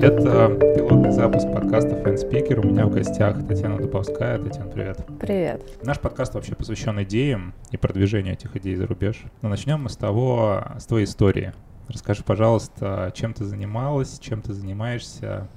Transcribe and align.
Это 0.00 0.56
пилотный 0.76 1.10
запуск 1.10 1.52
подкаста 1.52 1.96
Speaker. 1.96 2.60
У 2.60 2.68
меня 2.68 2.86
в 2.86 2.90
гостях 2.90 3.44
Татьяна 3.48 3.78
Дубовская. 3.78 4.38
Татьяна, 4.38 4.70
привет. 4.70 5.04
Привет. 5.18 5.62
Наш 5.82 5.98
подкаст 5.98 6.34
вообще 6.34 6.54
посвящен 6.54 7.02
идеям 7.02 7.52
и 7.72 7.76
продвижению 7.76 8.34
этих 8.34 8.54
идей 8.54 8.76
за 8.76 8.86
рубеж. 8.86 9.24
Но 9.42 9.48
начнем 9.48 9.82
мы 9.82 9.88
с 9.88 9.96
того, 9.96 10.62
с 10.78 10.86
твоей 10.86 11.04
истории. 11.04 11.52
Расскажи, 11.88 12.22
пожалуйста, 12.22 13.10
чем 13.12 13.34
ты 13.34 13.44
занималась, 13.44 14.20
чем 14.20 14.40
ты 14.40 14.52
занимаешься 14.52 15.48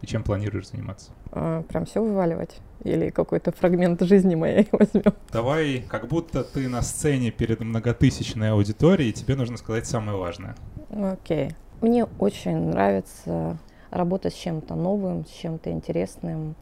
и 0.00 0.06
чем 0.06 0.22
планируешь 0.22 0.68
заниматься? 0.68 1.12
А, 1.30 1.62
прям 1.64 1.84
все 1.84 2.02
вываливать? 2.02 2.60
Или 2.84 3.10
какой-то 3.10 3.52
фрагмент 3.52 4.00
жизни 4.00 4.34
моей 4.34 4.68
возьмем? 4.72 5.12
Давай, 5.30 5.84
как 5.86 6.08
будто 6.08 6.44
ты 6.44 6.66
на 6.68 6.80
сцене 6.80 7.30
перед 7.30 7.60
многотысячной 7.60 8.52
аудиторией, 8.52 9.10
и 9.10 9.12
тебе 9.12 9.36
нужно 9.36 9.58
сказать 9.58 9.86
самое 9.86 10.16
важное. 10.16 10.56
Окей. 10.90 11.48
Okay. 11.48 11.54
Мне 11.82 12.04
очень 12.20 12.56
нравится 12.56 13.58
работать 13.92 14.34
с 14.34 14.36
чем-то 14.36 14.74
новым, 14.74 15.24
с 15.26 15.30
чем-то 15.30 15.70
интересным, 15.70 16.54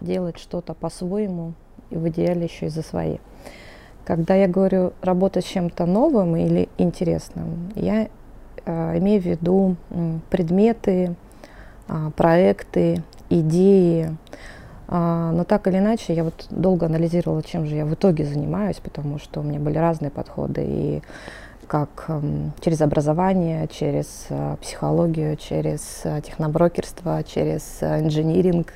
делать 0.00 0.38
что-то 0.38 0.74
по-своему 0.74 1.54
и 1.90 1.96
в 1.96 2.08
идеале 2.08 2.44
еще 2.44 2.66
и 2.66 2.70
за 2.70 2.82
свои. 2.82 3.18
Когда 4.04 4.34
я 4.34 4.46
говорю 4.46 4.92
работать 5.02 5.44
с 5.44 5.48
чем-то 5.48 5.84
новым 5.84 6.36
или 6.36 6.68
интересным, 6.78 7.72
я 7.74 8.08
э, 8.64 8.98
имею 8.98 9.20
в 9.20 9.24
виду 9.24 9.76
предметы, 10.30 11.16
э, 11.88 12.10
проекты, 12.16 13.02
идеи. 13.30 14.16
Э, 14.86 15.30
но 15.34 15.42
так 15.42 15.66
или 15.66 15.78
иначе, 15.78 16.14
я 16.14 16.22
вот 16.22 16.46
долго 16.50 16.86
анализировала, 16.86 17.42
чем 17.42 17.66
же 17.66 17.74
я 17.74 17.84
в 17.84 17.94
итоге 17.94 18.24
занимаюсь, 18.24 18.76
потому 18.76 19.18
что 19.18 19.40
у 19.40 19.42
меня 19.42 19.58
были 19.58 19.78
разные 19.78 20.12
подходы. 20.12 20.64
И 20.64 21.02
как 21.66 22.06
эм, 22.08 22.52
через 22.60 22.80
образование, 22.80 23.68
через 23.68 24.26
э, 24.30 24.56
психологию, 24.60 25.36
через 25.36 26.00
э, 26.04 26.20
техноброкерство, 26.22 27.22
через 27.24 27.78
э, 27.80 28.00
инжиниринг. 28.00 28.72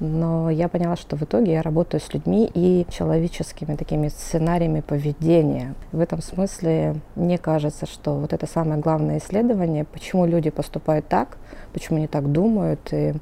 Но 0.00 0.50
я 0.50 0.68
поняла, 0.68 0.96
что 0.96 1.16
в 1.16 1.22
итоге 1.22 1.52
я 1.52 1.62
работаю 1.62 2.00
с 2.00 2.12
людьми 2.12 2.50
и 2.52 2.86
человеческими 2.90 3.76
такими 3.76 4.08
сценариями 4.08 4.80
поведения. 4.80 5.74
В 5.92 6.00
этом 6.00 6.20
смысле 6.22 6.96
мне 7.14 7.38
кажется, 7.38 7.86
что 7.86 8.14
вот 8.14 8.32
это 8.32 8.46
самое 8.46 8.80
главное 8.80 9.18
исследование, 9.18 9.84
почему 9.84 10.26
люди 10.26 10.50
поступают 10.50 11.06
так, 11.06 11.36
почему 11.72 11.98
они 11.98 12.08
так 12.08 12.32
думают, 12.32 12.92
и, 12.92 13.14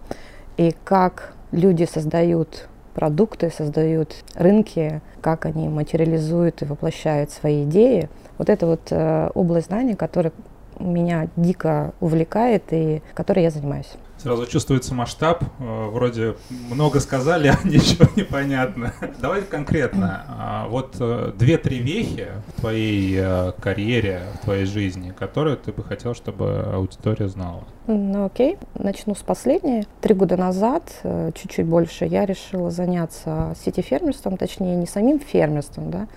и 0.56 0.74
как 0.84 1.34
люди 1.52 1.84
создают 1.84 2.68
продукты, 2.94 3.50
создают 3.50 4.14
рынки, 4.34 5.00
как 5.20 5.46
они 5.46 5.68
материализуют 5.68 6.62
и 6.62 6.64
воплощают 6.64 7.30
свои 7.30 7.64
идеи. 7.64 8.08
Вот 8.40 8.48
это 8.48 8.66
вот 8.66 8.90
э, 8.90 9.28
область 9.34 9.66
знаний, 9.66 9.94
которая 9.94 10.32
меня 10.78 11.28
дико 11.36 11.92
увлекает 12.00 12.62
и 12.70 13.02
которой 13.12 13.42
я 13.42 13.50
занимаюсь. 13.50 13.92
Сразу 14.16 14.46
чувствуется 14.46 14.94
масштаб. 14.94 15.44
Э, 15.58 15.88
вроде 15.90 16.36
много 16.70 17.00
сказали, 17.00 17.48
а 17.62 17.68
ничего 17.68 18.06
не 18.16 18.22
понятно. 18.22 18.94
Давай 19.20 19.42
конкретно. 19.42 20.24
А, 20.26 20.68
вот 20.68 20.96
э, 21.00 21.32
две-три 21.36 21.80
вехи 21.80 22.28
в 22.46 22.60
твоей 22.60 23.14
э, 23.20 23.52
карьере, 23.60 24.22
в 24.36 24.44
твоей 24.44 24.64
жизни, 24.64 25.10
которые 25.10 25.56
ты 25.56 25.72
бы 25.72 25.84
хотел, 25.84 26.14
чтобы 26.14 26.64
аудитория 26.72 27.28
знала. 27.28 27.64
Ну 27.88 28.24
окей, 28.24 28.56
начну 28.72 29.14
с 29.14 29.20
последней. 29.20 29.86
Три 30.00 30.14
года 30.14 30.38
назад, 30.38 30.90
чуть-чуть 31.02 31.66
больше, 31.66 32.06
я 32.06 32.24
решила 32.24 32.70
заняться 32.70 33.54
сетифермерством, 33.62 34.38
точнее 34.38 34.76
не 34.76 34.86
самим 34.86 35.18
фермерством, 35.18 35.90
да, 35.90 36.08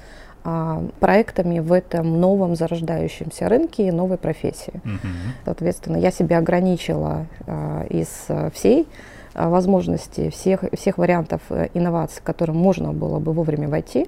проектами 0.99 1.59
в 1.59 1.71
этом 1.71 2.19
новом 2.19 2.55
зарождающемся 2.55 3.47
рынке 3.47 3.87
и 3.87 3.91
новой 3.91 4.17
профессии. 4.17 4.73
Mm-hmm. 4.83 5.45
Соответственно, 5.45 5.97
я 5.97 6.11
себя 6.11 6.39
ограничила 6.39 7.27
а, 7.47 7.85
из 7.89 8.27
всей 8.53 8.87
а, 9.33 9.49
возможности, 9.49 10.29
всех, 10.29 10.65
всех 10.73 10.97
вариантов 10.97 11.41
э, 11.49 11.69
инноваций, 11.73 12.21
к 12.21 12.25
которым 12.25 12.57
можно 12.57 12.91
было 12.91 13.19
бы 13.19 13.31
вовремя 13.31 13.69
войти. 13.69 14.07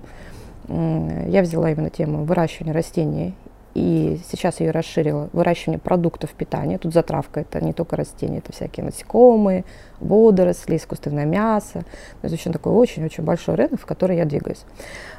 Я 0.68 1.42
взяла 1.42 1.72
именно 1.72 1.90
тему 1.90 2.24
выращивания 2.26 2.74
растений 2.74 3.36
и 3.76 4.22
сейчас 4.32 4.62
ее 4.62 4.72
расширила. 4.72 5.30
Выращивание 5.34 5.80
продуктов 5.80 6.32
питания. 6.32 6.78
Тут 6.78 6.94
затравка, 6.94 7.42
это 7.42 7.64
не 7.64 7.74
только 7.74 7.98
растения, 7.98 8.38
это 8.38 8.54
всякие 8.54 8.86
насекомые, 8.86 9.66
водоросли, 10.00 10.78
искусственное 10.78 11.26
мясо. 11.26 11.82
То 12.22 12.28
есть 12.28 12.34
очень 12.34 12.54
такой 12.54 12.72
очень-очень 12.72 13.26
большой 13.26 13.56
рынок, 13.56 13.82
в 13.82 13.86
который 13.86 14.16
я 14.16 14.24
двигаюсь. 14.24 14.64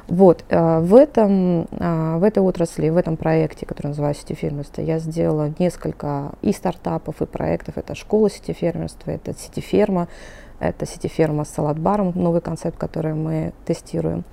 Вот, 0.07 0.43
э, 0.49 0.79
в, 0.79 0.95
этом, 0.95 1.67
э, 1.71 2.17
в 2.17 2.23
этой 2.23 2.39
отрасли, 2.39 2.89
в 2.89 2.97
этом 2.97 3.15
проекте, 3.15 3.67
который 3.67 3.87
называется 3.87 4.23
сетифермерство, 4.23 4.81
я 4.81 4.97
сделала 4.97 5.53
несколько 5.59 6.31
и 6.41 6.51
стартапов, 6.51 7.21
и 7.21 7.27
проектов. 7.27 7.77
Это 7.77 7.93
школа 7.93 8.27
сетифермерства, 8.29 9.11
это 9.11 9.35
сетиферма, 9.35 10.07
это 10.59 10.87
сетиферма 10.87 11.45
с 11.45 11.49
салат-баром, 11.49 12.13
новый 12.15 12.41
концепт, 12.41 12.75
который 12.77 13.13
мы 13.13 13.53
тестируем 13.65 14.23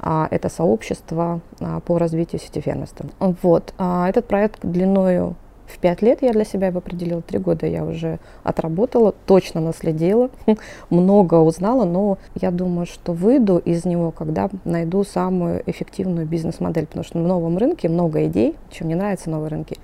это 0.00 0.48
сообщество 0.48 1.40
а, 1.60 1.80
по 1.80 1.98
развитию 1.98 2.40
сети 2.40 2.60
фермерства. 2.60 3.06
Вот. 3.18 3.74
А, 3.78 4.08
этот 4.08 4.26
проект 4.26 4.64
длиною 4.64 5.34
в 5.68 5.78
пять 5.78 6.02
лет 6.02 6.22
я 6.22 6.32
для 6.32 6.44
себя 6.44 6.68
его 6.68 6.78
определила, 6.78 7.20
три 7.20 7.38
года 7.38 7.66
я 7.66 7.84
уже 7.84 8.18
отработала, 8.42 9.14
точно 9.26 9.60
наследила, 9.60 10.30
много 10.90 11.34
узнала, 11.34 11.84
но 11.84 12.18
я 12.40 12.50
думаю, 12.50 12.86
что 12.86 13.12
выйду 13.12 13.58
из 13.58 13.84
него, 13.84 14.10
когда 14.10 14.48
найду 14.64 15.04
самую 15.04 15.62
эффективную 15.66 16.26
бизнес-модель, 16.26 16.86
потому 16.86 17.04
что 17.04 17.18
на 17.18 17.28
новом 17.28 17.58
рынке 17.58 17.88
много 17.88 18.26
идей, 18.26 18.56
чем 18.70 18.86
мне 18.86 18.96
нравятся 18.96 19.30
новые 19.30 19.50
рынки, 19.50 19.76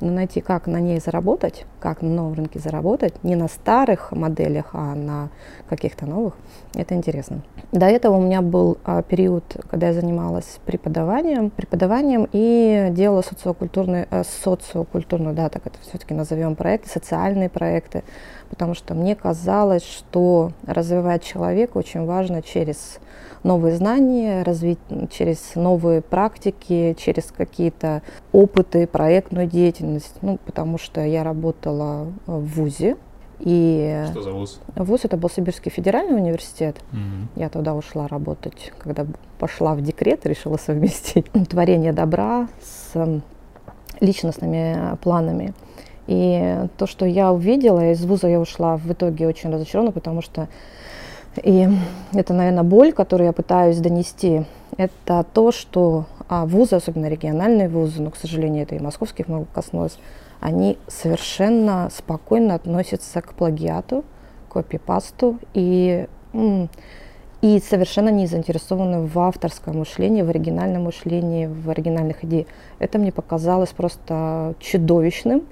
но 0.00 0.10
найти, 0.10 0.40
как 0.40 0.66
на 0.66 0.80
ней 0.80 1.00
заработать, 1.00 1.66
как 1.78 2.02
на 2.02 2.08
новом 2.08 2.34
рынке 2.34 2.58
заработать, 2.58 3.22
не 3.22 3.36
на 3.36 3.48
старых 3.48 4.12
моделях, 4.12 4.70
а 4.72 4.94
на 4.94 5.28
каких-то 5.68 6.06
новых, 6.06 6.34
это 6.74 6.94
интересно. 6.94 7.42
До 7.72 7.86
этого 7.86 8.16
у 8.16 8.20
меня 8.20 8.42
был 8.42 8.78
а, 8.84 9.02
период, 9.02 9.44
когда 9.70 9.88
я 9.88 9.92
занималась 9.92 10.58
преподаванием, 10.66 11.50
преподаванием 11.50 12.28
и 12.32 12.88
делала 12.90 13.22
социокультурные, 13.22 14.08
а, 14.10 14.22
социокультурную, 14.24 15.34
да, 15.34 15.48
так 15.48 15.66
это 15.66 15.78
все-таки 15.82 16.14
назовем 16.14 16.56
проекты, 16.56 16.88
социальные 16.88 17.48
проекты, 17.48 18.02
потому 18.50 18.74
что 18.74 18.94
мне 18.94 19.14
казалось, 19.14 19.84
что 19.84 20.52
развивать 20.66 21.22
человека 21.22 21.78
очень 21.78 22.04
важно 22.04 22.42
через 22.42 22.98
новые 23.42 23.76
знания, 23.76 24.42
развить 24.42 24.78
через 25.10 25.54
новые 25.54 26.02
практики, 26.02 26.94
через 26.98 27.32
какие-то 27.34 28.02
опыты, 28.32 28.86
проектную 28.86 29.46
деятельность. 29.46 30.14
Ну, 30.20 30.38
потому 30.44 30.78
что 30.78 31.00
я 31.00 31.24
работала 31.24 32.12
в 32.26 32.44
ВУЗе. 32.44 32.96
И 33.38 34.04
что 34.10 34.22
за 34.22 34.32
ВУЗ? 34.32 34.60
ВУЗ 34.76 35.04
это 35.04 35.16
был 35.16 35.30
Сибирский 35.30 35.70
федеральный 35.70 36.16
университет. 36.16 36.76
Угу. 36.92 37.40
Я 37.40 37.48
туда 37.48 37.74
ушла 37.74 38.06
работать, 38.06 38.72
когда 38.78 39.06
пошла 39.38 39.74
в 39.74 39.80
декрет, 39.80 40.26
решила 40.26 40.58
совместить 40.58 41.26
творение 41.48 41.94
добра 41.94 42.48
с 42.60 43.22
личностными 44.00 44.96
планами. 45.02 45.54
И 46.06 46.66
то, 46.76 46.86
что 46.86 47.06
я 47.06 47.32
увидела, 47.32 47.92
из 47.92 48.04
вуза 48.04 48.28
я 48.28 48.40
ушла 48.40 48.76
в 48.76 48.90
итоге 48.90 49.28
очень 49.28 49.50
разочарована, 49.50 49.92
потому 49.92 50.22
что 50.22 50.48
и 51.42 51.68
это, 52.12 52.34
наверное, 52.34 52.64
боль, 52.64 52.92
которую 52.92 53.26
я 53.26 53.32
пытаюсь 53.32 53.78
донести, 53.78 54.44
это 54.76 55.24
то, 55.32 55.52
что 55.52 56.06
а, 56.28 56.44
вузы, 56.44 56.76
особенно 56.76 57.06
региональные 57.06 57.68
вузы, 57.68 58.02
но, 58.02 58.10
к 58.10 58.16
сожалению, 58.16 58.64
это 58.64 58.74
и 58.74 58.80
московских 58.80 59.28
много 59.28 59.46
коснулось, 59.52 59.98
они 60.40 60.78
совершенно 60.88 61.88
спокойно 61.94 62.54
относятся 62.54 63.20
к 63.20 63.34
плагиату, 63.34 64.04
копипасту 64.48 65.38
и, 65.54 66.08
и 67.42 67.60
совершенно 67.60 68.08
не 68.08 68.26
заинтересованы 68.26 69.06
в 69.06 69.18
авторском 69.18 69.78
мышлении, 69.78 70.22
в 70.22 70.30
оригинальном 70.30 70.84
мышлении, 70.84 71.46
в 71.46 71.70
оригинальных 71.70 72.24
идеях. 72.24 72.46
Это 72.78 72.98
мне 72.98 73.12
показалось 73.12 73.70
просто 73.70 74.54
чудовищным. 74.58 75.42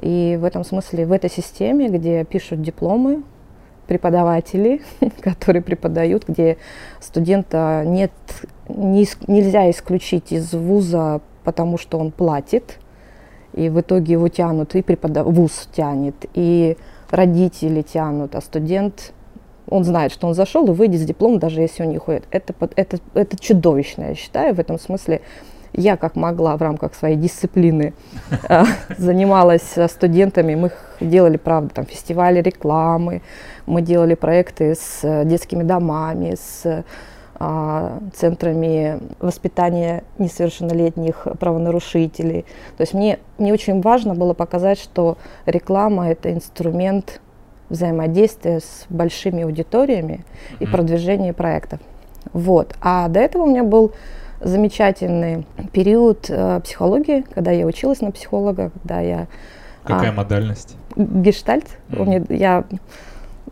И 0.00 0.38
в 0.40 0.44
этом 0.44 0.64
смысле, 0.64 1.06
в 1.06 1.12
этой 1.12 1.30
системе, 1.30 1.88
где 1.88 2.24
пишут 2.24 2.62
дипломы, 2.62 3.22
преподаватели, 3.86 4.82
которые 5.20 5.62
преподают, 5.62 6.24
где 6.28 6.58
студента 7.00 7.82
нет, 7.86 8.12
не, 8.68 9.06
нельзя 9.26 9.70
исключить 9.70 10.32
из 10.32 10.52
вуза, 10.52 11.20
потому 11.44 11.78
что 11.78 11.98
он 11.98 12.10
платит, 12.10 12.78
и 13.54 13.68
в 13.68 13.80
итоге 13.80 14.12
его 14.12 14.28
тянут, 14.28 14.74
и 14.74 14.82
преподав... 14.82 15.26
вуз 15.26 15.68
тянет, 15.72 16.26
и 16.34 16.76
родители 17.10 17.82
тянут, 17.82 18.34
а 18.34 18.40
студент, 18.40 19.12
он 19.68 19.84
знает, 19.84 20.12
что 20.12 20.26
он 20.26 20.34
зашел 20.34 20.66
и 20.66 20.72
выйдет 20.72 21.00
с 21.00 21.04
дипломом, 21.04 21.38
даже 21.38 21.60
если 21.60 21.84
он 21.84 21.90
не 21.90 21.98
ходит. 21.98 22.24
Это, 22.30 22.54
это, 22.76 22.98
это 23.14 23.38
чудовищно, 23.38 24.08
я 24.08 24.14
считаю, 24.14 24.54
в 24.54 24.60
этом 24.60 24.78
смысле 24.78 25.22
я 25.76 25.96
как 25.96 26.16
могла 26.16 26.56
в 26.56 26.62
рамках 26.62 26.94
своей 26.94 27.16
дисциплины 27.16 27.94
э, 28.48 28.64
занималась 28.98 29.74
студентами. 29.88 30.54
Мы 30.54 30.72
делали, 31.00 31.36
правда, 31.36 31.74
там 31.74 31.86
фестивали 31.86 32.40
рекламы, 32.40 33.22
мы 33.66 33.82
делали 33.82 34.14
проекты 34.14 34.74
с 34.74 35.00
э, 35.02 35.24
детскими 35.24 35.62
домами, 35.62 36.36
с 36.36 36.84
а, 37.38 37.98
центрами 38.14 38.98
воспитания 39.20 40.04
несовершеннолетних 40.18 41.26
правонарушителей. 41.38 42.46
То 42.78 42.82
есть 42.82 42.94
мне, 42.94 43.18
мне 43.36 43.52
очень 43.52 43.82
важно 43.82 44.14
было 44.14 44.32
показать, 44.32 44.78
что 44.78 45.18
реклама– 45.44 46.08
это 46.10 46.32
инструмент 46.32 47.20
взаимодействия 47.68 48.60
с 48.60 48.86
большими 48.88 49.42
аудиториями 49.42 50.24
mm-hmm. 50.24 50.56
и 50.60 50.66
продвижения 50.66 51.32
проектов. 51.34 51.80
Вот. 52.32 52.74
А 52.80 53.08
до 53.08 53.20
этого 53.20 53.42
у 53.42 53.46
меня 53.46 53.64
был 53.64 53.92
замечательный 54.40 55.46
период 55.72 56.26
э, 56.28 56.60
психологии, 56.60 57.24
когда 57.34 57.50
я 57.50 57.66
училась 57.66 58.00
на 58.00 58.10
психолога, 58.10 58.70
когда 58.70 59.00
я... 59.00 59.26
Какая 59.84 60.10
а, 60.10 60.12
модальность? 60.12 60.76
Гештальт. 60.96 61.66
Mm-hmm. 61.90 62.36
Я 62.36 62.64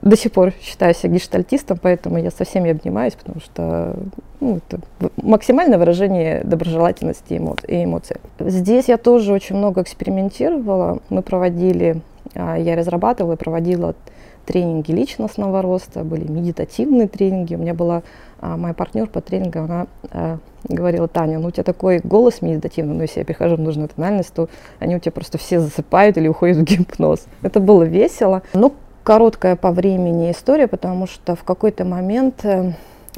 до 0.03 0.17
сих 0.17 0.33
пор 0.33 0.53
считаю 0.61 0.95
себя 0.95 1.15
гештальтистом, 1.15 1.79
поэтому 1.81 2.19
я 2.19 2.31
со 2.31 2.45
всеми 2.45 2.71
обнимаюсь, 2.71 3.15
потому 3.15 3.41
что 3.41 3.97
ну, 4.41 4.59
это 4.59 4.81
максимальное 5.17 5.79
выражение 5.79 6.43
доброжелательности 6.45 7.35
и 7.69 7.85
эмоций. 7.85 8.17
Здесь 8.39 8.89
я 8.89 8.99
тоже 8.99 9.33
очень 9.33 9.57
много 9.57 9.83
экспериментировала. 9.83 10.99
Мы 11.09 11.23
проводили, 11.23 12.03
а, 12.35 12.57
я 12.57 12.77
разрабатывала 12.77 13.35
и 13.35 13.37
проводила 13.37 13.95
тренинги 14.44 14.93
личностного 14.93 15.62
роста, 15.62 16.05
были 16.05 16.31
медитативные 16.31 17.08
тренинги. 17.08 17.55
У 17.55 17.58
меня 17.58 17.75
была 17.75 18.02
а, 18.41 18.56
моя 18.56 18.75
партнер 18.75 19.08
по 19.08 19.20
тренингу, 19.20 19.61
она 19.61 19.87
а, 20.11 20.38
говорила, 20.69 21.08
Таня, 21.08 21.38
ну 21.38 21.49
у 21.49 21.50
тебя 21.50 21.64
такой 21.64 22.00
голос 22.02 22.43
медитативный, 22.43 22.94
но 22.94 23.02
если 23.02 23.20
я 23.20 23.25
прихожу 23.25 23.56
в 23.56 23.61
нужную 23.61 23.88
тональность, 23.88 24.32
то 24.35 24.49
они 24.79 24.96
у 24.96 24.99
тебя 24.99 25.12
просто 25.12 25.38
все 25.38 25.61
засыпают 25.61 26.17
или 26.17 26.29
уходят 26.29 26.58
в 26.58 26.62
гипноз. 26.64 27.26
Это 27.43 27.61
было 27.61 27.82
весело. 27.85 28.43
Но 28.52 28.73
короткая 29.02 29.56
по 29.56 29.70
времени 29.70 30.31
история, 30.31 30.67
потому 30.67 31.06
что 31.06 31.37
в 31.37 31.44
какой-то 31.44 31.85
момент 31.85 32.44
э, 32.44 32.73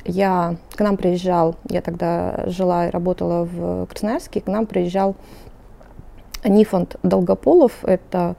я, 0.04 0.56
к 0.74 0.80
нам 0.80 0.96
приезжал, 0.96 1.56
я 1.68 1.80
тогда 1.80 2.44
жила 2.46 2.88
и 2.88 2.90
работала 2.90 3.44
в 3.44 3.86
Красноярске, 3.86 4.40
к 4.40 4.46
нам 4.46 4.66
приезжал 4.66 5.16
Нифонт 6.44 6.96
Долгополов, 7.02 7.72
это 7.82 8.36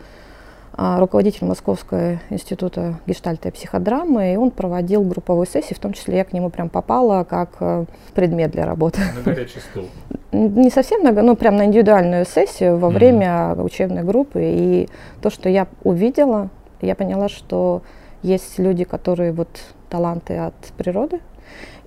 руководитель 0.77 1.47
Московского 1.47 2.19
института 2.29 2.99
гештальта 3.07 3.49
и 3.49 3.51
психодрамы, 3.51 4.33
и 4.33 4.37
он 4.37 4.51
проводил 4.51 5.01
групповые 5.03 5.47
сессии, 5.47 5.73
в 5.73 5.79
том 5.79 5.93
числе 5.93 6.17
я 6.17 6.23
к 6.23 6.33
нему 6.33 6.51
прям 6.51 6.69
попала 6.69 7.23
как 7.23 7.49
э, 7.59 7.85
предмет 8.13 8.51
для 8.51 8.65
работы. 8.65 9.01
На 9.15 9.21
горячий 9.21 9.59
стол? 9.59 9.85
Не 10.31 10.69
совсем, 10.69 11.03
на, 11.03 11.11
ну 11.11 11.35
прям 11.35 11.55
на 11.55 11.65
индивидуальную 11.65 12.25
сессию 12.25 12.77
во 12.77 12.89
mm-hmm. 12.89 12.93
время 12.93 13.55
учебной 13.55 14.03
группы, 14.03 14.39
и 14.43 14.89
то, 15.21 15.31
что 15.31 15.49
я 15.49 15.67
увидела, 15.83 16.49
я 16.81 16.93
поняла, 16.93 17.27
что 17.27 17.81
есть 18.21 18.59
люди, 18.59 18.83
которые 18.83 19.31
вот 19.31 19.49
таланты 19.89 20.37
от 20.37 20.53
природы, 20.77 21.21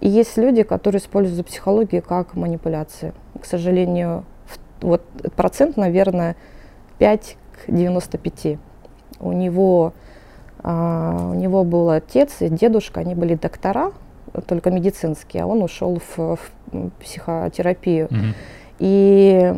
и 0.00 0.08
есть 0.08 0.36
люди, 0.36 0.64
которые 0.64 1.00
используют 1.00 1.46
психологию 1.46 2.02
как 2.02 2.34
манипуляции. 2.34 3.12
К 3.40 3.44
сожалению, 3.44 4.24
вот 4.80 5.02
процент, 5.36 5.76
наверное, 5.76 6.34
5 6.98 7.36
к 7.52 7.70
95. 7.70 8.58
У 9.20 9.32
него, 9.32 9.92
а, 10.62 11.30
у 11.30 11.34
него 11.34 11.64
был 11.64 11.90
отец 11.90 12.36
и 12.40 12.48
дедушка, 12.48 13.00
они 13.00 13.14
были 13.14 13.34
доктора, 13.34 13.92
только 14.46 14.70
медицинские, 14.70 15.42
а 15.44 15.46
он 15.46 15.62
ушел 15.62 16.00
в, 16.16 16.36
в 16.36 16.90
психотерапию. 17.00 18.08
Mm-hmm. 18.08 18.34
И 18.78 19.54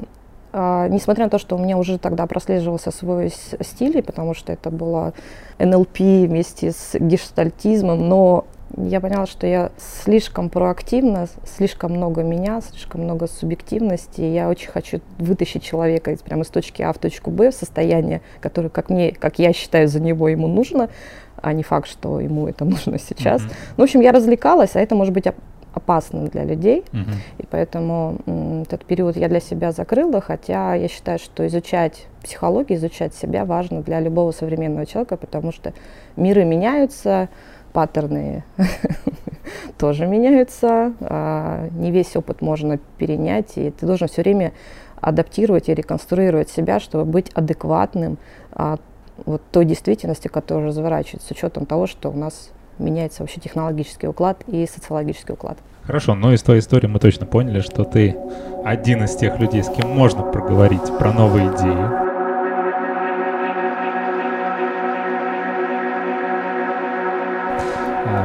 а, 0.52 0.88
несмотря 0.88 1.24
на 1.24 1.30
то, 1.30 1.38
что 1.38 1.56
у 1.56 1.58
меня 1.58 1.78
уже 1.78 1.98
тогда 1.98 2.26
прослеживался 2.26 2.90
свой 2.90 3.32
стиль, 3.60 4.02
потому 4.02 4.34
что 4.34 4.52
это 4.52 4.70
было 4.70 5.14
НЛП 5.58 5.98
вместе 5.98 6.72
с 6.72 6.94
гештальтизмом, 6.98 8.08
но 8.08 8.44
я 8.76 9.00
поняла, 9.00 9.26
что 9.26 9.46
я 9.46 9.70
слишком 9.76 10.48
проактивна, 10.48 11.26
слишком 11.44 11.92
много 11.92 12.22
меня, 12.22 12.60
слишком 12.60 13.02
много 13.02 13.26
субъективности. 13.26 14.20
Я 14.20 14.48
очень 14.48 14.70
хочу 14.70 15.00
вытащить 15.18 15.62
человека 15.62 16.12
из, 16.12 16.20
прямо 16.20 16.42
из 16.42 16.48
точки 16.48 16.82
А 16.82 16.92
в 16.92 16.98
точку 16.98 17.30
Б 17.30 17.50
в 17.50 17.54
состояние, 17.54 18.22
которое, 18.40 18.68
как, 18.68 18.88
мне, 18.88 19.12
как 19.12 19.38
я 19.38 19.52
считаю, 19.52 19.88
за 19.88 20.00
него 20.00 20.28
ему 20.28 20.48
нужно, 20.48 20.88
а 21.36 21.52
не 21.52 21.62
факт, 21.62 21.88
что 21.88 22.20
ему 22.20 22.48
это 22.48 22.64
нужно 22.66 22.98
сейчас. 22.98 23.42
Mm-hmm. 23.42 23.52
Ну, 23.76 23.82
в 23.82 23.82
общем, 23.82 24.00
я 24.00 24.12
развлекалась, 24.12 24.74
а 24.74 24.80
это 24.80 24.94
может 24.94 25.12
быть 25.12 25.26
опасным 25.74 26.28
для 26.28 26.44
людей. 26.44 26.84
Угу. 26.92 27.10
И 27.38 27.46
поэтому 27.50 28.18
м, 28.26 28.62
этот 28.62 28.84
период 28.84 29.16
я 29.16 29.28
для 29.28 29.40
себя 29.40 29.72
закрыла, 29.72 30.20
хотя 30.20 30.74
я 30.74 30.88
считаю, 30.88 31.18
что 31.18 31.46
изучать 31.46 32.06
психологию, 32.22 32.78
изучать 32.78 33.14
себя 33.14 33.44
важно 33.44 33.82
для 33.82 34.00
любого 34.00 34.32
современного 34.32 34.86
человека, 34.86 35.16
потому 35.16 35.52
что 35.52 35.72
миры 36.16 36.44
меняются, 36.44 37.28
паттерны 37.72 38.44
тоже 39.78 40.06
меняются, 40.06 40.92
а 41.00 41.68
не 41.72 41.90
весь 41.90 42.14
опыт 42.16 42.40
можно 42.40 42.78
перенять, 42.98 43.56
и 43.56 43.70
ты 43.70 43.86
должен 43.86 44.08
все 44.08 44.22
время 44.22 44.52
адаптировать 45.00 45.68
и 45.68 45.74
реконструировать 45.74 46.48
себя, 46.48 46.78
чтобы 46.80 47.04
быть 47.04 47.30
адекватным 47.34 48.18
а, 48.52 48.78
вот 49.26 49.42
той 49.50 49.64
действительности, 49.64 50.28
которая 50.28 50.68
разворачивается, 50.68 51.28
с 51.28 51.30
учетом 51.30 51.66
того, 51.66 51.86
что 51.86 52.10
у 52.10 52.16
нас 52.16 52.50
меняется 52.78 53.22
вообще 53.22 53.40
технологический 53.40 54.06
уклад 54.06 54.42
и 54.46 54.66
социологический 54.66 55.34
уклад. 55.34 55.58
Хорошо, 55.84 56.14
но 56.14 56.32
из 56.32 56.42
твоей 56.42 56.60
истории 56.60 56.86
мы 56.86 57.00
точно 57.00 57.26
поняли, 57.26 57.60
что 57.60 57.84
ты 57.84 58.16
один 58.64 59.02
из 59.04 59.16
тех 59.16 59.38
людей, 59.40 59.64
с 59.64 59.68
кем 59.68 59.90
можно 59.90 60.22
проговорить 60.22 60.96
про 60.98 61.12
новые 61.12 61.48
идеи. 61.48 62.11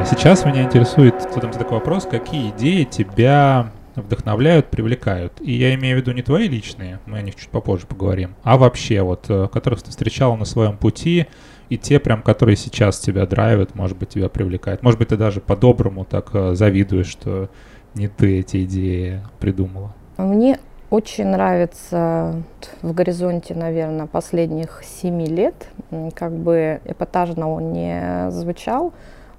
Сейчас 0.06 0.46
меня 0.46 0.64
интересует 0.64 1.22
задам 1.34 1.52
такой 1.52 1.80
вопрос, 1.80 2.06
какие 2.06 2.52
идеи 2.52 2.84
тебя 2.84 3.72
вдохновляют, 3.96 4.68
привлекают. 4.68 5.34
И 5.42 5.54
я 5.54 5.74
имею 5.76 5.98
в 5.98 6.02
виду 6.02 6.12
не 6.12 6.22
твои 6.22 6.48
личные, 6.48 7.00
мы 7.06 7.18
о 7.18 7.22
них 7.22 7.36
чуть 7.36 7.50
попозже 7.50 7.88
поговорим, 7.88 8.36
а 8.44 8.58
вообще 8.58 9.02
вот, 9.02 9.26
э, 9.30 9.48
которых 9.52 9.82
ты 9.82 9.90
встречал 9.90 10.38
на 10.38 10.46
своем 10.46 10.78
пути, 10.78 11.28
и 11.70 11.78
те, 11.78 12.00
прям, 12.00 12.22
которые 12.22 12.56
сейчас 12.56 13.00
тебя 13.00 13.26
драйвят, 13.26 13.76
может 13.76 13.98
быть, 13.98 14.10
тебя 14.10 14.30
привлекают. 14.30 14.84
Может 14.84 15.00
быть, 15.00 15.10
ты 15.10 15.18
даже 15.18 15.42
по-доброму 15.42 16.06
так 16.06 16.30
э, 16.34 16.54
завидуешь, 16.54 17.08
что 17.08 17.50
не 17.94 18.08
ты 18.08 18.40
эти 18.40 18.64
идеи 18.64 19.22
придумала. 19.40 19.94
Мне 20.18 20.60
очень 20.90 21.26
нравится 21.26 22.42
в 22.82 22.94
горизонте, 22.94 23.54
наверное, 23.56 24.06
последних 24.06 24.82
семи 24.84 25.26
лет, 25.26 25.68
как 26.16 26.32
бы 26.32 26.80
эпатажно 26.86 27.52
он 27.52 27.74
не 27.74 28.32
звучал, 28.32 28.94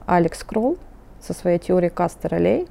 Алекс 0.09 0.43
Кролл 0.43 0.79
со 1.21 1.35
своей 1.35 1.59
теорией 1.59 1.91
Кастер-Ролей, 1.91 2.67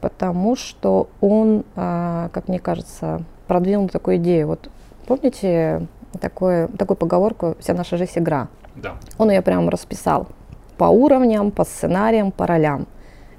потому 0.00 0.56
что 0.56 1.08
он, 1.20 1.64
а, 1.76 2.30
как 2.32 2.48
мне 2.48 2.58
кажется, 2.58 3.22
продвинул 3.46 3.88
такую 3.88 4.16
идею. 4.16 4.48
Вот 4.48 4.70
помните 5.06 5.86
такое, 6.20 6.68
такую 6.68 6.96
поговорку 6.96 7.56
«Вся 7.60 7.74
наша 7.74 7.96
жизнь– 7.96 8.12
игра». 8.16 8.48
Да. 8.74 8.94
Он 9.18 9.30
ее 9.30 9.42
прямо 9.42 9.70
расписал 9.70 10.28
по 10.78 10.84
уровням, 10.84 11.50
по 11.50 11.64
сценариям, 11.64 12.32
по 12.32 12.46
ролям. 12.46 12.86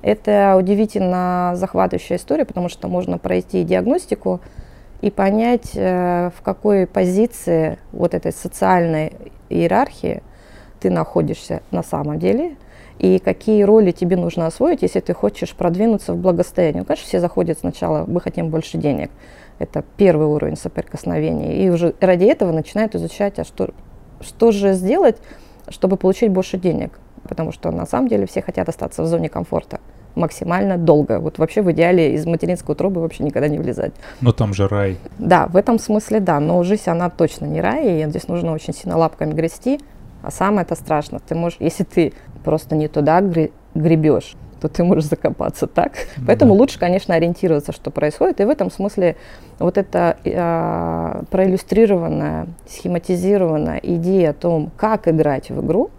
Это 0.02 0.56
удивительно 0.58 1.54
захватывающая 1.56 2.18
история, 2.18 2.46
потому 2.46 2.70
что 2.70 2.88
можно 2.88 3.18
пройти 3.18 3.64
диагностику 3.64 4.42
и 5.02 5.12
понять, 5.12 5.72
э, 5.76 6.32
в 6.36 6.42
какой 6.42 6.88
позиции 6.88 7.78
вот 7.92 8.14
этой 8.14 8.32
социальной 8.32 9.14
иерархии 9.50 10.24
ты 10.80 10.90
находишься 10.90 11.62
на 11.72 11.84
самом 11.84 12.20
деле, 12.20 12.56
и 13.00 13.20
какие 13.20 13.64
роли 13.64 13.92
тебе 13.92 14.18
нужно 14.18 14.48
освоить, 14.48 14.82
если 14.82 15.00
ты 15.00 15.14
хочешь 15.14 15.54
продвинуться 15.54 16.14
в 16.14 16.18
благосостояние. 16.18 16.82
Ну, 16.82 16.86
конечно, 16.86 17.08
все 17.08 17.20
заходят 17.20 17.60
сначала, 17.60 18.06
мы 18.08 18.22
хотим 18.22 18.50
больше 18.50 18.78
денег. 18.78 19.12
Это 19.60 19.84
первый 19.98 20.28
уровень 20.28 20.58
соприкосновения. 20.58 21.64
И 21.64 21.70
уже 21.70 21.94
ради 22.00 22.26
этого 22.26 22.52
начинают 22.52 22.96
изучать, 22.96 23.40
а 23.40 23.44
что, 23.44 23.70
что 24.22 24.52
же 24.52 24.74
сделать, 24.74 25.18
чтобы 25.70 25.98
получить 25.98 26.32
больше 26.32 26.58
денег. 26.58 27.00
Потому 27.28 27.52
что 27.52 27.72
на 27.72 27.86
самом 27.86 28.08
деле 28.08 28.26
все 28.26 28.42
хотят 28.42 28.70
остаться 28.70 29.04
в 29.04 29.08
зоне 29.08 29.30
комфорта 29.30 29.80
максимально 30.18 30.78
долго. 30.78 31.20
Вот 31.20 31.38
вообще 31.38 31.62
в 31.62 31.72
идеале 31.72 32.16
из 32.16 32.26
материнской 32.26 32.74
утробы 32.74 33.02
вообще 33.02 33.24
никогда 33.24 33.48
не 33.48 33.58
влезать. 33.60 33.94
Но 34.20 34.32
там 34.32 34.54
же 34.54 34.68
рай. 34.68 34.98
Да, 35.20 35.48
в 35.48 35.56
этом 35.56 35.80
смысле 35.80 36.20
да, 36.20 36.40
но 36.40 36.62
жизнь 36.64 36.90
она 36.90 37.10
точно 37.10 37.46
не 37.46 37.62
рай, 37.62 38.02
и 38.02 38.10
здесь 38.10 38.28
нужно 38.28 38.54
очень 38.54 38.74
сильно 38.74 38.98
лапками 38.98 39.34
грести. 39.34 39.80
А 40.22 40.32
самое 40.32 40.64
это 40.64 40.76
страшно, 40.76 41.20
ты 41.20 41.36
можешь, 41.36 41.58
если 41.60 41.84
ты 41.84 42.14
просто 42.44 42.76
не 42.76 42.88
туда 42.88 43.22
гребешь, 43.76 44.36
то 44.60 44.68
ты 44.68 44.84
можешь 44.84 45.06
закопаться 45.06 45.68
так. 45.68 45.94
Да. 46.18 46.24
Поэтому 46.28 46.54
лучше, 46.54 46.80
конечно, 46.80 47.14
ориентироваться, 47.14 47.72
что 47.72 47.92
происходит. 47.92 48.42
И 48.42 48.46
в 48.46 48.50
этом 48.50 48.72
смысле 48.72 49.16
вот 49.60 49.78
эта 49.78 50.18
э, 50.24 51.24
проиллюстрированная, 51.30 52.48
схематизированная 52.68 53.80
идея 53.84 54.32
о 54.32 54.34
том, 54.34 54.72
как 54.78 55.08
играть 55.08 55.50
в 55.50 55.64
игру, 55.66 55.92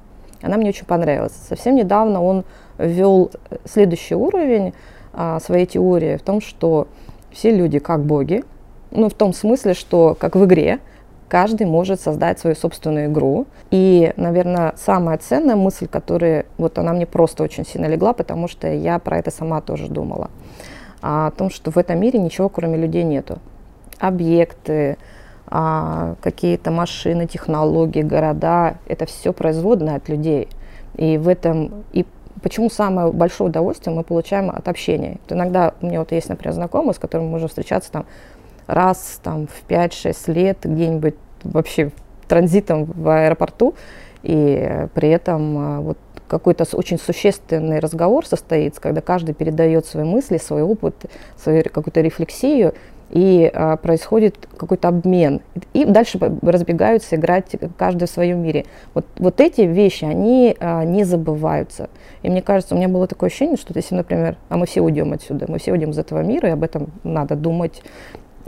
она 0.42 0.56
мне 0.56 0.70
очень 0.70 0.86
понравилась. 0.86 1.32
Совсем 1.48 1.74
недавно 1.74 2.22
он 2.22 2.44
ввел 2.78 3.30
следующий 3.64 4.14
уровень 4.14 4.74
э, 5.12 5.38
своей 5.42 5.66
теории 5.66 6.16
в 6.16 6.22
том, 6.22 6.40
что 6.40 6.88
все 7.30 7.54
люди 7.54 7.78
как 7.78 8.04
боги, 8.04 8.44
ну, 8.90 9.08
в 9.08 9.14
том 9.14 9.32
смысле, 9.32 9.74
что 9.74 10.16
как 10.18 10.34
в 10.34 10.44
игре, 10.44 10.78
каждый 11.28 11.66
может 11.66 12.00
создать 12.00 12.38
свою 12.38 12.56
собственную 12.56 13.06
игру. 13.06 13.46
И, 13.70 14.12
наверное, 14.16 14.74
самая 14.76 15.18
ценная 15.18 15.56
мысль, 15.56 15.86
которая 15.86 16.46
вот 16.56 16.78
она 16.78 16.92
мне 16.92 17.06
просто 17.06 17.42
очень 17.42 17.66
сильно 17.66 17.86
легла, 17.86 18.12
потому 18.12 18.48
что 18.48 18.72
я 18.72 18.98
про 18.98 19.18
это 19.18 19.30
сама 19.30 19.60
тоже 19.60 19.88
думала. 19.88 20.30
А, 21.00 21.28
о 21.28 21.30
том, 21.30 21.50
что 21.50 21.70
в 21.70 21.76
этом 21.76 22.00
мире 22.00 22.18
ничего 22.18 22.48
кроме 22.48 22.76
людей 22.76 23.04
нету. 23.04 23.38
Объекты, 23.98 24.96
а, 25.46 26.16
какие-то 26.20 26.70
машины, 26.70 27.26
технологии, 27.26 28.02
города, 28.02 28.78
это 28.86 29.06
все 29.06 29.32
производное 29.32 29.96
от 29.96 30.08
людей. 30.08 30.48
И 30.96 31.16
в 31.18 31.28
этом, 31.28 31.84
и 31.92 32.04
почему 32.42 32.70
самое 32.70 33.12
большое 33.12 33.50
удовольствие 33.50 33.94
мы 33.94 34.02
получаем 34.02 34.50
от 34.50 34.68
общения. 34.68 35.18
Вот 35.22 35.32
иногда 35.32 35.74
у 35.80 35.86
меня 35.86 36.00
вот 36.00 36.12
есть, 36.12 36.28
например, 36.28 36.54
знакомый, 36.54 36.94
с 36.94 36.98
которым 36.98 37.26
мы 37.26 37.32
можем 37.32 37.48
встречаться 37.48 37.90
там 37.92 38.06
раз 38.68 39.18
там, 39.22 39.48
в 39.48 39.68
5-6 39.68 40.32
лет 40.32 40.58
где-нибудь 40.62 41.16
вообще 41.42 41.90
транзитом 42.28 42.84
в 42.84 43.08
аэропорту, 43.08 43.74
и 44.22 44.86
при 44.94 45.08
этом 45.08 45.58
а, 45.58 45.80
вот 45.80 45.98
какой-то 46.28 46.64
очень 46.74 46.98
существенный 46.98 47.78
разговор 47.80 48.26
состоится, 48.26 48.80
когда 48.80 49.00
каждый 49.00 49.34
передает 49.34 49.86
свои 49.86 50.04
мысли, 50.04 50.36
свой 50.36 50.62
опыт, 50.62 51.06
свою 51.36 51.64
какую-то 51.64 52.00
рефлексию, 52.02 52.74
и 53.10 53.50
а, 53.52 53.76
происходит 53.76 54.48
какой-то 54.56 54.88
обмен. 54.88 55.40
И 55.72 55.84
дальше 55.84 56.18
разбегаются 56.42 57.16
играть 57.16 57.56
каждый 57.76 58.06
в 58.06 58.10
своем 58.10 58.42
мире. 58.42 58.66
Вот, 58.94 59.06
вот 59.18 59.40
эти 59.40 59.62
вещи, 59.62 60.04
они 60.04 60.54
а, 60.60 60.84
не 60.84 61.04
забываются. 61.04 61.88
И 62.22 62.28
мне 62.28 62.42
кажется, 62.42 62.74
у 62.74 62.78
меня 62.78 62.88
было 62.88 63.06
такое 63.06 63.28
ощущение, 63.28 63.56
что 63.56 63.72
если, 63.74 63.94
например, 63.94 64.36
а 64.48 64.56
мы 64.58 64.66
все 64.66 64.82
уйдем 64.82 65.12
отсюда, 65.12 65.46
мы 65.48 65.58
все 65.58 65.72
уйдем 65.72 65.90
из 65.90 65.98
этого 65.98 66.22
мира, 66.22 66.50
и 66.50 66.52
об 66.52 66.62
этом 66.62 66.88
надо 67.02 67.34
думать 67.34 67.82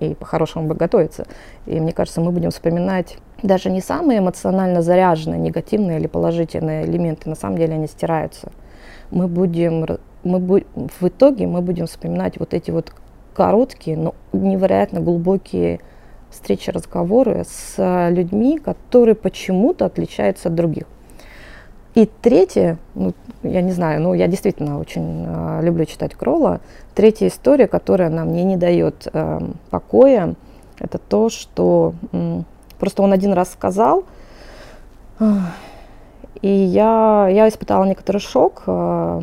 и 0.01 0.15
по-хорошему 0.15 0.67
бы 0.67 0.75
готовиться. 0.75 1.27
И 1.67 1.79
мне 1.79 1.93
кажется, 1.93 2.21
мы 2.21 2.33
будем 2.33 2.51
вспоминать 2.51 3.19
даже 3.43 3.71
не 3.71 3.81
самые 3.81 4.19
эмоционально 4.19 4.83
заряженные, 4.83 5.41
негативные 5.41 5.99
или 5.99 6.07
положительные 6.07 6.85
элементы, 6.87 7.29
на 7.29 7.37
самом 7.37 7.59
деле 7.59 7.75
они 7.75 7.87
стираются. 7.87 8.51
Мы 9.11 9.29
будем, 9.29 9.87
мы 10.25 10.39
бу 10.39 10.61
в 10.75 11.09
итоге 11.09 11.47
мы 11.47 11.61
будем 11.63 11.87
вспоминать 11.87 12.39
вот 12.39 12.55
эти 12.55 12.71
вот 12.71 12.93
короткие, 13.35 13.97
но 13.97 14.15
невероятно 14.33 15.01
глубокие 15.01 15.81
встречи, 16.31 16.71
разговоры 16.71 17.45
с 17.49 18.09
людьми, 18.11 18.59
которые 18.59 19.15
почему-то 19.15 19.87
отличаются 19.87 20.49
от 20.49 20.55
других. 20.55 20.85
И 21.95 22.07
третье, 22.07 22.79
ну, 22.95 23.15
я 23.43 23.63
не 23.63 23.73
знаю, 23.73 24.01
ну, 24.01 24.15
я 24.15 24.29
действительно 24.29 24.79
очень 24.79 25.25
э, 25.27 25.61
люблю 25.63 25.85
читать 25.87 26.15
Кролла. 26.15 26.61
Третья 26.95 27.27
история, 27.27 27.67
которая 27.67 28.11
нам 28.11 28.29
мне 28.29 28.45
не 28.45 28.57
дает 28.57 29.09
э, 29.13 29.41
покоя, 29.71 30.35
это 30.79 30.99
то, 30.99 31.29
что 31.31 31.95
э, 32.13 32.43
просто 32.79 33.03
он 33.03 33.13
один 33.13 33.33
раз 33.33 33.51
сказал, 33.53 34.05
э, 35.19 35.25
и 36.43 36.49
я, 36.49 37.29
я 37.29 37.49
испытала 37.49 37.85
некоторый 37.85 38.19
шок 38.19 38.63
э, 38.67 39.21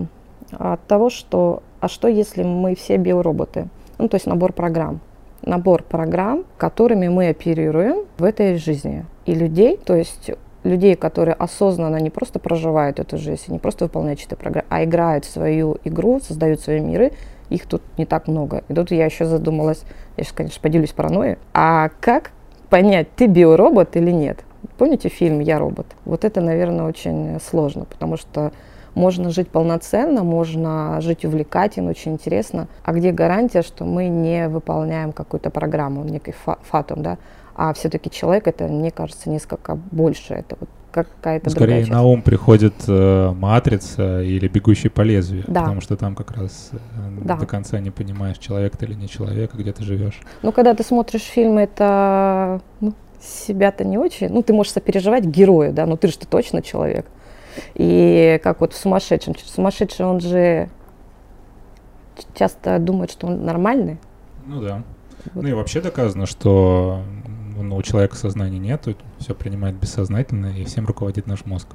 от 0.52 0.84
того, 0.88 1.10
что, 1.10 1.64
а 1.80 1.88
что 1.88 2.08
если 2.08 2.44
мы 2.44 2.76
все 2.76 2.98
биороботы? 2.98 3.68
Ну, 3.98 4.10
то 4.10 4.16
есть 4.16 4.28
набор 4.28 4.52
программ. 4.52 5.00
Набор 5.42 5.84
программ, 5.84 6.44
которыми 6.58 7.08
мы 7.08 7.30
оперируем 7.30 8.06
в 8.18 8.24
этой 8.24 8.58
жизни. 8.58 9.06
И 9.26 9.34
людей, 9.34 9.78
то 9.78 9.96
есть 9.96 10.32
людей, 10.64 10.96
которые 10.96 11.34
осознанно 11.36 11.98
не 11.98 12.10
просто 12.10 12.40
проживают 12.40 13.00
эту 13.00 13.18
жизнь, 13.18 13.52
не 13.52 13.60
просто 13.60 13.86
выполняют 13.86 14.20
чьи-то 14.20 14.36
программы, 14.36 14.68
а 14.70 14.84
играют 14.84 15.26
в 15.26 15.30
свою 15.30 15.78
игру, 15.84 16.20
создают 16.20 16.60
свои 16.62 16.80
миры, 16.80 17.14
их 17.50 17.66
тут 17.66 17.82
не 17.98 18.06
так 18.06 18.28
много. 18.28 18.64
И 18.68 18.74
тут 18.74 18.92
я 18.92 19.06
еще 19.06 19.26
задумалась, 19.26 19.84
я 20.18 20.24
сейчас, 20.24 20.34
конечно, 20.34 20.62
поделюсь 20.62 20.92
паранойей, 20.92 21.38
а 21.54 21.90
как 22.02 22.32
понять, 22.70 23.08
ты 23.16 23.28
биоробот 23.28 23.96
или 23.96 24.12
нет? 24.12 24.44
Помните 24.78 25.10
фильм 25.10 25.40
«Я 25.40 25.60
робот»? 25.60 25.88
Вот 26.06 26.26
это, 26.26 26.42
наверное, 26.42 26.86
очень 26.86 27.40
сложно, 27.40 27.86
потому 27.86 28.18
что 28.18 28.52
можно 28.98 29.30
жить 29.30 29.50
полноценно, 29.50 30.24
можно 30.24 31.00
жить 31.02 31.24
увлекательно, 31.24 31.92
очень 31.92 32.14
интересно. 32.14 32.68
А 32.84 32.94
где 32.94 33.12
гарантия, 33.12 33.62
что 33.62 33.86
мы 33.86 34.08
не 34.08 34.48
выполняем 34.48 35.14
какую-то 35.14 35.52
программу, 35.52 36.04
некий 36.04 36.34
фатум, 36.64 37.04
да? 37.04 37.18
А 37.58 37.74
все-таки 37.74 38.12
человек 38.12 38.48
это, 38.48 38.66
мне 38.66 38.92
кажется, 38.92 39.30
несколько 39.32 39.76
больше. 39.76 40.36
Это 40.36 40.58
вот 40.60 40.70
какая-то 40.92 41.50
Скорее 41.50 41.86
на 41.88 42.04
ум 42.04 42.22
приходит 42.22 42.74
э, 42.88 43.32
матрица 43.32 44.22
или 44.22 44.48
бегущий 44.48 44.90
по 44.90 45.02
лезвию, 45.02 45.44
да. 45.48 45.62
потому 45.62 45.82
что 45.82 45.98
там 45.98 46.16
как 46.16 46.32
раз 46.32 46.70
э, 46.72 46.78
да. 47.24 47.36
до 47.36 47.48
конца 47.48 47.80
не 47.80 47.90
понимаешь, 47.90 48.38
человек 48.38 48.78
ты 48.78 48.86
или 48.86 48.94
не 48.94 49.10
человек, 49.10 49.56
где 49.56 49.74
ты 49.74 49.84
живешь. 49.84 50.20
Ну, 50.44 50.52
когда 50.52 50.76
ты 50.76 50.84
смотришь 50.84 51.24
фильмы, 51.24 51.62
это 51.62 52.62
ну, 52.80 52.94
себя-то 53.20 53.84
не 53.84 53.98
очень. 53.98 54.30
Ну, 54.30 54.44
ты 54.44 54.54
можешь 54.54 54.74
сопереживать 54.74 55.26
герою, 55.26 55.74
да, 55.74 55.88
но 55.88 55.98
ты 55.98 56.10
же 56.10 56.18
ты 56.20 56.28
точно 56.28 56.62
человек. 56.62 57.08
И 57.74 58.40
как 58.44 58.62
вот 58.62 58.74
в 58.74 58.78
сумасшедшем. 58.78 59.36
Сумасшедший, 59.36 60.06
он 60.06 60.20
же 60.20 60.70
часто 62.36 62.78
думает, 62.78 63.12
что 63.12 63.28
он 63.28 63.44
нормальный. 63.44 63.98
Ну 64.46 64.62
да. 64.62 64.84
Вот. 65.34 65.44
Ну 65.44 65.50
и 65.50 65.54
вообще 65.54 65.82
доказано, 65.82 66.26
что 66.26 67.02
ну, 67.64 67.76
у 67.76 67.82
человека 67.82 68.16
сознания 68.16 68.60
нет, 68.60 68.88
все 69.20 69.36
принимает 69.36 69.76
бессознательно, 69.76 70.48
и 70.48 70.64
всем 70.66 70.86
руководит 70.86 71.28
наш 71.28 71.46
мозг. 71.46 71.68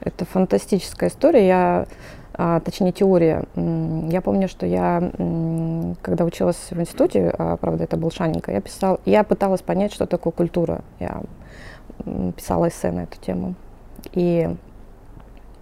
Это 0.00 0.24
фантастическая 0.24 1.08
история. 1.08 1.46
Я 1.46 1.86
а, 2.34 2.60
точнее 2.60 2.92
теория. 2.92 3.44
Я 3.54 4.20
помню, 4.20 4.48
что 4.48 4.66
я, 4.66 5.12
когда 6.02 6.24
училась 6.24 6.70
в 6.70 6.80
институте, 6.80 7.32
а, 7.36 7.56
правда, 7.56 7.84
это 7.84 7.96
был 7.96 8.10
Шаненко, 8.10 8.52
я 8.52 8.60
писал, 8.60 9.00
я 9.04 9.22
пыталась 9.22 9.62
понять, 9.62 9.92
что 9.92 10.06
такое 10.06 10.32
культура. 10.32 10.82
Я 10.98 11.22
писала 12.36 12.68
эссе 12.68 12.90
на 12.90 13.00
эту 13.00 13.20
тему. 13.20 13.54
И 14.12 14.48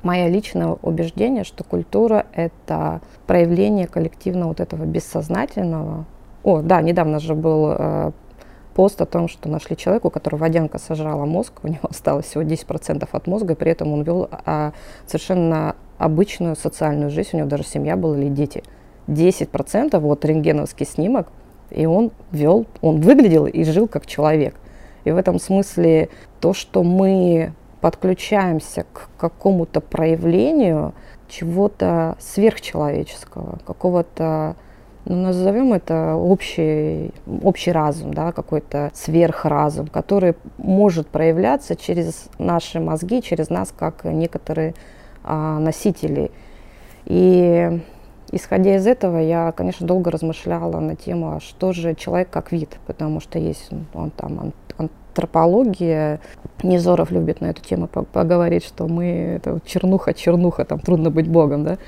мое 0.02 0.28
личное 0.28 0.76
убеждение, 0.80 1.44
что 1.44 1.64
культура— 1.64 2.26
это 2.32 3.00
проявление 3.26 3.86
коллективного 3.86 4.48
вот 4.48 4.60
этого 4.60 4.84
бессознательного. 4.84 6.06
О, 6.42 6.62
да, 6.62 6.80
недавно 6.80 7.20
же 7.20 7.34
был 7.34 7.74
э, 7.76 8.12
пост 8.74 9.00
о 9.00 9.06
том, 9.06 9.28
что 9.28 9.48
нашли 9.48 9.76
человека, 9.76 10.06
у 10.06 10.10
которого 10.10 10.40
водянка 10.40 10.78
сожрала 10.78 11.26
мозг, 11.26 11.52
у 11.62 11.68
него 11.68 11.80
осталось 11.90 12.26
всего 12.26 12.42
10% 12.42 13.08
от 13.10 13.26
мозга, 13.26 13.54
и 13.54 13.56
при 13.56 13.70
этом 13.72 13.92
он 13.92 14.02
вел 14.02 14.28
а, 14.30 14.72
совершенно 15.06 15.76
обычную 15.98 16.56
социальную 16.56 17.10
жизнь, 17.10 17.30
у 17.34 17.36
него 17.38 17.48
даже 17.48 17.64
семья 17.64 17.96
была 17.96 18.16
или 18.18 18.28
дети. 18.28 18.62
10% 19.06 19.98
вот 19.98 20.24
рентгеновский 20.24 20.86
снимок, 20.86 21.28
и 21.70 21.86
он 21.86 22.12
вел, 22.30 22.66
он 22.80 23.00
выглядел 23.00 23.46
и 23.46 23.64
жил 23.64 23.88
как 23.88 24.06
человек. 24.06 24.54
И 25.04 25.10
в 25.10 25.16
этом 25.16 25.38
смысле 25.38 26.08
то, 26.40 26.52
что 26.52 26.82
мы 26.82 27.52
подключаемся 27.80 28.84
к 28.92 29.08
какому-то 29.16 29.80
проявлению 29.80 30.94
чего-то 31.28 32.16
сверхчеловеческого, 32.18 33.58
какого-то 33.64 34.56
ну, 35.06 35.16
назовем 35.16 35.72
это 35.72 36.14
общий, 36.14 37.12
общий 37.42 37.72
разум, 37.72 38.12
да, 38.12 38.32
какой-то 38.32 38.90
сверхразум, 38.94 39.86
который 39.86 40.34
может 40.58 41.08
проявляться 41.08 41.74
через 41.74 42.28
наши 42.38 42.80
мозги, 42.80 43.22
через 43.22 43.48
нас, 43.48 43.72
как 43.76 44.04
некоторые 44.04 44.74
а, 45.24 45.58
носители. 45.58 46.30
И 47.06 47.80
исходя 48.30 48.76
из 48.76 48.86
этого, 48.86 49.18
я, 49.18 49.52
конечно, 49.52 49.86
долго 49.86 50.10
размышляла 50.10 50.80
на 50.80 50.96
тему, 50.96 51.36
а 51.36 51.40
что 51.40 51.72
же 51.72 51.94
человек 51.94 52.28
как 52.30 52.52
вид, 52.52 52.78
потому 52.86 53.20
что 53.20 53.38
есть 53.38 53.68
ну, 53.70 53.84
он 53.94 54.10
там 54.10 54.52
антропология. 55.10 56.20
Низоров 56.62 57.10
любит 57.10 57.40
на 57.40 57.46
эту 57.46 57.62
тему 57.62 57.88
поговорить, 57.88 58.64
что 58.64 58.86
мы 58.86 59.36
это 59.36 59.54
вот 59.54 59.64
чернуха-чернуха, 59.64 60.64
там 60.64 60.78
трудно 60.78 61.10
быть 61.10 61.28
богом, 61.28 61.64
да? 61.64 61.78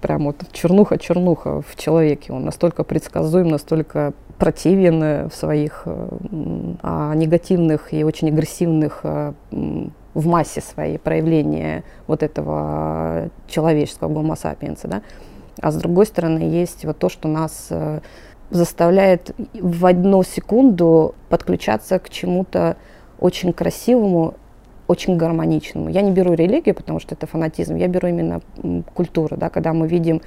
Прям 0.00 0.24
вот 0.24 0.36
чернуха-чернуха 0.52 1.60
в 1.60 1.76
человеке. 1.76 2.32
Он 2.32 2.44
настолько 2.44 2.84
предсказуем, 2.84 3.48
настолько 3.48 4.12
противен 4.38 5.02
э, 5.02 5.28
в 5.28 5.34
своих 5.34 5.82
э, 5.86 6.08
а, 6.82 7.14
негативных 7.14 7.92
и 7.92 8.04
очень 8.04 8.28
агрессивных 8.28 9.00
а, 9.02 9.34
в 9.50 10.26
массе 10.26 10.60
своей 10.60 10.98
проявления 10.98 11.84
вот 12.06 12.22
этого 12.22 13.30
человеческого 13.48 14.08
гомо 14.08 14.36
сапиенса, 14.36 14.88
да? 14.88 15.02
А 15.60 15.70
с 15.70 15.76
другой 15.76 16.06
стороны, 16.06 16.40
есть 16.40 16.84
вот 16.84 16.98
то, 16.98 17.08
что 17.08 17.28
нас 17.28 17.70
заставляет 18.50 19.34
в 19.54 19.86
одну 19.86 20.22
секунду 20.22 21.14
подключаться 21.28 21.98
к 21.98 22.10
чему-то 22.10 22.76
очень 23.18 23.52
красивому, 23.52 24.34
очень 24.92 25.16
гармоничному. 25.16 25.88
Я 25.88 26.02
не 26.02 26.12
беру 26.12 26.34
религию, 26.34 26.74
потому 26.74 27.00
что 27.00 27.14
это 27.14 27.26
фанатизм, 27.26 27.76
я 27.76 27.88
беру 27.88 28.08
именно 28.08 28.40
культуру, 28.94 29.36
да, 29.36 29.48
когда 29.48 29.72
мы 29.72 29.88
видим 29.88 30.20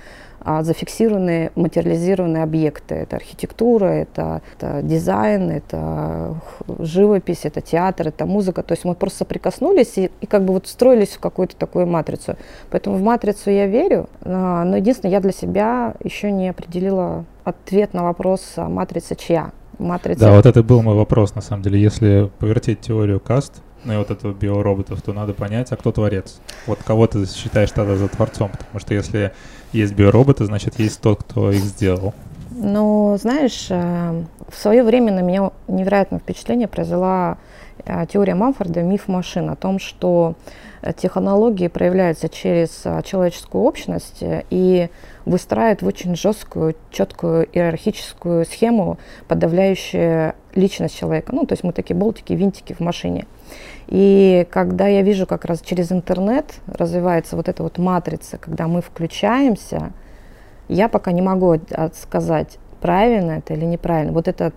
а, 0.48 0.62
зафиксированные, 0.62 1.52
материализированные 1.56 2.44
объекты. 2.44 2.96
Это 2.96 3.16
архитектура, 3.16 3.86
это, 3.86 4.42
это 4.56 4.82
дизайн, 4.84 5.50
это 5.50 6.36
живопись, 6.80 7.42
это 7.46 7.62
театр, 7.62 8.10
это 8.10 8.28
музыка. 8.28 8.62
То 8.62 8.74
есть 8.74 8.86
мы 8.86 8.94
просто 8.94 9.20
соприкоснулись 9.20 9.98
и, 9.98 10.12
и 10.22 10.26
как 10.28 10.46
бы 10.46 10.54
вот 10.54 10.68
встроились 10.68 11.10
в 11.10 11.20
какую-то 11.20 11.56
такую 11.56 11.88
матрицу. 11.88 12.36
Поэтому 12.70 12.98
в 12.98 13.02
матрицу 13.02 13.50
я 13.50 13.66
верю, 13.66 14.08
а, 14.22 14.64
но 14.66 14.78
единственное, 14.78 15.14
я 15.14 15.20
для 15.20 15.32
себя 15.32 15.96
еще 16.04 16.32
не 16.32 16.50
определила 16.50 17.26
ответ 17.44 17.96
на 17.96 18.04
вопрос, 18.04 18.54
а 18.58 18.70
матрица 18.70 19.16
чья. 19.16 19.52
Матрица... 19.80 20.22
Да, 20.22 20.36
вот 20.36 20.46
это 20.46 20.62
был 20.64 20.82
мой 20.84 20.96
вопрос, 20.96 21.36
на 21.36 21.42
самом 21.42 21.64
деле. 21.64 21.82
Если 21.82 22.30
повертеть 22.40 22.82
теорию 22.82 23.20
каст, 23.20 23.64
и 23.94 23.98
вот 23.98 24.12
этого 24.12 24.34
биороботов, 24.34 25.02
то 25.02 25.14
надо 25.14 25.34
понять, 25.34 25.72
а 25.72 25.76
кто 25.76 25.92
творец. 25.92 26.40
Вот 26.68 26.80
кого 26.84 27.08
ты 27.08 27.26
считаешь 27.26 27.72
тогда 27.72 27.96
за 27.96 28.08
творцом, 28.08 28.50
потому 28.52 28.80
что 28.80 28.94
если 28.94 29.32
есть 29.72 29.94
биороботы, 29.94 30.46
значит 30.46 30.80
есть 30.80 31.02
тот, 31.02 31.24
кто 31.24 31.52
их 31.52 31.64
сделал. 31.64 32.14
Ну, 32.52 33.18
знаешь, 33.20 33.68
э, 33.70 34.24
в 34.48 34.56
свое 34.56 34.84
время 34.84 35.12
на 35.12 35.20
меня 35.20 35.52
невероятное 35.68 36.20
впечатление 36.20 36.68
произвела 36.68 37.38
э, 37.84 38.06
теория 38.12 38.36
Мамфорда 38.36 38.82
«Миф 38.82 39.08
машин» 39.08 39.50
о 39.50 39.56
том, 39.56 39.80
что 39.80 40.36
технологии 40.94 41.68
проявляются 41.68 42.30
через 42.30 42.84
человеческую 43.04 43.64
общность 43.64 44.20
и 44.22 44.90
выстраивают 45.26 45.82
в 45.82 45.88
очень 45.88 46.16
жесткую, 46.16 46.76
четкую 46.92 47.48
иерархическую 47.52 48.46
схему, 48.46 49.00
подавляющую 49.28 50.34
личность 50.54 50.98
человека. 50.98 51.34
Ну, 51.34 51.46
то 51.46 51.54
есть 51.54 51.64
мы 51.64 51.74
такие 51.74 51.96
болтики, 51.96 52.34
винтики 52.34 52.74
в 52.74 52.80
машине. 52.80 53.26
И 53.88 54.48
когда 54.50 54.88
я 54.88 55.02
вижу 55.02 55.28
как 55.28 55.46
раз 55.46 55.62
через 55.62 55.92
интернет 55.92 56.56
развивается 56.68 57.36
вот 57.36 57.48
эта 57.48 57.62
вот 57.62 57.78
матрица, 57.78 58.38
когда 58.38 58.68
мы 58.68 58.82
включаемся, 58.82 59.92
я 60.68 60.90
пока 60.90 61.12
не 61.12 61.22
могу 61.22 61.60
сказать, 61.94 62.58
правильно 62.82 63.34
это 63.34 63.54
или 63.54 63.66
неправильно. 63.66 64.12
Вот 64.12 64.28
этот 64.28 64.56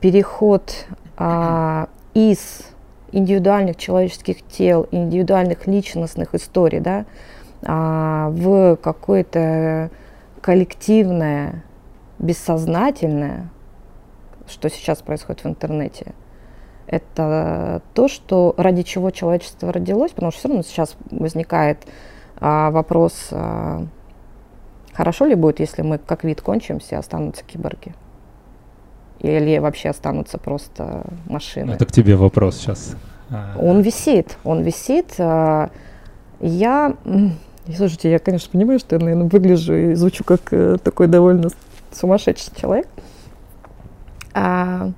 переход 0.00 0.86
а, 1.16 1.88
из 2.14 2.62
индивидуальных 3.12 3.76
человеческих 3.76 4.42
тел, 4.42 4.88
индивидуальных 4.90 5.66
личностных 5.66 6.34
историй, 6.34 6.80
да, 6.80 7.04
а, 7.62 8.30
в 8.30 8.76
какое-то 8.76 9.90
коллективное, 10.40 11.62
бессознательное, 12.18 13.48
что 14.48 14.68
сейчас 14.68 15.00
происходит 15.02 15.44
в 15.44 15.46
интернете– 15.46 16.12
это 16.86 17.82
то, 17.94 18.08
что 18.08 18.54
ради 18.56 18.82
чего 18.82 19.10
человечество 19.10 19.72
родилось, 19.72 20.12
потому 20.12 20.30
что 20.30 20.40
все 20.40 20.48
равно 20.48 20.62
сейчас 20.62 20.96
возникает 21.10 21.78
а, 22.38 22.70
вопрос, 22.70 23.28
а, 23.32 23.86
хорошо 24.92 25.26
ли 25.26 25.34
будет, 25.34 25.60
если 25.60 25.82
мы 25.82 25.98
как 25.98 26.24
вид 26.24 26.40
кончимся, 26.40 26.98
останутся 26.98 27.44
киборги? 27.44 27.94
Или 29.20 29.58
вообще 29.58 29.88
останутся 29.88 30.38
просто 30.38 31.04
машины? 31.26 31.72
Это 31.72 31.86
к 31.86 31.92
тебе 31.92 32.16
вопрос 32.16 32.56
сейчас. 32.56 32.96
А. 33.30 33.56
Он 33.58 33.80
висит, 33.80 34.36
он 34.44 34.62
висит. 34.62 35.14
А, 35.18 35.70
я, 36.40 36.94
слушайте, 37.74 38.10
я, 38.10 38.18
конечно, 38.18 38.50
понимаю, 38.50 38.78
что 38.78 38.96
я, 38.96 39.00
наверное, 39.00 39.28
выгляжу 39.28 39.74
и 39.74 39.94
звучу 39.94 40.22
как 40.22 40.52
э, 40.52 40.76
такой 40.82 41.08
довольно 41.08 41.48
сумасшедший 41.92 42.52
человек. 42.54 42.88
А, 44.34 44.90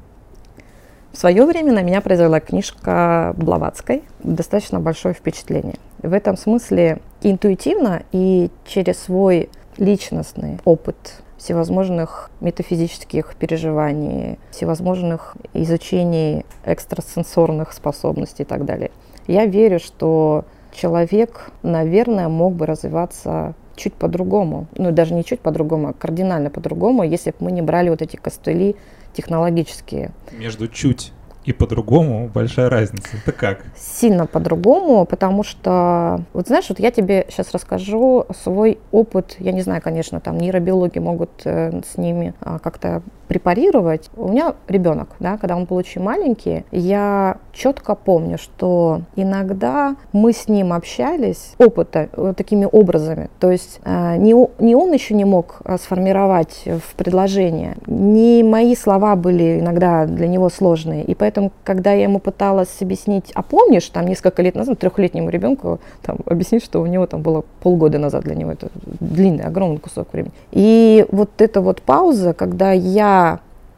в 1.12 1.16
свое 1.16 1.44
время 1.44 1.72
на 1.72 1.82
меня 1.82 2.00
произвела 2.00 2.40
книжка 2.40 3.34
Блаватской 3.36 4.02
достаточно 4.22 4.78
большое 4.78 5.14
впечатление. 5.14 5.76
В 6.02 6.12
этом 6.12 6.36
смысле 6.36 7.00
интуитивно 7.22 8.02
и 8.12 8.50
через 8.66 8.98
свой 8.98 9.48
личностный 9.78 10.58
опыт 10.64 11.22
всевозможных 11.38 12.30
метафизических 12.40 13.34
переживаний, 13.36 14.38
всевозможных 14.50 15.36
изучений 15.54 16.44
экстрасенсорных 16.64 17.72
способностей 17.72 18.42
и 18.42 18.46
так 18.46 18.64
далее. 18.64 18.90
Я 19.26 19.46
верю, 19.46 19.78
что 19.78 20.44
человек, 20.72 21.50
наверное, 21.62 22.28
мог 22.28 22.54
бы 22.54 22.66
развиваться 22.66 23.54
чуть 23.76 23.94
по-другому. 23.94 24.66
Ну, 24.76 24.90
даже 24.90 25.14
не 25.14 25.24
чуть 25.24 25.40
по-другому, 25.40 25.88
а 25.88 25.92
кардинально 25.92 26.50
по-другому, 26.50 27.04
если 27.04 27.30
бы 27.30 27.36
мы 27.40 27.52
не 27.52 27.62
брали 27.62 27.88
вот 27.88 28.02
эти 28.02 28.16
костыли 28.16 28.76
технологические. 29.14 30.12
Между 30.32 30.68
чуть 30.68 31.12
и 31.48 31.52
по-другому 31.54 32.28
большая 32.28 32.68
разница. 32.68 33.08
Это 33.16 33.32
как? 33.32 33.64
Сильно 33.74 34.26
по-другому, 34.26 35.06
потому 35.06 35.42
что, 35.42 36.20
вот 36.34 36.48
знаешь, 36.48 36.66
вот 36.68 36.78
я 36.78 36.90
тебе 36.90 37.24
сейчас 37.30 37.52
расскажу 37.52 38.26
свой 38.42 38.78
опыт. 38.90 39.36
Я 39.38 39.52
не 39.52 39.62
знаю, 39.62 39.80
конечно, 39.80 40.20
там 40.20 40.36
нейробиологи 40.36 40.98
могут 40.98 41.30
э, 41.44 41.80
с 41.90 41.96
ними 41.96 42.34
а, 42.40 42.58
как-то 42.58 43.02
препарировать. 43.28 44.10
У 44.16 44.28
меня 44.28 44.54
ребенок, 44.66 45.08
да, 45.20 45.36
когда 45.36 45.56
он 45.56 45.64
был 45.64 45.76
очень 45.76 46.02
маленький, 46.02 46.64
я 46.72 47.36
четко 47.52 47.94
помню, 47.94 48.38
что 48.38 49.02
иногда 49.16 49.96
мы 50.12 50.32
с 50.32 50.48
ним 50.48 50.72
общались 50.72 51.54
опыта 51.58 52.08
вот 52.16 52.36
такими 52.36 52.66
образами. 52.70 53.28
То 53.38 53.50
есть 53.50 53.80
э, 53.84 54.16
не, 54.16 54.34
не 54.58 54.74
он 54.74 54.92
еще 54.92 55.14
не 55.14 55.24
мог 55.24 55.60
э, 55.64 55.76
сформировать 55.76 56.64
в 56.66 56.94
предложение, 56.94 57.76
не 57.86 58.42
мои 58.42 58.74
слова 58.74 59.14
были 59.16 59.60
иногда 59.60 60.06
для 60.06 60.26
него 60.26 60.48
сложные. 60.48 61.04
И 61.04 61.14
поэтому, 61.14 61.52
когда 61.64 61.92
я 61.92 62.04
ему 62.04 62.20
пыталась 62.20 62.74
объяснить, 62.80 63.30
а 63.34 63.42
помнишь, 63.42 63.88
там 63.90 64.06
несколько 64.06 64.42
лет 64.42 64.54
назад, 64.54 64.78
трехлетнему 64.78 65.28
ребенку, 65.28 65.80
там, 66.02 66.18
объяснить, 66.26 66.64
что 66.64 66.80
у 66.80 66.86
него 66.86 67.06
там 67.06 67.22
было 67.22 67.44
полгода 67.60 67.98
назад 67.98 68.24
для 68.24 68.34
него 68.34 68.52
это 68.52 68.68
длинный, 69.00 69.44
огромный 69.44 69.78
кусок 69.78 70.12
времени. 70.12 70.32
И 70.52 71.04
вот 71.10 71.30
эта 71.38 71.60
вот 71.60 71.82
пауза, 71.82 72.32
когда 72.32 72.72
я 72.72 73.17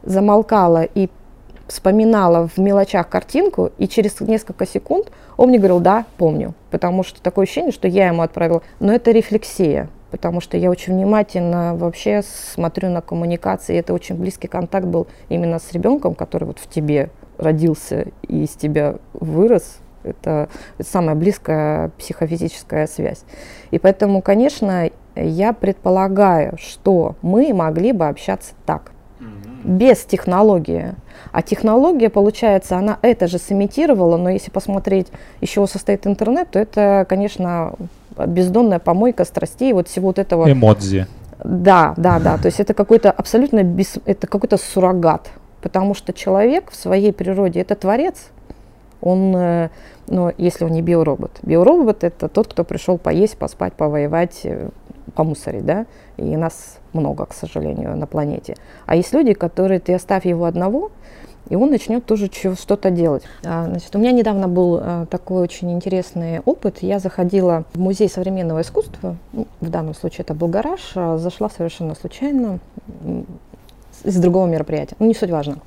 замолкала 0.03 0.83
и 0.83 1.09
вспоминала 1.67 2.47
в 2.47 2.57
мелочах 2.57 3.07
картинку, 3.07 3.71
и 3.77 3.87
через 3.87 4.19
несколько 4.19 4.67
секунд 4.67 5.11
он 5.37 5.49
мне 5.49 5.57
говорил, 5.57 5.79
да, 5.79 6.05
помню, 6.17 6.53
потому 6.69 7.03
что 7.03 7.21
такое 7.21 7.43
ощущение, 7.43 7.71
что 7.71 7.87
я 7.87 8.07
ему 8.07 8.23
отправила, 8.23 8.61
но 8.79 8.93
это 8.93 9.11
рефлексия, 9.11 9.87
потому 10.11 10.41
что 10.41 10.57
я 10.57 10.69
очень 10.69 10.93
внимательно 10.93 11.75
вообще 11.75 12.23
смотрю 12.53 12.89
на 12.89 13.01
коммуникации, 13.01 13.77
это 13.77 13.93
очень 13.93 14.15
близкий 14.15 14.47
контакт 14.47 14.85
был 14.85 15.07
именно 15.29 15.59
с 15.59 15.71
ребенком, 15.71 16.13
который 16.13 16.43
вот 16.43 16.59
в 16.59 16.67
тебе 16.69 17.09
родился 17.37 18.07
и 18.27 18.43
из 18.43 18.49
тебя 18.49 18.95
вырос, 19.13 19.77
это 20.03 20.49
самая 20.79 21.15
близкая 21.15 21.89
психофизическая 21.97 22.87
связь. 22.87 23.23
И 23.71 23.79
поэтому, 23.79 24.21
конечно, 24.21 24.89
я 25.15 25.53
предполагаю, 25.53 26.57
что 26.57 27.15
мы 27.21 27.53
могли 27.53 27.93
бы 27.93 28.07
общаться 28.07 28.53
так 28.65 28.90
без 29.63 29.99
технологии. 29.99 30.95
А 31.31 31.41
технология, 31.41 32.09
получается, 32.09 32.77
она 32.77 32.97
это 33.01 33.27
же 33.27 33.37
сымитировала, 33.37 34.17
но 34.17 34.29
если 34.29 34.51
посмотреть, 34.51 35.07
из 35.39 35.49
чего 35.49 35.67
состоит 35.67 36.05
интернет, 36.07 36.51
то 36.51 36.59
это, 36.59 37.05
конечно, 37.07 37.73
бездонная 38.17 38.79
помойка 38.79 39.25
страстей, 39.25 39.73
вот 39.73 39.87
всего 39.87 40.07
вот 40.07 40.19
этого. 40.19 40.51
Эмодзи. 40.51 41.07
Да, 41.43 41.93
да, 41.97 42.19
да. 42.19 42.37
То 42.37 42.47
есть 42.47 42.59
это 42.59 42.73
какой-то 42.73 43.11
абсолютно 43.11 43.63
без, 43.63 43.97
это 44.05 44.27
какой-то 44.27 44.57
суррогат, 44.57 45.29
потому 45.61 45.93
что 45.93 46.13
человек 46.13 46.71
в 46.71 46.75
своей 46.75 47.13
природе 47.13 47.61
это 47.61 47.75
творец. 47.75 48.29
Он, 49.01 49.35
э, 49.35 49.69
ну, 50.07 50.31
если 50.37 50.63
он 50.63 50.71
не 50.71 50.83
биоробот. 50.83 51.39
Биоробот 51.41 52.03
это 52.03 52.27
тот, 52.27 52.47
кто 52.47 52.63
пришел 52.63 52.99
поесть, 52.99 53.37
поспать, 53.37 53.73
повоевать, 53.73 54.41
э, 54.43 54.69
помусорить, 55.15 55.65
да, 55.65 55.87
и 56.17 56.35
нас 56.37 56.77
много, 56.93 57.25
к 57.25 57.33
сожалению, 57.33 57.95
на 57.95 58.07
планете. 58.07 58.55
А 58.85 58.95
есть 58.95 59.13
люди, 59.13 59.33
которые, 59.33 59.79
ты 59.79 59.93
оставь 59.93 60.25
его 60.25 60.45
одного, 60.45 60.91
и 61.49 61.55
он 61.55 61.69
начнет 61.69 62.05
тоже 62.05 62.29
что-то 62.31 62.91
делать. 62.91 63.23
А, 63.43 63.65
значит, 63.65 63.93
у 63.95 63.99
меня 63.99 64.11
недавно 64.11 64.47
был 64.47 64.79
а, 64.81 65.05
такой 65.07 65.41
очень 65.41 65.71
интересный 65.71 66.39
опыт. 66.45 66.77
Я 66.81 66.99
заходила 66.99 67.65
в 67.73 67.79
музей 67.79 68.09
современного 68.09 68.61
искусства, 68.61 69.17
ну, 69.33 69.47
в 69.59 69.69
данном 69.69 69.93
случае 69.93 70.19
это 70.19 70.33
был 70.33 70.47
гараж, 70.47 70.79
а, 70.95 71.17
зашла 71.17 71.49
совершенно 71.49 71.95
случайно 71.95 72.59
из 74.03 74.15
другого 74.15 74.47
мероприятия, 74.47 74.95
ну 74.99 75.07
не 75.07 75.13
суть 75.13 75.29
важно. 75.29 75.57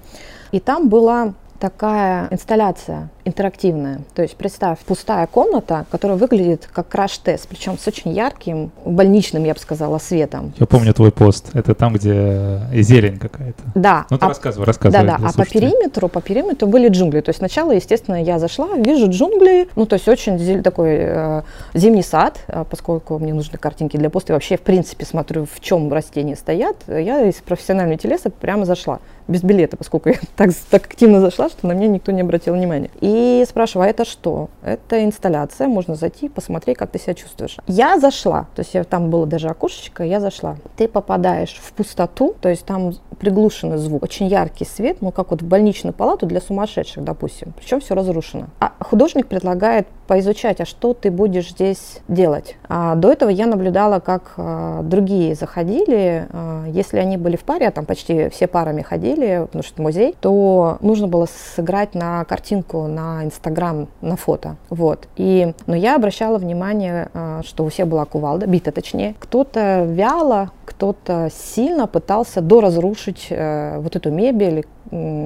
И 0.53 0.61
там 0.61 0.89
была 0.89 1.35
такая 1.59 2.29
инсталляция 2.31 3.11
интерактивная. 3.25 4.01
То 4.15 4.23
есть 4.23 4.37
представь, 4.37 4.79
пустая 4.81 5.27
комната, 5.27 5.87
которая 5.91 6.19
выглядит 6.19 6.69
как 6.73 6.89
краш-тест, 6.89 7.49
причем 7.49 7.79
с 7.79 7.87
очень 7.89 8.13
ярким, 8.13 8.71
больничным, 8.85 9.45
я 9.45 9.55
бы 9.55 9.61
сказала, 9.61 9.99
светом. 9.99 10.53
Я 10.59 10.67
помню 10.67 10.93
твой 10.93 11.11
пост. 11.11 11.51
Это 11.55 11.75
там, 11.75 11.95
где 11.95 12.61
зелень 12.73 13.19
какая-то. 13.19 13.63
Да. 13.75 14.07
Ну 14.11 14.19
ты 14.19 14.27
а, 14.27 14.29
рассказывай, 14.29 14.67
рассказывай. 14.67 15.07
Да, 15.07 15.19
да. 15.19 15.29
А 15.29 15.33
по 15.33 15.47
периметру, 15.47 16.09
по 16.09 16.21
периметру 16.21 16.69
были 16.69 16.89
джунгли. 16.89 17.21
То 17.21 17.31
есть 17.31 17.39
сначала, 17.39 17.73
естественно, 17.73 18.23
я 18.23 18.39
зашла, 18.39 18.77
вижу 18.77 19.11
джунгли, 19.11 19.69
ну 19.75 19.87
то 19.87 19.95
есть 19.95 20.09
очень 20.09 20.39
зель, 20.39 20.63
такой 20.63 20.97
э, 20.99 21.43
зимний 21.73 22.03
сад, 22.03 22.41
э, 22.49 22.65
поскольку 22.69 23.19
мне 23.19 23.33
нужны 23.33 23.59
картинки 23.59 23.97
для 23.97 24.11
поста. 24.11 24.33
И 24.33 24.35
вообще, 24.35 24.57
в 24.57 24.63
принципе, 24.63 25.07
смотрю, 25.07 25.47
в 25.47 25.61
чем 25.61 25.91
растения 25.93 26.37
стоят. 26.37 26.77
Я 26.89 27.23
из 27.23 27.37
профессиональной 27.37 27.97
телеса 27.97 28.31
прямо 28.31 28.65
зашла 28.65 29.01
без 29.29 29.43
билета, 29.43 29.77
поскольку 29.77 30.11
я 30.11 30.17
так, 30.37 30.51
так 30.71 30.87
активно 30.87 31.21
зашла, 31.21 31.49
что 31.49 31.67
на 31.67 31.73
меня 31.73 31.89
никто 31.89 32.13
не 32.13 32.23
обратил 32.23 32.55
внимания. 32.55 32.91
И 33.01 33.45
спрашиваю, 33.49 33.87
а 33.87 33.91
это 33.91 34.05
что? 34.05 34.49
Это 34.63 35.05
инсталляция, 35.05 35.69
можно 35.69 35.95
зайти, 35.95 36.29
посмотреть, 36.29 36.79
как 36.79 36.91
ты 36.91 36.99
себя 36.99 37.15
чувствуешь. 37.15 37.57
Я 37.67 37.99
зашла, 37.99 38.47
то 38.55 38.61
есть 38.61 38.75
я, 38.75 38.85
там 38.85 39.11
было 39.11 39.27
даже 39.27 39.49
окошечко, 39.49 40.05
я 40.05 40.21
зашла. 40.21 40.57
Ты 40.77 40.89
попадаешь 40.89 41.61
в 41.63 41.73
пустоту, 41.73 42.35
то 42.41 42.49
есть 42.49 42.65
там 42.65 42.93
приглушенный 43.15 43.79
звук, 43.79 44.03
очень 44.03 44.27
яркий 44.27 44.65
свет, 44.65 44.99
ну 45.01 45.11
как 45.11 45.31
вот 45.31 45.43
в 45.43 45.47
больничную 45.47 45.95
палату 45.95 46.27
для 46.27 46.41
сумасшедших, 46.41 47.03
допустим. 47.05 47.55
Причем 47.59 47.81
все 47.81 47.95
разрушено. 47.95 48.47
А 48.61 48.73
художник 48.81 49.27
предлагает 49.27 49.87
поизучать, 50.07 50.61
а 50.61 50.65
что 50.65 50.95
ты 50.95 51.11
будешь 51.11 51.51
здесь 51.51 52.01
делать. 52.09 52.57
А 52.69 52.95
до 52.95 53.13
этого 53.13 53.31
я 53.31 53.47
наблюдала, 53.47 54.01
как 54.01 54.35
а, 54.37 54.83
другие 54.83 55.35
заходили. 55.35 56.27
А, 56.31 56.67
если 56.69 56.99
они 56.99 57.17
были 57.17 57.37
в 57.37 57.45
паре, 57.45 57.69
а 57.69 57.71
там 57.71 57.87
почти 57.87 58.29
все 58.29 58.47
парами 58.47 58.83
ходили, 58.83 59.14
потому 59.15 59.63
что 59.63 59.75
это 59.75 59.83
музей, 59.83 60.15
то 60.21 60.79
нужно 60.81 61.09
было 61.09 61.27
сыграть 61.55 61.95
на 61.95 62.25
картинку, 62.25 62.87
на 62.87 63.25
Инстаграм, 63.25 63.89
на 64.01 64.17
фото. 64.17 64.57
Вот. 64.71 65.09
И, 65.17 65.55
но 65.67 65.75
я 65.75 65.97
обращала 65.97 66.39
внимание, 66.39 67.09
а, 67.15 67.43
что 67.45 67.65
у 67.65 67.69
всех 67.69 67.89
была 67.89 68.05
кувалда, 68.05 68.47
бита 68.47 68.73
точнее. 68.73 69.15
Кто-то 69.19 69.85
вяло, 69.85 70.51
кто-то 70.65 71.31
сильно 71.33 71.87
пытался 71.87 72.41
доразрушить 72.41 73.27
э, 73.31 73.79
вот 73.79 73.97
эту 73.97 74.11
мебель, 74.11 74.65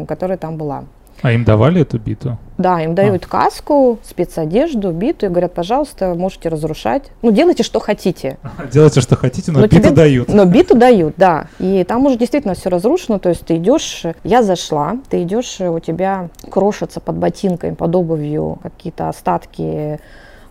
которая 0.06 0.38
там 0.38 0.56
была. 0.56 0.84
А 1.22 1.32
им 1.32 1.44
давали 1.44 1.82
эту 1.82 1.98
биту? 1.98 2.38
Да, 2.58 2.80
им 2.82 2.94
дают 2.94 3.24
а. 3.24 3.28
каску, 3.28 3.98
спецодежду, 4.04 4.92
биту 4.92 5.26
и 5.26 5.28
говорят, 5.28 5.54
пожалуйста, 5.54 6.14
можете 6.14 6.48
разрушать. 6.48 7.10
Ну, 7.22 7.32
делайте, 7.32 7.62
что 7.62 7.80
хотите. 7.80 8.38
Делайте, 8.72 9.00
что 9.00 9.16
хотите, 9.16 9.52
но, 9.52 9.60
но 9.60 9.66
биту 9.66 9.82
тебе, 9.82 9.90
дают. 9.90 10.28
Но 10.28 10.44
биту 10.44 10.76
дают, 10.76 11.14
да. 11.16 11.46
И 11.58 11.84
там 11.84 12.06
уже 12.06 12.16
действительно 12.16 12.54
все 12.54 12.68
разрушено. 12.68 13.18
То 13.18 13.30
есть 13.30 13.46
ты 13.46 13.56
идешь, 13.56 14.04
я 14.24 14.42
зашла, 14.42 14.98
ты 15.08 15.22
идешь, 15.22 15.60
у 15.60 15.80
тебя 15.80 16.28
крошатся 16.50 17.00
под 17.00 17.16
ботинками, 17.16 17.74
под 17.74 17.94
обувью 17.94 18.58
какие-то 18.62 19.08
остатки 19.08 20.00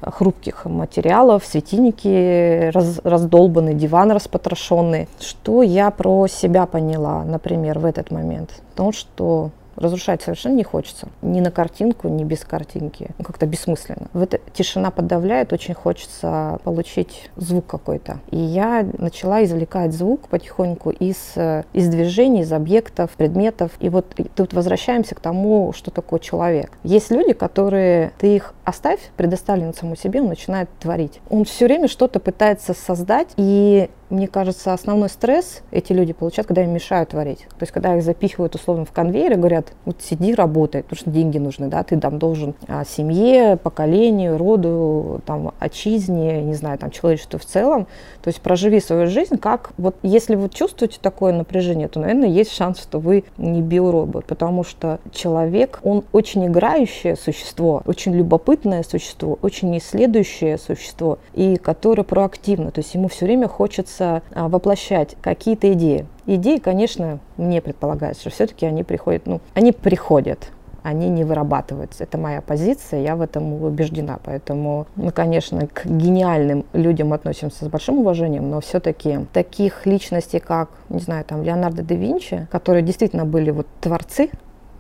хрупких 0.02 0.66
материалов, 0.66 1.44
светильники 1.46 2.70
раз, 2.72 3.02
раздолбаны, 3.04 3.74
диван 3.74 4.12
распотрошенный. 4.12 5.08
Что 5.20 5.64
я 5.64 5.90
про 5.92 6.28
себя 6.28 6.66
поняла, 6.66 7.24
например, 7.24 7.80
в 7.80 7.86
этот 7.86 8.12
момент? 8.12 8.52
То, 8.76 8.92
что 8.92 9.52
разрушать 9.78 10.22
совершенно 10.22 10.56
не 10.56 10.64
хочется. 10.64 11.08
Ни 11.22 11.40
на 11.40 11.52
картинку, 11.52 12.08
ни 12.08 12.24
без 12.24 12.44
картинки. 12.44 13.12
Ну, 13.18 13.24
как-то 13.24 13.46
бессмысленно. 13.46 14.08
В 14.14 14.22
это 14.22 14.40
тишина 14.54 14.92
подавляет, 14.92 15.54
очень 15.54 15.74
хочется 15.74 16.60
получить 16.64 17.30
звук 17.36 17.66
какой-то. 17.68 18.20
И 18.32 18.38
я 18.38 18.86
начала 18.98 19.44
извлекать 19.44 19.94
звук 19.94 20.28
потихоньку 20.28 20.90
из, 20.90 21.34
из 21.74 21.88
движений, 21.88 22.42
из 22.42 22.52
объектов, 22.52 23.12
предметов. 23.12 23.72
И 23.80 23.90
вот 23.90 24.16
тут 24.36 24.54
возвращаемся 24.54 25.16
к 25.16 25.20
тому, 25.20 25.74
что 25.74 25.92
такое 25.92 26.20
человек. 26.20 26.72
Есть 26.84 27.12
люди, 27.12 27.34
которые, 27.34 28.12
ты 28.18 28.36
их 28.36 28.54
оставь, 28.68 29.00
предоставлен 29.16 29.74
самому 29.74 29.96
себе, 29.96 30.22
он 30.22 30.28
начинает 30.28 30.70
творить. 30.78 31.22
Он 31.30 31.46
все 31.46 31.66
время 31.66 31.88
что-то 31.88 32.20
пытается 32.20 32.74
создать, 32.74 33.30
и 33.38 33.90
мне 34.10 34.28
кажется, 34.28 34.74
основной 34.74 35.10
стресс 35.10 35.62
эти 35.72 35.92
люди 35.92 36.14
получают, 36.14 36.48
когда 36.48 36.64
им 36.64 36.72
мешают 36.72 37.10
творить. 37.10 37.40
То 37.50 37.64
есть, 37.64 37.74
когда 37.74 37.96
их 37.96 38.04
запихивают 38.04 38.56
условно 38.56 38.86
в 38.86 38.92
конвейер 38.92 39.34
и 39.34 39.36
говорят, 39.36 39.74
вот 39.86 40.02
сиди, 40.02 40.34
работай, 40.34 40.84
потому 40.84 40.98
что 40.98 41.10
деньги 41.10 41.38
нужны, 41.38 41.68
да, 41.68 41.84
ты 41.84 42.00
там 42.00 42.18
должен 42.18 42.56
а, 42.68 42.86
семье, 42.86 43.58
поколению, 43.58 44.38
роду, 44.38 45.22
там, 45.26 45.54
отчизне, 45.60 46.42
не 46.42 46.54
знаю, 46.54 46.78
там, 46.78 46.92
человечеству 46.92 47.38
в 47.40 47.46
целом. 47.46 47.88
То 48.22 48.30
есть, 48.30 48.42
проживи 48.42 48.80
свою 48.80 49.08
жизнь 49.08 49.38
как, 49.38 49.72
вот, 49.78 49.96
если 50.04 50.36
вы 50.36 50.50
чувствуете 50.50 51.00
такое 51.02 51.34
напряжение, 51.34 51.88
то, 51.90 52.00
наверное, 52.00 52.30
есть 52.30 52.54
шанс, 52.54 52.82
что 52.82 53.00
вы 53.00 53.26
не 53.38 53.62
биоробот, 53.62 54.26
потому 54.26 54.64
что 54.64 55.00
человек, 55.12 55.80
он 55.84 56.06
очень 56.14 56.46
играющее 56.46 57.16
существо, 57.18 57.82
очень 57.86 58.14
любопытное 58.16 58.57
существо, 58.84 59.38
очень 59.42 59.78
исследующее 59.78 60.58
существо, 60.58 61.20
и 61.34 61.58
которое 61.58 62.04
проактивно, 62.04 62.72
то 62.72 62.80
есть 62.80 62.94
ему 62.94 63.08
все 63.08 63.26
время 63.26 63.48
хочется 63.48 64.22
а, 64.34 64.48
воплощать 64.48 65.16
какие-то 65.22 65.72
идеи. 65.74 66.06
Идеи, 66.26 66.58
конечно, 66.58 67.20
мне 67.38 67.62
предполагается, 67.62 68.22
что 68.22 68.30
все-таки 68.32 68.66
они 68.66 68.84
приходят, 68.84 69.26
ну, 69.26 69.42
они 69.54 69.72
приходят, 69.72 70.52
они 70.88 71.10
не 71.10 71.26
вырабатываются. 71.26 72.04
Это 72.04 72.18
моя 72.18 72.42
позиция, 72.42 73.02
я 73.02 73.16
в 73.16 73.22
этом 73.22 73.62
убеждена. 73.62 74.20
Поэтому 74.24 74.88
мы, 74.96 75.12
конечно, 75.12 75.68
к 75.68 75.86
гениальным 75.86 76.66
людям 76.72 77.12
относимся 77.12 77.66
с 77.66 77.68
большим 77.68 78.00
уважением, 78.00 78.50
но 78.50 78.62
все-таки 78.62 79.20
таких 79.34 79.86
личностей, 79.86 80.40
как, 80.40 80.70
не 80.90 81.00
знаю, 81.00 81.26
там, 81.26 81.44
Леонардо 81.44 81.84
да 81.84 81.96
Винчи, 81.96 82.48
которые 82.52 82.84
действительно 82.84 83.26
были 83.26 83.52
вот 83.52 83.68
творцы, 83.82 84.30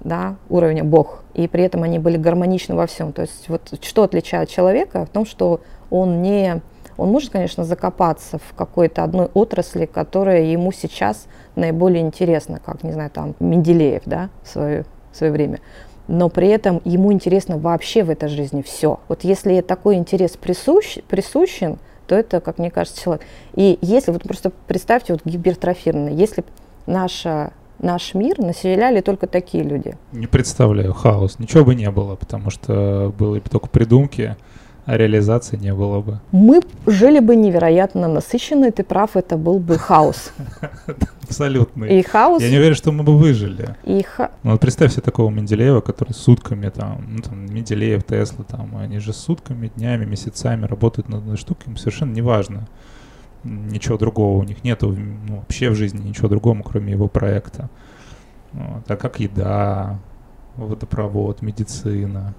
да, 0.01 0.35
уровня 0.49 0.83
Бог, 0.83 1.23
и 1.33 1.47
при 1.47 1.63
этом 1.63 1.83
они 1.83 1.99
были 1.99 2.17
гармоничны 2.17 2.75
во 2.75 2.87
всем. 2.87 3.13
То 3.13 3.23
есть 3.23 3.49
вот 3.49 3.73
что 3.81 4.03
отличает 4.03 4.49
человека 4.49 5.05
в 5.05 5.09
том, 5.09 5.25
что 5.25 5.61
он 5.89 6.21
не 6.21 6.61
он 6.97 7.11
может, 7.11 7.31
конечно, 7.31 7.63
закопаться 7.63 8.39
в 8.39 8.55
какой-то 8.55 9.03
одной 9.03 9.27
отрасли, 9.33 9.85
которая 9.85 10.41
ему 10.41 10.71
сейчас 10.71 11.27
наиболее 11.55 12.01
интересна, 12.01 12.59
как, 12.63 12.83
не 12.83 12.91
знаю, 12.91 13.11
там, 13.11 13.35
Менделеев, 13.39 14.01
да, 14.05 14.29
в 14.43 14.47
свое, 14.47 14.83
в 15.11 15.17
свое 15.17 15.31
время. 15.31 15.59
Но 16.07 16.29
при 16.29 16.47
этом 16.47 16.81
ему 16.85 17.13
интересно 17.13 17.57
вообще 17.57 18.03
в 18.03 18.09
этой 18.09 18.29
жизни 18.29 18.61
все. 18.61 18.99
Вот 19.09 19.23
если 19.23 19.61
такой 19.61 19.95
интерес 19.95 20.31
присущ, 20.37 20.97
присущен, 21.07 21.77
то 22.07 22.15
это, 22.15 22.39
как 22.39 22.57
мне 22.57 22.71
кажется, 22.71 23.01
человек. 23.01 23.25
И 23.53 23.77
если, 23.81 24.11
вот 24.11 24.23
просто 24.23 24.51
представьте, 24.67 25.13
вот 25.13 25.21
гипертрофированно, 25.25 26.09
если 26.09 26.43
наша 26.85 27.51
наш 27.79 28.13
мир 28.13 28.39
населяли 28.39 29.01
только 29.01 29.27
такие 29.27 29.63
люди. 29.63 29.95
Не 30.11 30.27
представляю, 30.27 30.93
хаос. 30.93 31.39
Ничего 31.39 31.65
бы 31.65 31.75
не 31.75 31.89
было, 31.91 32.15
потому 32.15 32.49
что 32.49 33.13
были 33.17 33.39
только 33.39 33.67
придумки, 33.67 34.35
а 34.87 34.95
реализации 34.95 35.57
не 35.57 35.73
было 35.73 35.99
бы. 35.99 36.21
Мы 36.31 36.61
жили 36.85 37.19
бы 37.19 37.35
невероятно 37.35 38.07
насыщенно, 38.07 38.71
ты 38.71 38.83
прав, 38.83 39.17
это 39.17 39.35
был 39.35 39.59
бы 39.59 39.77
хаос. 39.77 40.31
Абсолютно. 41.23 41.83
И 41.83 42.01
хаос. 42.01 42.41
Я 42.41 42.49
не 42.49 42.57
уверен, 42.57 42.73
что 42.73 42.93
мы 42.93 43.03
бы 43.03 43.17
выжили. 43.17 43.75
И 43.83 44.01
ха... 44.01 44.31
Ну 44.43 44.51
вот 44.51 44.61
представь 44.61 44.93
себе 44.93 45.01
такого 45.01 45.29
Менделеева, 45.29 45.81
который 45.81 46.13
сутками 46.13 46.69
там, 46.69 47.03
ну 47.09 47.21
там, 47.21 47.53
Менделеев, 47.53 48.05
Тесла, 48.05 48.45
там, 48.45 48.77
они 48.77 48.99
же 48.99 49.11
сутками, 49.11 49.69
днями, 49.75 50.05
месяцами 50.05 50.65
работают 50.65 51.09
над 51.09 51.19
одной 51.19 51.35
штукой, 51.35 51.67
им 51.67 51.77
совершенно 51.77 52.13
не 52.13 52.21
важно 52.21 52.67
ничего 53.47 53.97
другого, 53.97 54.39
у 54.39 54.43
них 54.43 54.63
нету 54.63 54.91
ну, 54.91 55.37
вообще 55.37 55.69
в 55.69 55.75
жизни 55.75 56.07
ничего 56.07 56.27
другого, 56.27 56.61
кроме 56.63 56.91
его 56.91 57.07
проекта. 57.07 57.69
Вот. 58.53 58.89
А 58.89 58.95
как 58.95 59.19
еда, 59.19 59.99
водопровод, 60.55 61.41
медицина, 61.41 62.33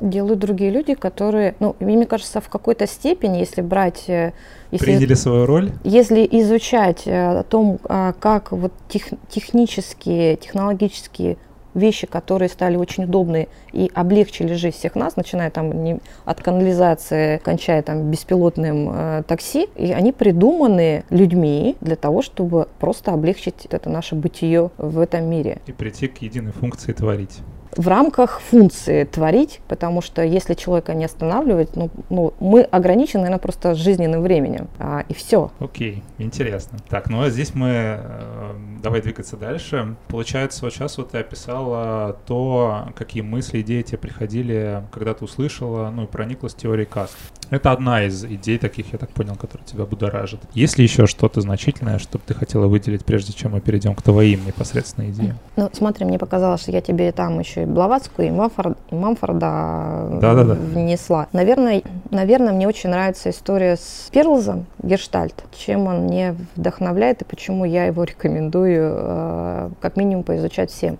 делают 0.00 0.38
другие 0.38 0.70
люди, 0.70 0.94
которые, 0.94 1.54
ну, 1.60 1.76
мне 1.78 2.06
кажется, 2.06 2.40
в 2.40 2.48
какой-то 2.48 2.86
степени, 2.86 3.38
если 3.38 3.60
брать... 3.60 4.08
Э, 4.08 4.32
если, 4.70 4.86
Приняли 4.86 5.14
свою 5.14 5.46
роль? 5.46 5.72
Если 5.84 6.26
изучать 6.30 7.06
э, 7.06 7.40
о 7.40 7.42
том, 7.42 7.78
а, 7.84 8.14
как 8.14 8.52
вот 8.52 8.72
тех, 8.88 9.08
технические, 9.28 10.36
технологические 10.36 11.36
вещи, 11.74 12.06
которые 12.06 12.48
стали 12.48 12.76
очень 12.76 13.04
удобны 13.04 13.48
и 13.72 13.90
облегчили 13.94 14.54
жизнь 14.54 14.76
всех 14.76 14.94
нас, 14.94 15.16
начиная 15.16 15.50
там 15.50 15.84
не, 15.84 15.98
от 16.24 16.40
канализации, 16.40 17.38
кончая 17.38 17.82
там 17.82 18.10
беспилотным 18.10 18.90
э, 18.92 19.22
такси, 19.26 19.68
и 19.76 19.92
они 19.92 20.12
придуманы 20.12 21.04
людьми 21.10 21.76
для 21.80 21.96
того, 21.96 22.22
чтобы 22.22 22.68
просто 22.78 23.12
облегчить 23.12 23.66
это 23.70 23.90
наше 23.90 24.14
бытие 24.14 24.70
в 24.78 24.98
этом 24.98 25.28
мире. 25.28 25.58
И 25.66 25.72
прийти 25.72 26.08
к 26.08 26.18
единой 26.18 26.52
функции 26.52 26.92
творить 26.92 27.38
в 27.76 27.88
рамках 27.88 28.40
функции 28.40 29.04
творить, 29.04 29.60
потому 29.68 30.02
что 30.02 30.22
если 30.22 30.54
человека 30.54 30.94
не 30.94 31.04
останавливать, 31.04 31.76
ну, 31.76 31.90
ну 32.08 32.34
мы 32.40 32.62
ограничены, 32.62 33.22
наверное, 33.22 33.40
просто 33.40 33.74
жизненным 33.74 34.22
временем, 34.22 34.68
а, 34.78 35.04
и 35.08 35.14
все. 35.14 35.50
Окей, 35.58 36.02
okay, 36.18 36.24
интересно. 36.24 36.78
Так, 36.88 37.08
ну 37.08 37.22
а 37.22 37.30
здесь 37.30 37.54
мы, 37.54 37.68
э, 37.70 38.52
давай 38.82 39.00
двигаться 39.02 39.36
дальше. 39.36 39.96
Получается, 40.08 40.64
вот 40.64 40.72
сейчас 40.72 40.98
вот 40.98 41.10
ты 41.10 41.18
описала 41.18 42.16
то, 42.26 42.88
какие 42.94 43.22
мысли, 43.22 43.60
идеи 43.60 43.82
тебе 43.82 43.98
приходили, 43.98 44.82
когда 44.92 45.14
ты 45.14 45.24
услышала, 45.24 45.90
ну 45.90 46.04
и 46.04 46.06
прониклась 46.06 46.54
теорией 46.54 46.86
каст. 46.86 47.16
Это 47.50 47.72
одна 47.72 48.04
из 48.04 48.24
идей 48.24 48.58
таких, 48.58 48.92
я 48.92 48.98
так 48.98 49.10
понял, 49.10 49.34
которая 49.34 49.66
тебя 49.66 49.84
будоражит. 49.84 50.40
Есть 50.54 50.78
ли 50.78 50.84
еще 50.84 51.06
что-то 51.06 51.40
значительное, 51.40 51.98
что 51.98 52.18
бы 52.18 52.24
ты 52.24 52.32
хотела 52.32 52.68
выделить, 52.68 53.04
прежде 53.04 53.32
чем 53.32 53.52
мы 53.52 53.60
перейдем 53.60 53.94
к 53.94 54.02
твоим 54.02 54.46
непосредственно 54.46 55.10
идеям? 55.10 55.36
Ну, 55.56 55.68
смотри, 55.72 56.04
мне 56.04 56.18
показалось, 56.18 56.62
что 56.62 56.70
я 56.70 56.80
тебе 56.80 57.10
там 57.10 57.40
еще 57.40 57.59
еще 57.60 57.62
и 57.62 57.66
Блаватскую, 57.66 58.28
и, 58.28 58.30
Мамфорд, 58.30 58.78
и 58.90 58.94
Мамфорда 58.94 60.08
да, 60.20 60.34
да, 60.34 60.44
да. 60.44 60.54
внесла. 60.54 61.28
Наверное, 61.32 61.82
наверное, 62.10 62.52
мне 62.52 62.68
очень 62.68 62.90
нравится 62.90 63.30
история 63.30 63.76
с 63.76 64.08
Перлзом, 64.12 64.66
Гештальт, 64.82 65.44
чем 65.52 65.86
он 65.86 66.04
мне 66.04 66.34
вдохновляет 66.56 67.22
и 67.22 67.24
почему 67.24 67.64
я 67.64 67.84
его 67.86 68.04
рекомендую 68.04 68.94
э, 68.96 69.70
как 69.80 69.96
минимум 69.96 70.24
поизучать 70.24 70.70
всем. 70.70 70.98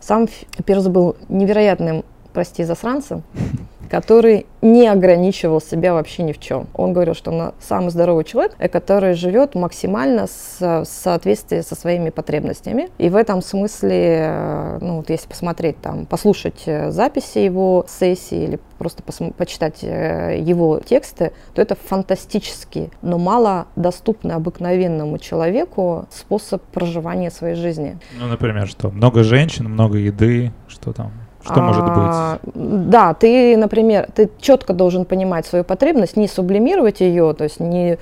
Сам 0.00 0.28
Перлз 0.64 0.88
был 0.88 1.16
невероятным, 1.28 2.04
прости, 2.32 2.64
засранцем, 2.64 3.22
который 3.88 4.46
не 4.62 4.88
ограничивал 4.88 5.60
себя 5.60 5.94
вообще 5.94 6.22
ни 6.22 6.32
в 6.32 6.38
чем. 6.38 6.66
Он 6.74 6.92
говорил, 6.92 7.14
что 7.14 7.30
он 7.30 7.52
самый 7.60 7.90
здоровый 7.90 8.24
человек, 8.24 8.54
э, 8.58 8.68
который 8.68 9.14
живет 9.14 9.54
максимально 9.54 10.26
с, 10.26 10.58
в 10.60 10.84
соответствии 10.84 11.60
со 11.60 11.74
своими 11.74 12.10
потребностями. 12.10 12.88
И 12.98 13.08
в 13.08 13.16
этом 13.16 13.42
смысле, 13.42 14.16
э, 14.18 14.78
ну 14.80 14.96
вот 14.98 15.10
если 15.10 15.28
посмотреть 15.28 15.80
там, 15.80 16.06
послушать 16.06 16.62
э, 16.66 16.90
записи 16.90 17.38
его 17.38 17.86
сессии 17.88 18.44
или 18.44 18.58
просто 18.78 19.02
почитать 19.02 19.82
его 19.82 20.80
тексты, 20.80 21.32
то 21.54 21.62
это 21.62 21.76
фантастический, 21.76 22.90
но 23.00 23.16
мало 23.16 23.68
доступный 23.74 24.34
обыкновенному 24.34 25.18
человеку 25.18 26.06
способ 26.10 26.62
проживания 26.62 27.30
своей 27.30 27.54
жизни. 27.54 27.98
Ну, 28.18 28.26
например, 28.26 28.66
что? 28.66 28.90
Много 28.90 29.22
женщин, 29.22 29.64
много 29.64 29.96
еды, 29.96 30.52
что 30.68 30.92
там? 30.92 31.12
Что 31.46 31.60
может 31.60 31.82
а, 31.86 32.38
быть? 32.42 32.90
Да, 32.90 33.14
ты, 33.14 33.56
например, 33.56 34.08
ты 34.14 34.30
четко 34.40 34.72
должен 34.72 35.04
понимать 35.04 35.46
свою 35.46 35.64
потребность, 35.64 36.16
не 36.16 36.28
сублимировать 36.28 37.00
ее, 37.00 37.34
то 37.34 37.44
есть 37.44 37.60
не, 37.60 37.98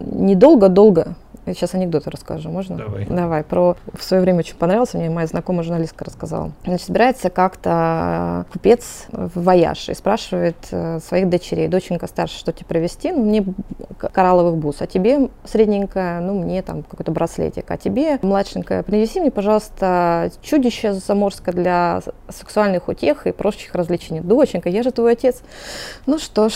не 0.00 0.34
долго-долго 0.34 1.14
я 1.46 1.54
сейчас 1.54 1.74
анекдоты 1.74 2.10
расскажу, 2.10 2.50
можно? 2.50 2.76
Давай. 2.76 3.06
Давай. 3.06 3.44
Про 3.44 3.76
в 3.92 4.02
свое 4.02 4.20
время 4.20 4.40
очень 4.40 4.56
понравился, 4.56 4.98
мне 4.98 5.10
моя 5.10 5.26
знакомая 5.28 5.62
журналистка 5.62 6.04
рассказала. 6.04 6.52
Значит, 6.64 6.86
собирается 6.86 7.30
как-то 7.30 8.46
купец 8.52 9.06
в 9.12 9.40
вояж 9.42 9.88
и 9.88 9.94
спрашивает 9.94 10.56
э, 10.72 10.98
своих 11.00 11.28
дочерей. 11.28 11.68
Доченька 11.68 12.08
старше, 12.08 12.38
что 12.38 12.52
тебе 12.52 12.66
привезти? 12.66 13.12
Ну, 13.12 13.24
мне 13.24 13.44
коралловых 13.98 14.56
бус. 14.56 14.82
А 14.82 14.86
тебе 14.86 15.30
средненькая, 15.44 16.20
ну, 16.20 16.42
мне 16.42 16.62
там 16.62 16.82
какой-то 16.82 17.12
браслетик. 17.12 17.70
А 17.70 17.76
тебе, 17.76 18.18
младшенькая, 18.22 18.82
принеси 18.82 19.20
мне, 19.20 19.30
пожалуйста, 19.30 20.30
чудище 20.42 20.94
заморское 20.94 21.54
для 21.54 22.02
сексуальных 22.28 22.88
утех 22.88 23.26
и 23.26 23.32
прочих 23.32 23.74
развлечений. 23.74 24.20
Доченька, 24.20 24.68
я 24.68 24.82
же 24.82 24.90
твой 24.90 25.12
отец. 25.12 25.42
Ну 26.06 26.18
что 26.18 26.48
ж, 26.48 26.54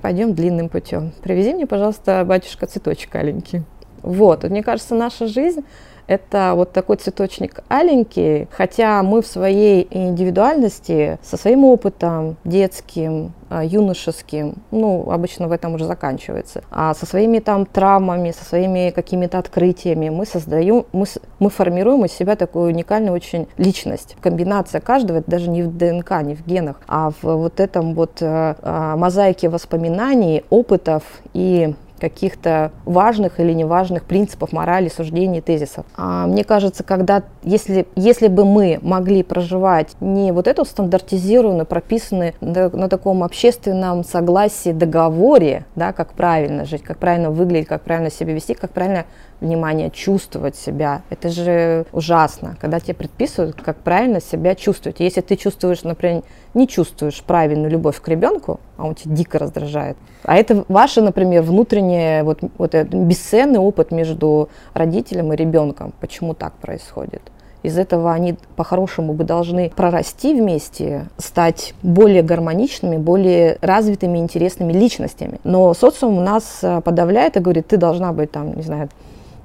пойдем 0.00 0.34
длинным 0.34 0.68
путем. 0.70 1.12
Привези 1.22 1.52
мне, 1.52 1.66
пожалуйста, 1.66 2.24
батюшка, 2.24 2.66
цветочек 2.66 3.14
аленький. 3.14 3.64
Вот, 4.02 4.44
мне 4.44 4.62
кажется, 4.62 4.94
наша 4.94 5.26
жизнь 5.26 5.64
это 6.10 6.54
вот 6.56 6.72
такой 6.72 6.96
цветочник 6.96 7.60
аленький, 7.68 8.48
хотя 8.50 9.00
мы 9.04 9.22
в 9.22 9.26
своей 9.28 9.86
индивидуальности, 9.92 11.20
со 11.22 11.36
своим 11.36 11.64
опытом 11.64 12.36
детским, 12.42 13.32
а, 13.48 13.64
юношеским, 13.64 14.54
ну, 14.72 15.08
обычно 15.08 15.46
в 15.46 15.52
этом 15.52 15.74
уже 15.74 15.84
заканчивается, 15.84 16.64
а 16.72 16.94
со 16.94 17.06
своими 17.06 17.38
там 17.38 17.64
травмами, 17.64 18.32
со 18.32 18.44
своими 18.44 18.90
какими-то 18.90 19.38
открытиями 19.38 20.08
мы 20.08 20.26
создаем, 20.26 20.84
мы, 20.92 21.06
мы 21.38 21.48
формируем 21.48 22.04
из 22.04 22.12
себя 22.12 22.34
такую 22.34 22.72
уникальную 22.72 23.14
очень 23.14 23.46
личность. 23.56 24.16
Комбинация 24.20 24.80
каждого, 24.80 25.18
это 25.18 25.30
даже 25.30 25.48
не 25.48 25.62
в 25.62 25.76
ДНК, 25.76 26.22
не 26.22 26.34
в 26.34 26.44
генах, 26.44 26.80
а 26.88 27.10
в 27.10 27.22
вот 27.22 27.60
этом 27.60 27.94
вот 27.94 28.20
э, 28.20 28.56
э, 28.60 28.94
мозаике 28.96 29.48
воспоминаний, 29.48 30.42
опытов 30.50 31.04
и 31.34 31.72
каких-то 32.00 32.72
важных 32.84 33.38
или 33.38 33.52
неважных 33.52 34.04
принципов, 34.04 34.52
морали, 34.52 34.88
суждений, 34.88 35.40
тезисов. 35.40 35.84
А 35.96 36.26
мне 36.26 36.44
кажется, 36.44 36.82
когда, 36.82 37.22
если, 37.42 37.86
если 37.96 38.28
бы 38.28 38.44
мы 38.44 38.78
могли 38.82 39.22
проживать 39.22 39.96
не 40.00 40.32
вот 40.32 40.46
эту 40.46 40.64
стандартизированную, 40.64 41.66
прописанную 41.66 42.34
на, 42.40 42.88
таком 42.88 43.22
общественном 43.22 44.04
согласии, 44.04 44.72
договоре, 44.72 45.64
да, 45.74 45.92
как 45.92 46.12
правильно 46.12 46.64
жить, 46.64 46.82
как 46.82 46.98
правильно 46.98 47.30
выглядеть, 47.30 47.68
как 47.68 47.82
правильно 47.82 48.10
себя 48.10 48.34
вести, 48.34 48.54
как 48.54 48.70
правильно 48.72 49.06
внимание, 49.40 49.90
чувствовать 49.90 50.54
себя. 50.54 51.02
Это 51.08 51.30
же 51.30 51.86
ужасно, 51.92 52.56
когда 52.60 52.78
тебе 52.78 52.94
предписывают, 52.94 53.56
как 53.60 53.78
правильно 53.78 54.20
себя 54.20 54.54
чувствовать. 54.54 55.00
Если 55.00 55.22
ты 55.22 55.36
чувствуешь, 55.36 55.82
например, 55.82 56.22
не 56.52 56.68
чувствуешь 56.68 57.22
правильную 57.22 57.70
любовь 57.70 58.00
к 58.00 58.08
ребенку, 58.08 58.60
а 58.76 58.86
он 58.86 58.94
тебя 58.94 59.14
дико 59.14 59.38
раздражает, 59.38 59.96
а 60.24 60.36
это 60.36 60.64
ваше, 60.68 61.00
например, 61.00 61.42
внутреннее, 61.42 62.22
вот, 62.22 62.40
вот 62.58 62.74
бесценный 62.74 63.58
опыт 63.58 63.90
между 63.90 64.50
родителем 64.74 65.32
и 65.32 65.36
ребенком, 65.36 65.94
почему 66.00 66.34
так 66.34 66.52
происходит. 66.54 67.22
Из 67.62 67.76
этого 67.76 68.12
они 68.12 68.36
по-хорошему 68.56 69.12
бы 69.12 69.24
должны 69.24 69.70
прорасти 69.70 70.34
вместе, 70.34 71.08
стать 71.18 71.74
более 71.82 72.22
гармоничными, 72.22 72.96
более 72.96 73.58
развитыми, 73.60 74.18
интересными 74.18 74.72
личностями. 74.72 75.40
Но 75.44 75.74
социум 75.74 76.18
у 76.18 76.22
нас 76.22 76.60
э, 76.62 76.80
подавляет 76.80 77.36
и 77.36 77.40
говорит, 77.40 77.68
ты 77.68 77.76
должна 77.76 78.12
быть 78.12 78.30
там, 78.30 78.56
не 78.56 78.62
знаю, 78.62 78.88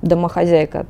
домохозяйка 0.02 0.86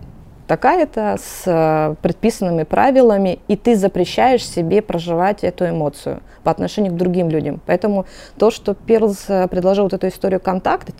такая-то 0.47 1.17
с 1.19 1.43
э, 1.45 1.95
предписанными 2.01 2.63
правилами, 2.63 3.39
и 3.47 3.55
ты 3.55 3.75
запрещаешь 3.75 4.45
себе 4.45 4.81
проживать 4.81 5.43
эту 5.43 5.67
эмоцию 5.67 6.21
по 6.43 6.51
отношению 6.51 6.93
к 6.93 6.97
другим 6.97 7.29
людям. 7.29 7.59
Поэтому 7.65 8.05
то, 8.37 8.51
что 8.51 8.73
Перлс 8.75 9.25
э, 9.27 9.47
предложил 9.47 9.85
вот 9.85 9.93
эту 9.93 10.07
историю 10.07 10.39
контакта, 10.39 10.93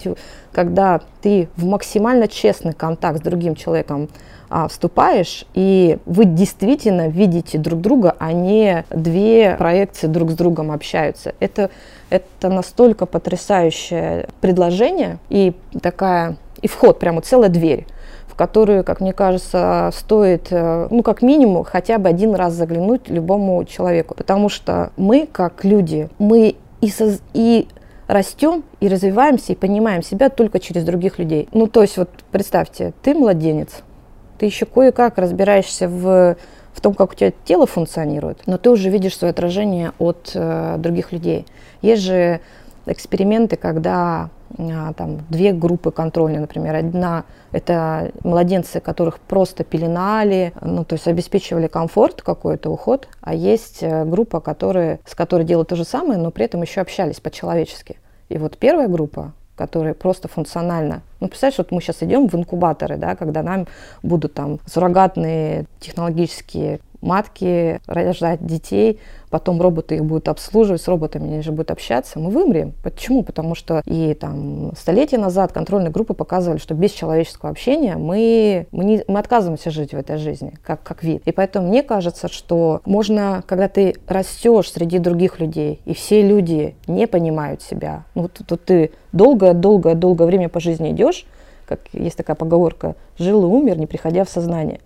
когда 0.52 1.02
ты 1.22 1.48
в 1.56 1.66
максимально 1.66 2.28
честный 2.28 2.74
контакт 2.74 3.20
с 3.20 3.22
другим 3.22 3.56
человеком 3.56 4.10
а, 4.50 4.68
вступаешь, 4.68 5.46
и 5.54 5.98
вы 6.06 6.26
действительно 6.26 7.08
видите 7.08 7.58
друг 7.58 7.82
друга, 7.82 8.16
а 8.20 8.32
не 8.32 8.86
две 8.90 9.56
проекции 9.58 10.08
друг 10.08 10.32
с 10.32 10.34
другом 10.36 10.72
общаются. 10.72 11.34
Это, 11.40 11.70
это 12.10 12.50
настолько 12.50 13.06
потрясающее 13.06 14.28
предложение 14.42 15.20
и 15.30 15.54
такая 15.82 16.38
и 16.62 16.68
вход, 16.68 17.00
прямо 17.00 17.22
целая 17.22 17.50
дверь 17.50 17.86
в 18.36 18.38
которую, 18.38 18.84
как 18.84 19.00
мне 19.00 19.14
кажется, 19.14 19.92
стоит, 19.94 20.48
э, 20.52 20.90
ну, 20.92 21.04
как 21.04 21.22
минимум, 21.22 21.64
хотя 21.64 21.98
бы 21.98 22.10
один 22.10 22.36
раз 22.36 22.52
заглянуть 22.52 23.08
любому 23.08 23.64
человеку. 23.64 24.14
Потому 24.14 24.50
что 24.50 24.92
мы, 24.98 25.26
как 25.26 25.64
люди, 25.64 26.10
мы 26.20 26.56
и, 26.82 26.90
соз... 26.90 27.22
и 27.34 27.70
растем, 28.08 28.66
и 28.82 28.90
развиваемся, 28.90 29.54
и 29.54 29.56
понимаем 29.56 30.04
себя 30.04 30.28
только 30.28 30.60
через 30.60 30.84
других 30.84 31.18
людей. 31.18 31.48
Ну, 31.54 31.68
то 31.68 31.82
есть, 31.82 31.96
вот 31.96 32.10
представьте, 32.30 32.92
ты 33.04 33.14
младенец, 33.14 33.84
ты 34.38 34.46
еще 34.46 34.66
кое-как 34.66 35.18
разбираешься 35.18 35.88
в 35.88 36.36
в 36.74 36.82
том, 36.82 36.94
как 36.94 37.14
у 37.14 37.16
тебя 37.16 37.32
тело 37.46 37.66
функционирует, 37.66 38.46
но 38.48 38.58
ты 38.58 38.70
уже 38.70 38.90
видишь 38.90 39.18
свое 39.18 39.32
отражение 39.32 39.94
от 39.98 40.32
э, 40.36 40.76
других 40.78 41.14
людей. 41.14 41.46
Есть 41.82 42.04
же 42.04 42.42
эксперименты, 42.86 43.56
когда 43.56 44.30
а, 44.58 44.94
там 44.94 45.22
две 45.30 45.54
группы 45.54 45.92
контрольные, 45.92 46.40
например. 46.40 46.76
Одна– 46.76 47.26
это 47.52 48.12
младенцы, 48.24 48.80
которых 48.80 49.20
просто 49.20 49.64
пеленали, 49.64 50.54
ну, 50.62 50.86
то 50.86 50.94
есть 50.94 51.08
обеспечивали 51.08 51.68
комфорт 51.68 52.22
какой-то, 52.22 52.70
уход, 52.70 53.08
а 53.22 53.34
есть 53.34 53.80
э, 53.82 54.06
группа, 54.06 54.40
которые, 54.40 55.00
с 55.06 55.16
которой 55.16 55.44
делают 55.44 55.70
то 55.70 55.76
же 55.76 55.84
самое, 55.84 56.20
но 56.20 56.32
при 56.32 56.46
этом 56.46 56.62
еще 56.62 56.82
общались 56.82 57.20
по-человечески. 57.20 57.98
И 58.30 58.38
вот 58.38 58.58
первая 58.58 58.88
группа, 58.88 59.34
которая 59.56 59.94
просто 59.94 60.28
функционально. 60.28 61.02
Ну, 61.20 61.28
представляешь, 61.28 61.58
вот 61.58 61.72
мы 61.72 61.82
сейчас 61.82 62.04
идем 62.04 62.28
в 62.28 62.36
инкубаторы, 62.36 62.98
да, 62.98 63.16
когда 63.16 63.42
нам 63.42 63.68
будут 64.04 64.34
там 64.34 64.60
суррогатные 64.66 65.66
технологические 65.80 66.80
матки 67.06 67.80
рожать 67.86 68.46
детей, 68.46 69.00
потом 69.30 69.62
роботы 69.62 69.96
их 69.96 70.06
будут 70.06 70.28
обслуживать, 70.28 70.82
с 70.82 70.88
роботами 70.88 71.26
они 71.26 71.42
же 71.42 71.52
будут 71.52 71.72
общаться, 71.72 72.20
мы 72.20 72.30
вымрем. 72.30 72.74
Почему? 72.84 73.24
Потому 73.24 73.56
что 73.56 73.82
и 73.86 74.14
там 74.14 74.72
столетия 74.78 75.18
назад 75.18 75.52
контрольные 75.52 75.92
группы 75.92 76.14
показывали, 76.14 76.58
что 76.58 76.74
без 76.74 76.92
человеческого 76.92 77.52
общения 77.52 77.96
мы, 77.98 78.68
мы, 78.72 78.86
не, 78.86 79.04
мы 79.08 79.20
отказываемся 79.20 79.72
жить 79.72 79.92
в 79.92 79.98
этой 79.98 80.18
жизни, 80.18 80.54
как, 80.64 80.84
как 80.84 81.04
вид. 81.04 81.22
И 81.26 81.32
поэтому 81.32 81.68
мне 81.68 81.84
кажется, 81.84 82.28
что 82.28 82.82
можно, 82.86 83.44
когда 83.46 83.68
ты 83.68 83.96
растешь 84.08 84.72
среди 84.72 85.00
других 85.00 85.40
людей, 85.40 85.82
и 85.86 85.94
все 85.94 86.22
люди 86.22 86.76
не 86.88 87.08
понимают 87.08 87.62
себя, 87.62 88.06
ну, 88.16 88.28
то, 88.28 88.44
то 88.44 88.58
ты 88.58 88.92
долгое-долгое-долгое 89.12 90.26
время 90.26 90.50
по 90.50 90.60
жизни 90.60 90.92
идешь, 90.92 91.26
как 91.68 91.82
есть 91.94 92.16
такая 92.18 92.36
поговорка, 92.36 92.96
жил 93.18 93.44
и 93.44 93.48
умер, 93.48 93.78
не 93.78 93.86
приходя 93.86 94.24
в 94.24 94.30
сознание 94.30 94.80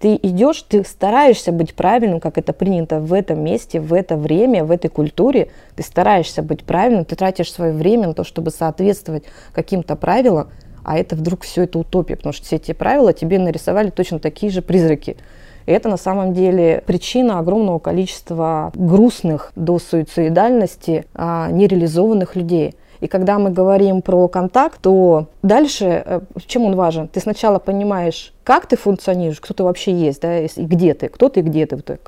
ты 0.00 0.18
идешь, 0.22 0.62
ты 0.62 0.82
стараешься 0.82 1.52
быть 1.52 1.74
правильным, 1.74 2.20
как 2.20 2.38
это 2.38 2.54
принято 2.54 3.00
в 3.00 3.12
этом 3.12 3.44
месте, 3.44 3.80
в 3.80 3.92
это 3.92 4.16
время, 4.16 4.64
в 4.64 4.70
этой 4.70 4.88
культуре. 4.88 5.50
Ты 5.76 5.82
стараешься 5.82 6.42
быть 6.42 6.64
правильным, 6.64 7.04
ты 7.04 7.16
тратишь 7.16 7.52
свое 7.52 7.72
время 7.72 8.08
на 8.08 8.14
то, 8.14 8.24
чтобы 8.24 8.50
соответствовать 8.50 9.24
каким-то 9.52 9.96
правилам, 9.96 10.48
а 10.84 10.98
это 10.98 11.16
вдруг 11.16 11.42
все 11.42 11.64
это 11.64 11.78
утопия, 11.78 12.16
потому 12.16 12.32
что 12.32 12.46
все 12.46 12.56
эти 12.56 12.72
правила 12.72 13.12
тебе 13.12 13.38
нарисовали 13.38 13.90
точно 13.90 14.18
такие 14.18 14.50
же 14.50 14.62
призраки. 14.62 15.18
И 15.66 15.72
это 15.72 15.90
на 15.90 15.98
самом 15.98 16.32
деле 16.32 16.82
причина 16.86 17.38
огромного 17.38 17.78
количества 17.78 18.72
грустных 18.74 19.52
до 19.54 19.78
суицидальности 19.78 21.04
а, 21.14 21.50
нереализованных 21.50 22.36
людей. 22.36 22.74
И 23.00 23.06
когда 23.06 23.38
мы 23.38 23.50
говорим 23.50 24.02
про 24.02 24.28
контакт, 24.28 24.80
то 24.80 25.26
дальше, 25.42 26.02
э, 26.04 26.20
чем 26.46 26.64
он 26.64 26.76
важен? 26.76 27.08
Ты 27.08 27.20
сначала 27.20 27.58
понимаешь, 27.58 28.32
как 28.44 28.66
ты 28.66 28.76
функционируешь, 28.76 29.40
кто 29.40 29.54
ты 29.54 29.62
вообще 29.62 29.92
есть, 29.92 30.20
да, 30.20 30.40
и 30.40 30.48
где 30.56 30.94
ты, 30.94 31.08
кто 31.08 31.28
ты 31.28 31.40
где 31.40 31.66
ты. 31.66 31.98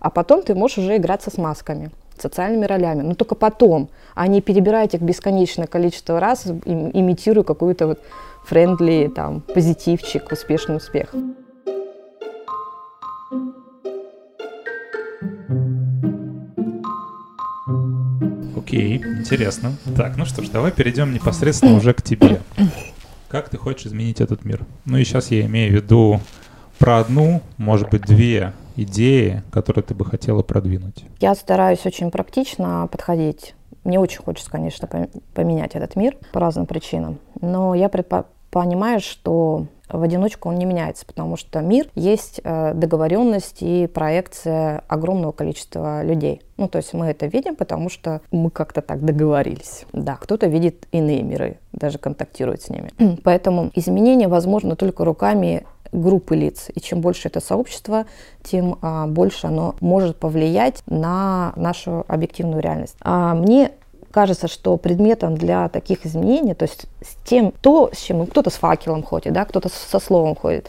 А 0.00 0.10
потом 0.10 0.42
ты 0.42 0.54
можешь 0.54 0.78
уже 0.78 0.96
играться 0.96 1.30
с 1.30 1.38
масками 1.38 1.90
социальными 2.18 2.66
ролями, 2.66 3.02
но 3.02 3.14
только 3.14 3.34
потом, 3.34 3.88
а 4.14 4.26
не 4.26 4.40
перебирать 4.40 4.94
их 4.94 5.00
бесконечное 5.00 5.66
количество 5.66 6.20
раз, 6.20 6.46
имитируя 6.46 7.44
какую-то 7.44 7.86
вот 7.86 8.00
френдли, 8.44 9.10
там, 9.14 9.40
позитивчик, 9.40 10.30
успешный 10.30 10.76
успех. 10.76 11.14
Окей, 18.70 18.98
интересно. 18.98 19.72
Так, 19.96 20.16
ну 20.16 20.24
что 20.24 20.44
ж, 20.44 20.48
давай 20.48 20.70
перейдем 20.70 21.12
непосредственно 21.12 21.74
уже 21.76 21.92
к 21.92 22.02
тебе. 22.02 22.40
Как 23.28 23.48
ты 23.48 23.56
хочешь 23.56 23.86
изменить 23.86 24.20
этот 24.20 24.44
мир? 24.44 24.64
Ну 24.84 24.96
и 24.96 25.02
сейчас 25.02 25.32
я 25.32 25.44
имею 25.46 25.72
в 25.72 25.74
виду 25.74 26.20
про 26.78 26.98
одну, 26.98 27.42
может 27.56 27.90
быть, 27.90 28.02
две 28.02 28.52
идеи, 28.76 29.42
которые 29.50 29.82
ты 29.82 29.94
бы 29.94 30.04
хотела 30.04 30.42
продвинуть. 30.42 31.04
Я 31.18 31.34
стараюсь 31.34 31.84
очень 31.84 32.12
практично 32.12 32.88
подходить. 32.92 33.56
Мне 33.82 33.98
очень 33.98 34.22
хочется, 34.22 34.48
конечно, 34.52 34.88
поменять 35.34 35.74
этот 35.74 35.96
мир 35.96 36.16
по 36.32 36.38
разным 36.38 36.66
причинам. 36.66 37.18
Но 37.40 37.74
я 37.74 37.86
предпо- 37.86 38.26
понимаю, 38.52 39.00
что 39.00 39.66
в 39.92 40.02
одиночку 40.02 40.48
он 40.48 40.56
не 40.56 40.64
меняется, 40.64 41.06
потому 41.06 41.36
что 41.36 41.60
мир 41.60 41.88
есть 41.94 42.40
э, 42.42 42.74
договоренность 42.74 43.58
и 43.60 43.86
проекция 43.86 44.82
огромного 44.88 45.32
количества 45.32 46.02
людей. 46.02 46.42
Ну, 46.56 46.68
то 46.68 46.78
есть 46.78 46.92
мы 46.92 47.06
это 47.06 47.26
видим, 47.26 47.56
потому 47.56 47.88
что 47.88 48.20
мы 48.30 48.50
как-то 48.50 48.82
так 48.82 49.04
договорились. 49.04 49.86
Да, 49.92 50.16
кто-то 50.16 50.46
видит 50.46 50.86
иные 50.92 51.22
миры, 51.22 51.58
даже 51.72 51.98
контактирует 51.98 52.62
с 52.62 52.68
ними. 52.68 52.90
Поэтому 53.24 53.70
изменения 53.74 54.28
возможно 54.28 54.76
только 54.76 55.04
руками 55.04 55.64
группы 55.92 56.36
лиц. 56.36 56.68
И 56.74 56.80
чем 56.80 57.00
больше 57.00 57.28
это 57.28 57.40
сообщество, 57.40 58.06
тем 58.42 58.78
а, 58.80 59.06
больше 59.06 59.46
оно 59.46 59.74
может 59.80 60.16
повлиять 60.16 60.82
на 60.86 61.52
нашу 61.56 62.04
объективную 62.08 62.62
реальность. 62.62 62.96
А 63.00 63.34
мне 63.34 63.72
кажется, 64.10 64.48
что 64.48 64.76
предметом 64.76 65.36
для 65.36 65.68
таких 65.68 66.06
изменений, 66.06 66.54
то 66.54 66.64
есть 66.64 66.86
с 67.02 67.14
тем, 67.24 67.52
то, 67.52 67.90
с 67.92 67.98
чем 67.98 68.26
кто-то 68.26 68.50
с 68.50 68.54
факелом 68.54 69.02
ходит, 69.02 69.32
да, 69.32 69.44
кто-то 69.44 69.68
со 69.68 69.98
словом 69.98 70.34
ходит, 70.34 70.68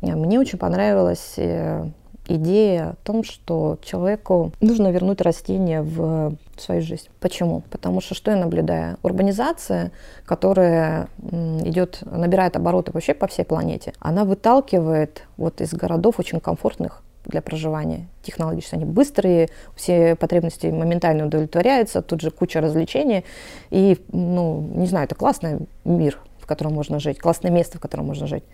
мне 0.00 0.40
очень 0.40 0.58
понравилась 0.58 1.34
э, 1.36 1.86
идея 2.26 2.90
о 2.90 2.94
том, 3.04 3.24
что 3.24 3.78
человеку 3.82 4.52
нужно 4.60 4.90
вернуть 4.90 5.20
растение 5.20 5.82
в 5.82 6.36
свою 6.56 6.82
жизнь. 6.82 7.08
Почему? 7.20 7.62
Потому 7.70 8.00
что 8.00 8.14
что 8.14 8.30
я 8.30 8.36
наблюдаю? 8.36 8.96
Урбанизация, 9.02 9.92
которая 10.24 11.08
идет, 11.20 12.00
набирает 12.02 12.56
обороты 12.56 12.92
вообще 12.92 13.14
по 13.14 13.26
всей 13.26 13.44
планете, 13.44 13.92
она 14.00 14.24
выталкивает 14.24 15.22
вот 15.36 15.60
из 15.60 15.72
городов 15.72 16.18
очень 16.18 16.40
комфортных 16.40 17.02
для 17.24 17.42
проживания. 17.42 18.08
Технологически 18.22 18.74
они 18.74 18.84
быстрые, 18.84 19.48
все 19.74 20.16
потребности 20.16 20.66
моментально 20.66 21.26
удовлетворяются, 21.26 22.02
тут 22.02 22.20
же 22.20 22.30
куча 22.30 22.60
развлечений. 22.60 23.24
И, 23.70 23.98
ну, 24.12 24.60
не 24.74 24.86
знаю, 24.86 25.04
это 25.04 25.14
классный 25.14 25.66
мир, 25.84 26.18
в 26.38 26.46
котором 26.46 26.74
можно 26.74 26.98
жить, 26.98 27.18
классное 27.18 27.50
место, 27.50 27.78
в 27.78 27.80
котором 27.80 28.06
можно 28.06 28.26
жить. 28.26 28.44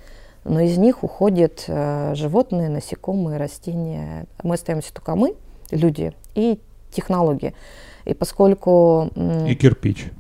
Но 0.45 0.61
из 0.61 0.79
них 0.79 1.03
уходят 1.03 1.65
э, 1.67 2.15
животные, 2.15 2.69
насекомые, 2.69 3.39
растения. 3.39 4.27
Мы 4.43 4.55
остаемся 4.55 4.93
только 4.95 5.15
мы, 5.17 5.35
люди, 5.71 6.15
и 6.35 6.61
технологии. 6.91 7.55
И 8.05 8.15
поскольку... 8.15 9.11
И 9.47 9.55
кирпич. 9.55 10.11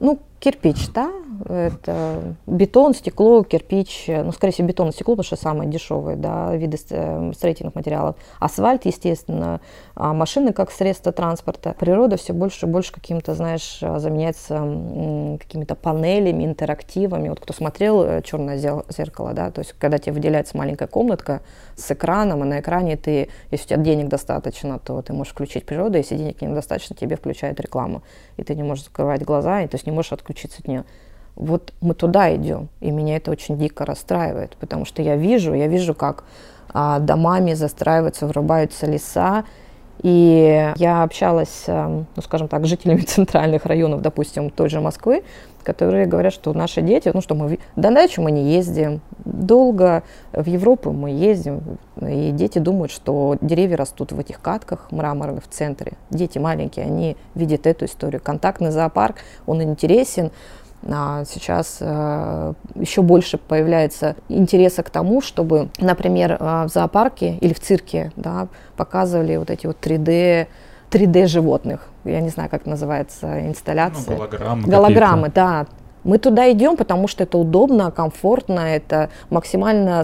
Ну, 0.00 0.18
кирпич, 0.40 0.88
да, 0.92 1.12
это 1.48 2.36
бетон, 2.46 2.94
стекло, 2.94 3.42
кирпич, 3.42 4.04
ну, 4.08 4.32
скорее 4.32 4.52
всего, 4.52 4.68
бетон 4.68 4.88
и 4.88 4.92
стекло, 4.92 5.14
потому 5.14 5.24
что 5.24 5.36
самые 5.36 5.70
дешевые, 5.70 6.16
да, 6.16 6.54
виды 6.54 6.78
э, 6.90 7.32
строительных 7.34 7.74
материалов. 7.74 8.16
Асфальт, 8.38 8.84
естественно, 8.86 9.60
а 9.94 10.12
машины 10.12 10.52
как 10.52 10.70
средство 10.70 11.12
транспорта. 11.12 11.74
Природа 11.78 12.16
все 12.16 12.32
больше 12.32 12.66
и 12.66 12.68
больше 12.68 12.92
каким-то, 12.92 13.34
знаешь, 13.34 13.78
заменяется 13.80 14.58
какими-то 15.40 15.74
панелями, 15.74 16.44
интерактивами. 16.44 17.28
Вот 17.28 17.40
кто 17.40 17.52
смотрел 17.52 18.02
э, 18.02 18.22
«Черное 18.22 18.58
зеркало», 18.58 19.32
да, 19.32 19.50
то 19.50 19.60
есть 19.60 19.74
когда 19.78 19.98
тебе 19.98 20.12
выделяется 20.12 20.56
маленькая 20.56 20.88
комнатка 20.88 21.42
с 21.76 21.90
экраном, 21.90 22.44
и 22.44 22.46
на 22.46 22.60
экране 22.60 22.96
ты, 22.96 23.28
если 23.50 23.64
у 23.64 23.68
тебя 23.68 23.84
денег 23.84 24.08
достаточно, 24.08 24.78
то 24.78 25.02
ты 25.02 25.12
можешь 25.12 25.32
включить 25.32 25.66
природу, 25.66 25.96
если 25.96 26.16
денег 26.16 26.42
недостаточно, 26.42 26.96
тебе 26.96 27.16
включают 27.16 27.60
рекламу, 27.60 28.02
и 28.36 28.42
ты 28.42 28.54
не 28.54 28.62
можешь 28.62 28.84
закрывать 28.84 29.22
глаза, 29.22 29.62
и 29.62 29.68
то 29.68 29.76
есть 29.76 29.86
не 29.86 29.92
можешь 29.92 30.12
отключиться 30.12 30.60
от 30.60 30.68
нее 30.68 30.84
вот 31.40 31.72
мы 31.80 31.94
туда 31.94 32.34
идем, 32.36 32.68
и 32.80 32.90
меня 32.90 33.16
это 33.16 33.30
очень 33.30 33.58
дико 33.58 33.84
расстраивает, 33.84 34.56
потому 34.60 34.84
что 34.84 35.02
я 35.02 35.16
вижу, 35.16 35.54
я 35.54 35.68
вижу, 35.68 35.94
как 35.94 36.24
а, 36.72 36.98
домами 36.98 37.54
застраиваются, 37.54 38.26
вырубаются 38.26 38.86
леса, 38.86 39.44
и 40.02 40.72
я 40.76 41.02
общалась, 41.02 41.64
ну, 41.66 42.06
скажем 42.22 42.48
так, 42.48 42.64
с 42.64 42.68
жителями 42.68 43.00
центральных 43.06 43.66
районов, 43.66 44.02
допустим, 44.02 44.50
той 44.50 44.68
же 44.68 44.80
Москвы, 44.80 45.22
которые 45.62 46.06
говорят, 46.06 46.32
что 46.32 46.52
наши 46.54 46.80
дети, 46.80 47.10
ну 47.12 47.20
что 47.20 47.34
мы 47.34 47.58
до 47.76 47.90
дачу 47.90 48.22
мы 48.22 48.30
не 48.30 48.52
ездим, 48.52 49.00
долго 49.24 50.02
в 50.32 50.46
Европу 50.46 50.92
мы 50.92 51.10
ездим, 51.10 51.78
и 52.00 52.30
дети 52.30 52.58
думают, 52.58 52.90
что 52.90 53.36
деревья 53.40 53.76
растут 53.76 54.12
в 54.12 54.18
этих 54.18 54.40
катках 54.40 54.90
мраморных 54.90 55.44
в 55.44 55.48
центре. 55.48 55.92
Дети 56.10 56.38
маленькие, 56.38 56.86
они 56.86 57.16
видят 57.34 57.66
эту 57.66 57.84
историю. 57.84 58.22
Контактный 58.22 58.70
зоопарк, 58.70 59.16
он 59.46 59.62
интересен, 59.62 60.30
а 60.88 61.24
сейчас 61.24 61.78
э, 61.80 62.54
еще 62.74 63.02
больше 63.02 63.36
появляется 63.36 64.16
интереса 64.28 64.82
к 64.82 64.90
тому, 64.90 65.20
чтобы, 65.20 65.68
например, 65.78 66.36
э, 66.40 66.64
в 66.66 66.68
зоопарке 66.68 67.36
или 67.40 67.52
в 67.52 67.60
цирке 67.60 68.12
да, 68.16 68.48
показывали 68.76 69.36
вот 69.36 69.50
эти 69.50 69.66
вот 69.66 69.76
3D 69.80 70.46
3D 70.90 71.26
животных. 71.26 71.86
Я 72.04 72.20
не 72.20 72.30
знаю, 72.30 72.50
как 72.50 72.66
называется 72.66 73.46
инсталляция. 73.46 74.16
Ну, 74.16 74.16
голограммы. 74.16 74.62
Голограммы, 74.68 75.28
да. 75.34 75.66
Мы 76.02 76.18
туда 76.18 76.50
идем, 76.50 76.76
потому 76.76 77.06
что 77.08 77.24
это 77.24 77.36
удобно, 77.36 77.90
комфортно, 77.90 78.60
это 78.60 79.10
максимально 79.28 80.02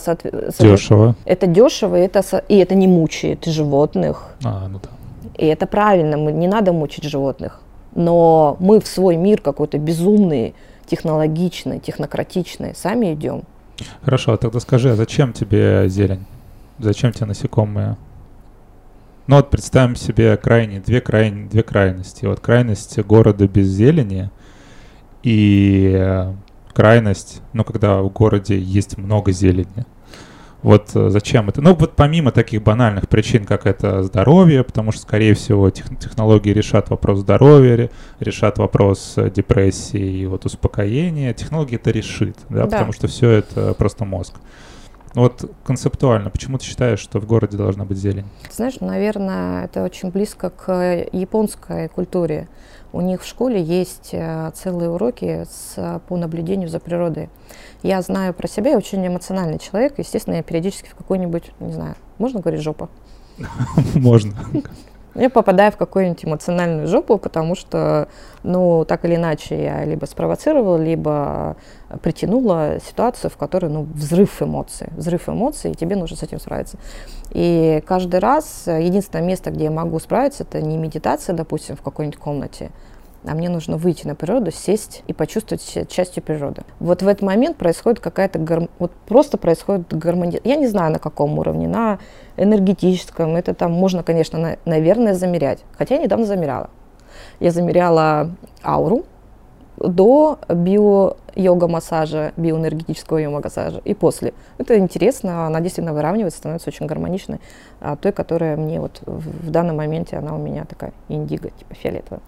дешево. 0.59 1.15
Это 1.25 1.47
дешево, 1.47 1.97
это 1.97 2.23
и 2.49 2.59
это 2.59 2.75
не 2.75 2.87
мучает 2.87 3.47
животных. 3.47 4.37
А, 4.45 4.69
ну 4.69 4.79
да. 4.79 4.91
И 5.39 5.47
это 5.47 5.67
правильно, 5.67 6.19
мы 6.19 6.33
не 6.33 6.49
надо 6.49 6.73
мучить 6.73 7.05
животных 7.05 7.61
но 7.97 8.57
мы 8.61 8.79
в 8.79 8.87
свой 8.87 9.17
мир 9.17 9.41
какой-то 9.41 9.79
безумный, 9.79 10.55
технологичный, 10.87 11.81
технократичный 11.81 12.75
сами 12.75 13.15
идем. 13.15 13.43
Хорошо, 14.03 14.35
а 14.35 14.37
тогда 14.37 14.61
скажи, 14.61 14.91
а 14.91 14.97
зачем 14.97 15.33
тебе 15.33 15.89
зелень? 15.89 16.25
Зачем 16.79 17.13
тебе 17.13 17.27
насекомые? 17.27 17.97
Ну 19.27 19.37
вот 19.37 19.51
представим 19.51 19.97
себе 19.97 20.37
крайние, 20.37 20.81
две, 20.81 21.01
крайние, 21.01 21.47
две 21.47 21.63
крайности. 21.63 22.27
Вот 22.27 22.39
крайность 22.39 22.99
города 23.01 23.49
без 23.49 23.67
зелени 23.67 24.31
и 25.23 26.29
крайность, 26.73 27.41
ну 27.53 27.65
когда 27.65 28.03
в 28.03 28.11
городе 28.11 28.59
есть 28.59 28.99
много 28.99 29.33
зелени. 29.33 29.87
Вот 30.63 30.91
э, 30.95 31.11
зачем 31.11 31.49
это? 31.49 31.61
Ну, 31.61 31.75
вот 31.75 31.95
помимо 31.97 32.33
таких 32.33 32.63
банальных 32.63 33.09
причин, 33.09 33.45
как 33.45 33.67
это 33.67 34.03
здоровье, 34.03 34.65
потому 34.65 34.91
что, 34.93 35.03
скорее 35.03 35.35
всего, 35.35 35.71
тех, 35.71 35.87
технологии 35.99 36.51
решат 36.51 36.91
вопрос 36.91 37.21
здоровья, 37.21 37.91
решат 38.21 38.59
вопрос 38.59 39.15
э, 39.17 39.31
депрессии 39.31 40.21
и 40.21 40.27
вот 40.27 40.45
успокоения. 40.47 41.33
Технология 41.35 41.77
это 41.77 41.91
решит, 41.91 42.37
да, 42.49 42.65
да. 42.65 42.67
потому 42.67 42.93
что 42.93 43.07
все 43.07 43.31
это 43.31 43.75
просто 43.75 44.05
мозг. 44.05 44.35
Вот 45.17 45.51
концептуально, 45.65 46.29
почему 46.29 46.59
ты 46.59 46.67
считаешь, 46.67 46.99
что 46.99 47.19
в 47.21 47.27
городе 47.27 47.57
должна 47.57 47.87
быть 47.87 47.97
зелень? 47.97 48.27
Знаешь, 48.53 48.81
наверное, 48.81 49.65
это 49.65 49.83
очень 49.83 50.11
близко 50.11 50.51
к 50.51 51.07
японской 51.11 51.89
культуре. 51.89 52.49
У 52.93 53.01
них 53.01 53.23
в 53.23 53.27
школе 53.27 53.63
есть 53.63 54.11
э, 54.13 54.51
целые 54.55 54.91
уроки 54.91 55.47
с, 55.51 56.03
по 56.07 56.19
наблюдению 56.19 56.69
за 56.69 56.81
природой. 56.81 57.31
Я 57.83 58.03
знаю 58.03 58.35
про 58.35 58.47
себя, 58.47 58.73
я 58.73 58.77
очень 58.77 59.07
эмоциональный 59.07 59.59
человек. 59.59 59.99
Естественно, 59.99 60.35
я 60.35 60.43
периодически 60.43 60.91
в 60.91 60.95
какой-нибудь, 60.95 61.51
не 61.61 61.73
знаю, 61.73 61.95
можно 62.19 62.41
говорить 62.41 62.61
жопа? 62.61 62.91
Можно. 63.95 64.35
Я 65.17 65.31
попадаю 65.31 65.73
в 65.73 65.77
какую-нибудь 65.77 66.25
эмоциональную 66.25 66.87
жопу, 66.87 67.17
потому 67.17 67.55
что, 67.55 68.09
ну, 68.43 68.85
так 68.85 69.05
или 69.07 69.15
иначе, 69.15 69.63
я 69.63 69.85
либо 69.85 70.05
спровоцировала, 70.05 70.77
либо 70.77 71.57
притянула 72.03 72.79
ситуацию, 72.87 73.31
в 73.31 73.37
которой, 73.37 73.71
ну, 73.71 73.85
взрыв 73.95 74.43
эмоций, 74.43 74.89
взрыв 74.95 75.29
эмоций, 75.29 75.71
и 75.71 75.75
тебе 75.75 75.97
нужно 75.97 76.17
с 76.19 76.23
этим 76.23 76.39
справиться. 76.39 76.77
И 77.31 77.83
каждый 77.87 78.21
раз 78.21 78.65
единственное 78.67 79.25
место, 79.25 79.51
где 79.51 79.65
я 79.65 79.71
могу 79.71 79.99
справиться, 80.01 80.43
это 80.43 80.61
не 80.61 80.77
медитация, 80.77 81.35
допустим, 81.35 81.77
в 81.77 81.83
какой-нибудь 81.83 82.19
комнате, 82.19 82.71
а 83.27 83.35
мне 83.35 83.49
нужно 83.49 83.77
выйти 83.77 84.07
на 84.07 84.15
природу, 84.15 84.51
сесть 84.51 85.03
и 85.07 85.13
почувствовать 85.13 85.63
себя 85.63 85.85
частью 85.85 86.23
природы. 86.23 86.63
Вот 86.79 87.03
в 87.03 87.09
этот 87.09 87.23
момент 87.23 87.57
происходит 87.57 88.01
какая-то, 88.01 88.39
гарм... 88.39 88.69
вот 88.79 88.93
просто 89.07 89.37
происходит 89.39 89.93
гармония. 89.93 90.41
Я 90.45 90.57
не 90.57 90.67
знаю 90.67 90.93
на 90.93 90.99
каком 90.99 91.39
уровне, 91.39 91.69
на 91.69 91.99
энергетическом, 92.37 93.37
это 93.37 93.55
там 93.55 93.73
можно, 93.73 94.03
конечно, 94.03 94.39
на... 94.39 94.57
наверное, 94.65 95.15
замерять. 95.15 95.61
Хотя 95.77 95.97
я 95.97 96.03
недавно 96.03 96.25
замеряла. 96.25 96.71
Я 97.41 97.51
замеряла 97.51 98.31
ауру 98.63 99.05
до 99.79 100.39
био-йога-массажа, 100.49 102.33
биоэнергетического 102.37 103.19
йога-массажа 103.19 103.81
и 103.85 103.95
после. 103.95 104.33
Это 104.59 104.79
интересно, 104.79 105.47
она 105.47 105.61
действительно 105.61 105.93
выравнивается, 105.93 106.39
становится 106.39 106.71
очень 106.71 106.87
гармоничной. 106.87 107.41
А 107.81 107.97
той, 107.97 108.13
которая 108.13 108.57
мне 108.57 108.81
вот 108.81 109.03
в 109.05 109.51
данном 109.51 109.77
моменте, 109.77 110.17
она 110.17 110.35
у 110.35 110.39
меня 110.39 110.65
такая 110.65 110.93
индиго, 111.09 111.51
типа 111.51 111.75
фиолетовая. 111.75 112.21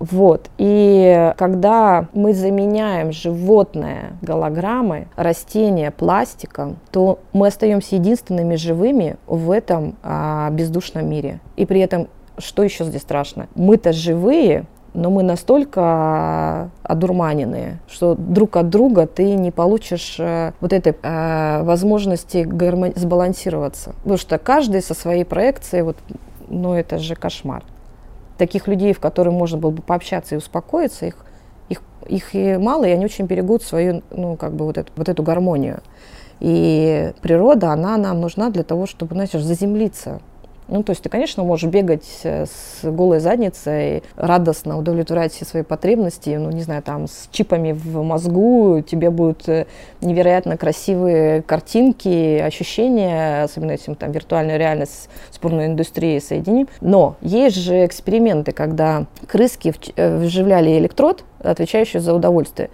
Вот. 0.00 0.48
И 0.56 1.32
когда 1.36 2.06
мы 2.14 2.32
заменяем 2.32 3.12
животное 3.12 4.14
голограммой, 4.22 5.08
растение 5.14 5.90
пластиком, 5.90 6.78
то 6.90 7.18
мы 7.34 7.48
остаемся 7.48 7.96
единственными 7.96 8.56
живыми 8.56 9.16
в 9.26 9.50
этом 9.50 9.96
а, 10.02 10.48
бездушном 10.50 11.08
мире. 11.08 11.40
И 11.56 11.66
при 11.66 11.80
этом, 11.80 12.08
что 12.38 12.62
еще 12.62 12.84
здесь 12.84 13.02
страшно? 13.02 13.48
Мы-то 13.54 13.92
живые, 13.92 14.64
но 14.94 15.10
мы 15.10 15.22
настолько 15.22 16.70
одурманенные, 16.82 17.78
что 17.86 18.14
друг 18.14 18.56
от 18.56 18.70
друга 18.70 19.06
ты 19.06 19.34
не 19.34 19.50
получишь 19.50 20.16
э, 20.18 20.52
вот 20.60 20.72
этой 20.72 20.96
э, 21.00 21.62
возможности 21.62 22.38
гармон- 22.38 22.98
сбалансироваться. 22.98 23.94
Потому 23.98 24.16
что 24.16 24.38
каждый 24.38 24.82
со 24.82 24.94
своей 24.94 25.24
проекцией, 25.24 25.84
вот, 25.84 25.96
ну 26.48 26.74
это 26.74 26.98
же 26.98 27.14
кошмар 27.14 27.62
таких 28.40 28.66
людей, 28.66 28.94
в 28.94 29.00
которых 29.00 29.34
можно 29.34 29.58
было 29.58 29.70
бы 29.70 29.82
пообщаться 29.82 30.34
и 30.34 30.38
успокоиться, 30.38 31.06
их, 31.06 31.16
их 31.68 31.82
их 32.08 32.34
и 32.34 32.56
мало, 32.56 32.84
и 32.84 32.90
они 32.90 33.04
очень 33.04 33.26
берегут 33.26 33.62
свою, 33.62 34.02
ну, 34.10 34.36
как 34.36 34.54
бы 34.54 34.64
вот 34.64 34.78
эту, 34.78 34.90
вот 34.96 35.08
эту 35.08 35.22
гармонию. 35.22 35.80
И 36.40 37.12
природа, 37.20 37.70
она 37.70 37.98
нам 37.98 38.20
нужна 38.20 38.48
для 38.48 38.64
того, 38.64 38.86
чтобы, 38.86 39.14
знаешь, 39.14 39.30
заземлиться. 39.30 40.20
Ну, 40.70 40.84
то 40.84 40.90
есть 40.90 41.02
ты, 41.02 41.08
конечно, 41.08 41.42
можешь 41.42 41.68
бегать 41.68 42.08
э, 42.22 42.46
с 42.46 42.84
голой 42.84 43.18
задницей, 43.18 44.04
радостно 44.14 44.78
удовлетворять 44.78 45.32
все 45.32 45.44
свои 45.44 45.64
потребности, 45.64 46.30
ну, 46.30 46.50
не 46.50 46.62
знаю, 46.62 46.82
там, 46.82 47.08
с 47.08 47.28
чипами 47.32 47.72
в 47.72 48.02
мозгу, 48.02 48.80
тебе 48.80 49.10
будут 49.10 49.48
э, 49.48 49.66
невероятно 50.00 50.56
красивые 50.56 51.42
картинки, 51.42 52.38
ощущения, 52.38 53.42
особенно 53.42 53.72
если 53.72 53.90
мы 53.90 53.96
там 53.96 54.12
виртуальную 54.12 54.58
реальность 54.60 55.08
с 55.30 55.38
порной 55.38 55.66
индустрией 55.66 56.20
соединим. 56.20 56.68
Но 56.80 57.16
есть 57.20 57.56
же 57.56 57.84
эксперименты, 57.84 58.52
когда 58.52 59.06
крыски 59.26 59.74
э, 59.96 60.18
вживляли 60.18 60.78
электрод, 60.78 61.24
отвечающий 61.40 61.98
за 61.98 62.14
удовольствие 62.14 62.70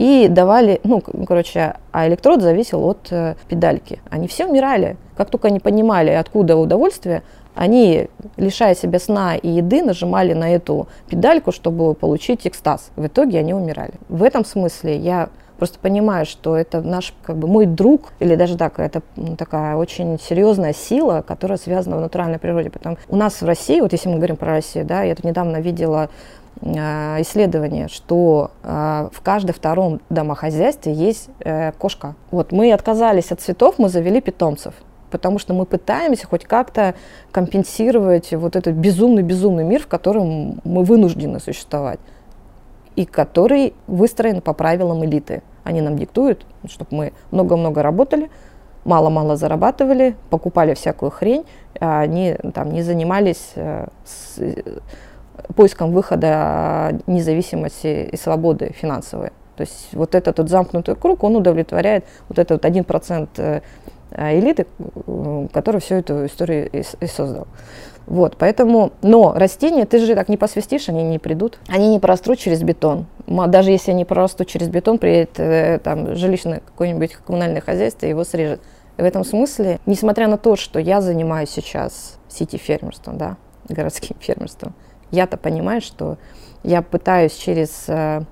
и 0.00 0.28
давали, 0.28 0.80
ну, 0.82 1.02
короче, 1.28 1.74
а 1.92 2.08
электрод 2.08 2.40
зависел 2.40 2.86
от 2.86 3.08
э, 3.10 3.34
педальки. 3.48 4.00
Они 4.08 4.28
все 4.28 4.46
умирали. 4.46 4.96
Как 5.14 5.28
только 5.28 5.48
они 5.48 5.60
понимали, 5.60 6.08
откуда 6.12 6.56
удовольствие, 6.56 7.22
они, 7.54 8.08
лишая 8.36 8.74
себя 8.74 8.98
сна 8.98 9.36
и 9.36 9.48
еды, 9.48 9.82
нажимали 9.82 10.32
на 10.32 10.50
эту 10.50 10.88
педальку, 11.08 11.52
чтобы 11.52 11.94
получить 11.94 12.46
экстаз. 12.46 12.90
В 12.96 13.06
итоге 13.06 13.38
они 13.38 13.54
умирали. 13.54 13.94
В 14.08 14.22
этом 14.22 14.44
смысле 14.44 14.96
я 14.96 15.28
просто 15.58 15.78
понимаю, 15.78 16.24
что 16.24 16.56
это 16.56 16.80
наш, 16.80 17.12
как 17.22 17.36
бы, 17.36 17.46
мой 17.46 17.66
друг, 17.66 18.12
или 18.18 18.34
даже 18.34 18.56
так, 18.56 18.78
это 18.78 19.02
такая 19.36 19.76
очень 19.76 20.18
серьезная 20.18 20.72
сила, 20.72 21.22
которая 21.26 21.58
связана 21.58 21.98
в 21.98 22.00
натуральной 22.00 22.38
природе. 22.38 22.70
Потому 22.70 22.96
у 23.08 23.16
нас 23.16 23.42
в 23.42 23.44
России, 23.44 23.80
вот 23.80 23.92
если 23.92 24.08
мы 24.08 24.16
говорим 24.16 24.36
про 24.36 24.52
Россию, 24.52 24.86
да, 24.86 25.02
я 25.02 25.14
тут 25.14 25.24
недавно 25.24 25.60
видела 25.60 26.08
Э, 26.62 27.16
исследование, 27.20 27.88
что 27.88 28.50
э, 28.62 29.08
в 29.12 29.20
каждом 29.22 29.54
втором 29.54 30.00
домохозяйстве 30.10 30.92
есть 30.92 31.30
э, 31.40 31.72
кошка. 31.72 32.16
Вот 32.30 32.52
мы 32.52 32.72
отказались 32.72 33.32
от 33.32 33.40
цветов, 33.40 33.76
мы 33.78 33.88
завели 33.88 34.20
питомцев 34.20 34.74
потому 35.10 35.38
что 35.38 35.54
мы 35.54 35.66
пытаемся 35.66 36.26
хоть 36.26 36.44
как-то 36.44 36.94
компенсировать 37.30 38.32
вот 38.32 38.56
этот 38.56 38.74
безумный-безумный 38.74 39.64
мир, 39.64 39.82
в 39.82 39.86
котором 39.86 40.60
мы 40.64 40.84
вынуждены 40.84 41.40
существовать, 41.40 42.00
и 42.96 43.04
который 43.04 43.74
выстроен 43.86 44.40
по 44.40 44.52
правилам 44.52 45.04
элиты. 45.04 45.42
Они 45.64 45.80
нам 45.80 45.96
диктуют, 45.96 46.46
чтобы 46.66 46.96
мы 46.96 47.12
много-много 47.30 47.82
работали, 47.82 48.30
мало-мало 48.84 49.36
зарабатывали, 49.36 50.16
покупали 50.30 50.74
всякую 50.74 51.10
хрень, 51.10 51.44
а 51.80 52.00
они 52.00 52.36
там 52.54 52.72
не 52.72 52.82
занимались 52.82 53.52
с, 54.04 54.40
поиском 55.54 55.92
выхода 55.92 56.98
независимости 57.06 58.08
и 58.10 58.16
свободы 58.16 58.72
финансовой. 58.72 59.30
То 59.56 59.62
есть 59.62 59.88
вот 59.92 60.14
этот 60.14 60.38
вот 60.38 60.48
замкнутый 60.48 60.96
круг, 60.96 61.22
он 61.22 61.36
удовлетворяет 61.36 62.04
вот 62.28 62.38
этот 62.38 62.64
вот 62.64 62.72
1% 62.72 63.28
э, 63.36 63.60
элиты, 64.16 64.66
который 65.52 65.80
всю 65.80 65.96
эту 65.96 66.26
историю 66.26 66.68
и, 66.70 66.82
и 67.00 67.06
создал. 67.06 67.46
Вот, 68.06 68.36
поэтому, 68.36 68.92
но 69.02 69.32
растения, 69.34 69.84
ты 69.84 70.00
же 70.00 70.14
так 70.16 70.28
не 70.28 70.36
посвистишь, 70.36 70.88
они 70.88 71.04
не 71.04 71.20
придут. 71.20 71.58
Они 71.68 71.88
не 71.88 72.00
прорастут 72.00 72.38
через 72.38 72.62
бетон. 72.62 73.06
Даже 73.26 73.70
если 73.70 73.92
они 73.92 74.04
прорастут 74.04 74.48
через 74.48 74.68
бетон, 74.68 74.98
приедет 74.98 75.38
э, 75.38 75.78
там 75.78 76.16
жилищное 76.16 76.60
какое-нибудь 76.66 77.14
коммунальное 77.24 77.60
хозяйство, 77.60 78.06
его 78.06 78.24
срежет. 78.24 78.60
И 78.98 79.02
в 79.02 79.04
этом 79.04 79.24
смысле, 79.24 79.78
несмотря 79.86 80.26
на 80.26 80.38
то, 80.38 80.56
что 80.56 80.80
я 80.80 81.00
занимаюсь 81.00 81.50
сейчас 81.50 82.18
сити-фермерством, 82.28 83.16
да, 83.16 83.36
городским 83.68 84.16
фермерством, 84.20 84.74
я-то 85.12 85.36
понимаю, 85.36 85.80
что 85.80 86.18
я 86.64 86.82
пытаюсь 86.82 87.34
через 87.34 87.84
э, 87.86 88.22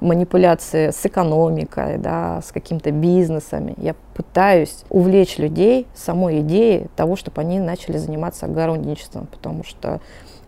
манипуляции 0.00 0.90
с 0.90 1.06
экономикой, 1.06 1.98
да, 1.98 2.40
с 2.42 2.52
какими-то 2.52 2.90
бизнесами, 2.90 3.74
я 3.78 3.94
пытаюсь 4.14 4.84
увлечь 4.90 5.38
людей 5.38 5.86
самой 5.94 6.40
идеей 6.40 6.88
того, 6.96 7.16
чтобы 7.16 7.40
они 7.40 7.58
начали 7.60 7.96
заниматься 7.96 8.46
огородничеством, 8.46 9.26
потому 9.26 9.64
что 9.64 10.00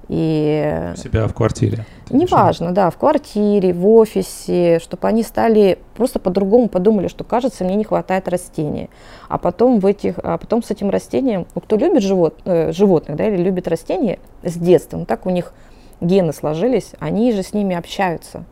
и... 0.08 0.92
У 0.94 0.96
себя 0.96 1.26
в 1.26 1.34
квартире. 1.34 1.84
Неважно, 2.10 2.72
да, 2.72 2.90
в 2.90 2.96
квартире, 2.96 3.72
в 3.72 3.88
офисе, 3.88 4.78
чтобы 4.78 5.08
они 5.08 5.22
стали 5.24 5.78
просто 5.96 6.20
по-другому 6.20 6.68
подумали, 6.68 7.08
что 7.08 7.24
кажется, 7.24 7.64
мне 7.64 7.74
не 7.74 7.84
хватает 7.84 8.28
растения. 8.28 8.88
А 9.28 9.38
потом, 9.38 9.80
в 9.80 9.86
этих, 9.86 10.18
а 10.22 10.38
потом 10.38 10.62
с 10.62 10.70
этим 10.70 10.90
растением, 10.90 11.46
ну, 11.54 11.60
кто 11.60 11.76
любит 11.76 12.02
живот, 12.02 12.38
э, 12.44 12.70
животных, 12.70 13.16
да, 13.16 13.26
или 13.26 13.42
любит 13.42 13.66
растения 13.66 14.20
с 14.44 14.54
детства, 14.54 14.96
ну, 14.96 15.06
так 15.06 15.26
у 15.26 15.30
них 15.30 15.52
гены 16.00 16.32
сложились, 16.32 16.92
они 17.00 17.32
же 17.32 17.42
с 17.42 17.52
ними 17.52 17.74
общаются. 17.74 18.44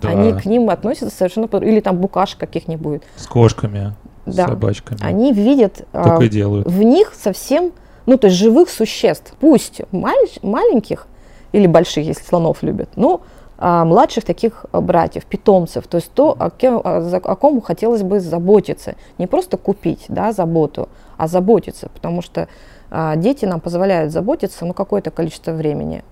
Да. 0.00 0.08
Они 0.08 0.32
к 0.32 0.44
ним 0.44 0.70
относятся 0.70 1.14
совершенно 1.14 1.48
по 1.48 1.56
или 1.56 1.80
там 1.80 1.96
букаш 1.98 2.36
каких-нибудь. 2.36 3.02
С 3.16 3.26
кошками, 3.26 3.94
да. 4.26 4.46
с 4.46 4.48
собачками. 4.48 5.00
Они 5.02 5.32
видят 5.32 5.86
а, 5.92 6.22
и 6.22 6.28
делают. 6.28 6.66
в 6.66 6.82
них 6.82 7.12
совсем, 7.14 7.72
ну 8.06 8.16
то 8.16 8.28
есть 8.28 8.38
живых 8.38 8.70
существ, 8.70 9.34
пусть 9.40 9.82
маль- 9.92 10.38
маленьких 10.42 11.06
или 11.52 11.66
больших, 11.66 12.06
если 12.06 12.24
слонов 12.24 12.62
любят, 12.62 12.90
но 12.96 13.22
а, 13.58 13.84
младших 13.84 14.24
таких 14.24 14.64
братьев, 14.72 15.26
питомцев, 15.26 15.86
то 15.86 15.96
есть 15.96 16.10
то, 16.12 16.34
о, 16.38 16.50
кем, 16.50 16.80
о, 16.82 17.20
о 17.22 17.36
ком 17.36 17.60
хотелось 17.60 18.02
бы 18.02 18.20
заботиться, 18.20 18.94
не 19.18 19.26
просто 19.26 19.58
купить, 19.58 20.06
да, 20.08 20.32
заботу, 20.32 20.88
а 21.18 21.28
заботиться, 21.28 21.90
потому 21.92 22.22
что 22.22 22.48
а, 22.90 23.16
дети 23.16 23.44
нам 23.44 23.60
позволяют 23.60 24.12
заботиться, 24.12 24.64
ну 24.64 24.72
какое-то 24.72 25.10
количество 25.10 25.52
времени, 25.52 26.02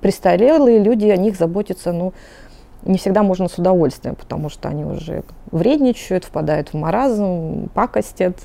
престарелые 0.00 0.78
люди, 0.78 1.06
о 1.06 1.16
них 1.16 1.36
заботятся, 1.36 1.92
ну, 1.92 2.12
не 2.84 2.98
всегда 2.98 3.22
можно 3.22 3.48
с 3.48 3.58
удовольствием, 3.58 4.14
потому 4.14 4.48
что 4.48 4.68
они 4.68 4.84
уже 4.84 5.22
вредничают, 5.50 6.24
впадают 6.24 6.70
в 6.70 6.74
маразм, 6.74 7.68
пакостят 7.74 8.38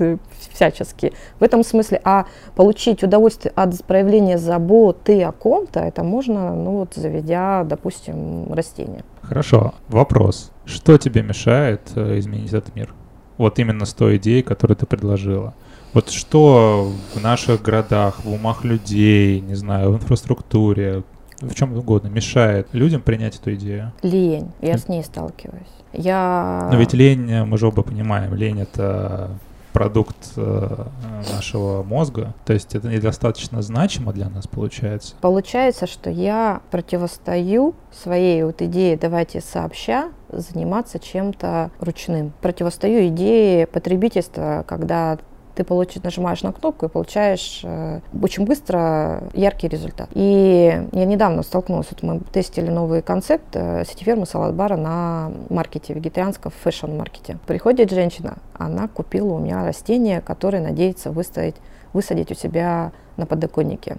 всячески. 0.52 1.14
В 1.40 1.44
этом 1.44 1.64
смысле, 1.64 2.02
а 2.04 2.26
получить 2.56 3.04
удовольствие 3.04 3.54
от 3.56 3.82
проявления 3.86 4.38
заботы 4.38 5.24
о 5.24 5.32
ком-то, 5.32 5.80
это 5.80 6.04
можно, 6.04 6.54
ну 6.54 6.80
вот, 6.80 6.94
заведя, 6.96 7.64
допустим, 7.64 8.52
растение. 8.54 9.04
Хорошо. 9.22 9.74
Вопрос. 9.88 10.52
Что 10.66 10.98
тебе 10.98 11.22
мешает 11.22 11.82
э, 11.96 12.20
изменить 12.20 12.54
этот 12.54 12.76
мир? 12.76 12.94
Вот 13.38 13.60
именно 13.60 13.86
с 13.86 13.94
той 13.94 14.18
идеей, 14.18 14.42
которую 14.42 14.78
ты 14.78 14.86
предложила. 14.86 15.54
Вот 15.94 16.10
что 16.10 16.92
в 17.14 17.22
наших 17.22 17.62
городах, 17.62 18.24
в 18.24 18.32
умах 18.32 18.66
людей, 18.66 19.40
не 19.40 19.56
знаю, 19.56 19.92
в 19.92 19.96
инфраструктуре, 19.96 21.04
в 21.42 21.54
чем 21.56 21.78
угодно 21.78 22.08
мешает 22.08 22.68
людям 22.74 23.02
принять 23.02 23.36
эту 23.36 23.54
идею? 23.56 23.92
Лень. 24.02 24.52
Я 24.62 24.78
с 24.78 24.88
ней 24.88 25.04
сталкиваюсь. 25.04 25.64
Я... 25.94 26.70
Но 26.72 26.78
ведь 26.78 26.94
лень, 26.94 27.44
мы 27.46 27.58
же 27.58 27.68
оба 27.68 27.84
понимаем, 27.84 28.34
лень 28.34 28.62
это 28.62 29.32
продукт 29.76 30.16
э, 30.38 30.86
нашего 31.34 31.84
мозга, 31.84 32.34
то 32.46 32.54
есть 32.54 32.76
это 32.76 32.88
недостаточно 32.88 33.62
значимо 33.62 34.14
для 34.14 34.30
нас 34.30 34.48
получается. 34.48 35.16
Получается, 35.20 35.86
что 35.86 36.10
я 36.10 36.62
противостою 36.72 37.76
своей 37.92 38.44
вот 38.44 38.62
идее 38.62 38.96
«давайте 38.96 39.42
сообща» 39.42 40.12
заниматься 40.30 40.98
чем-то 40.98 41.72
ручным. 41.82 42.32
Противостою 42.42 43.10
идее 43.10 43.68
потребительства, 43.68 44.64
когда 44.66 45.18
ты 45.56 45.64
получишь, 45.64 46.04
нажимаешь 46.04 46.44
на 46.44 46.52
кнопку 46.52 46.86
и 46.86 46.90
получаешь 46.90 47.62
э, 47.64 48.02
очень 48.22 48.46
быстро 48.46 49.24
яркий 49.34 49.68
результат. 49.68 50.10
И 50.14 50.88
я 50.92 51.06
недавно 51.06 51.44
столкнулась, 51.44 51.88
вот 51.92 52.04
мы 52.04 52.20
тестили 52.32 52.70
новый 52.70 53.02
концепт 53.02 53.46
э, 53.54 53.84
сети 53.86 54.04
фермы 54.04 54.26
салат-бара 54.26 54.76
на 54.76 55.32
маркете, 55.50 55.94
вегетарианском 55.94 56.52
fashion-маркете. 56.64 57.40
Приходит 57.48 57.92
женщина, 57.92 58.38
она 58.54 58.88
купила 58.88 59.34
у 59.34 59.40
меня 59.40 59.66
растение, 59.66 60.22
которое 60.22 60.62
надеется 60.62 61.12
выставить, 61.12 61.56
высадить 61.94 62.32
у 62.32 62.36
себя 62.36 62.92
на 63.18 63.26
подоконнике 63.26 63.98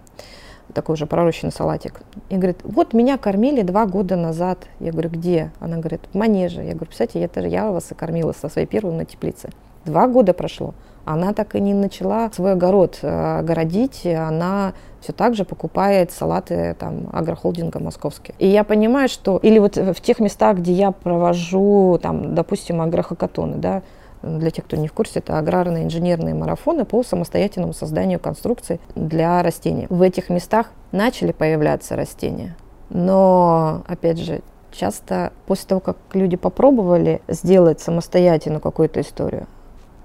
такой 0.74 0.94
уже 0.94 1.06
пророщенный 1.06 1.52
салатик. 1.52 2.02
И 2.28 2.36
говорит, 2.36 2.58
вот 2.62 2.92
меня 2.92 3.16
кормили 3.16 3.62
два 3.62 3.86
года 3.86 4.16
назад. 4.16 4.66
Я 4.80 4.92
говорю, 4.92 5.10
где? 5.10 5.50
Она 5.58 5.78
говорит, 5.78 6.02
в 6.12 6.16
манеже. 6.16 6.60
Я 6.60 6.72
говорю, 6.74 6.86
представляете, 6.86 7.20
это 7.20 7.40
я 7.48 7.70
вас 7.70 7.90
и 7.92 7.94
кормила 7.94 8.32
со 8.32 8.48
своей 8.48 8.66
первой 8.66 8.92
на 8.92 9.04
теплице. 9.04 9.50
Два 9.86 10.06
года 10.06 10.34
прошло 10.34 10.74
она 11.06 11.32
так 11.32 11.54
и 11.54 11.60
не 11.60 11.72
начала 11.72 12.30
свой 12.32 12.52
огород 12.52 12.98
э, 13.00 13.38
огородить, 13.38 14.04
она 14.04 14.74
все 15.00 15.12
так 15.12 15.36
же 15.36 15.44
покупает 15.44 16.10
салаты 16.10 16.74
там 16.78 17.08
агрохолдинга 17.12 17.78
московские. 17.78 18.34
И 18.40 18.48
я 18.48 18.64
понимаю, 18.64 19.08
что 19.08 19.38
или 19.38 19.60
вот 19.60 19.76
в 19.76 20.00
тех 20.00 20.18
местах, 20.18 20.58
где 20.58 20.72
я 20.72 20.90
провожу 20.90 21.98
там, 22.02 22.34
допустим, 22.34 22.82
агрохакатоны, 22.82 23.56
да, 23.56 23.82
для 24.22 24.50
тех, 24.50 24.64
кто 24.64 24.76
не 24.76 24.88
в 24.88 24.92
курсе, 24.92 25.20
это 25.20 25.38
аграрные 25.38 25.84
инженерные 25.84 26.34
марафоны 26.34 26.84
по 26.84 27.04
самостоятельному 27.04 27.72
созданию 27.72 28.18
конструкций 28.18 28.80
для 28.96 29.40
растений. 29.44 29.86
В 29.88 30.02
этих 30.02 30.28
местах 30.28 30.72
начали 30.90 31.30
появляться 31.30 31.94
растения, 31.94 32.56
но, 32.90 33.84
опять 33.86 34.18
же, 34.18 34.40
часто 34.72 35.32
после 35.46 35.68
того, 35.68 35.80
как 35.80 35.96
люди 36.14 36.36
попробовали 36.36 37.22
сделать 37.28 37.78
самостоятельно 37.78 38.58
какую-то 38.58 39.00
историю, 39.00 39.46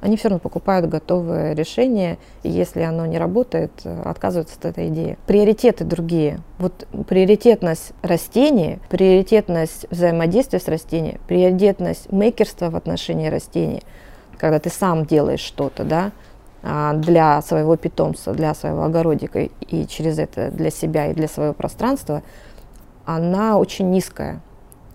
они 0.02 0.18
все 0.18 0.30
равно 0.30 0.40
покупают 0.40 0.90
готовое 0.90 1.54
решение, 1.54 2.18
и 2.42 2.50
если 2.50 2.82
оно 2.82 3.06
не 3.06 3.20
работает, 3.20 3.72
отказываются 3.86 4.58
от 4.58 4.66
этой 4.66 4.88
идеи. 4.90 5.18
Приоритеты 5.28 5.86
другие. 5.86 6.40
Вот 6.58 6.88
приоритетность 7.08 7.94
растений, 8.02 8.80
приоритетность 8.90 9.86
взаимодействия 9.92 10.60
с 10.60 10.68
растением, 10.68 11.20
приоритетность 11.28 12.12
мейкерства 12.12 12.72
в 12.72 12.76
отношении 12.76 13.30
растений, 13.30 13.84
когда 14.40 14.60
ты 14.60 14.72
сам 14.72 15.06
делаешь 15.06 15.40
что-то, 15.40 15.84
да, 15.84 16.12
а, 16.64 16.94
для 16.94 17.40
своего 17.44 17.76
питомца, 17.76 18.34
для 18.34 18.56
своего 18.56 18.84
огородика 18.84 19.40
и 19.40 19.88
через 19.88 20.18
это 20.18 20.50
для 20.50 20.72
себя 20.72 21.12
и 21.12 21.14
для 21.14 21.28
своего 21.28 21.54
пространства, 21.54 22.24
она 23.06 23.58
очень 23.58 23.92
низкая. 23.92 24.42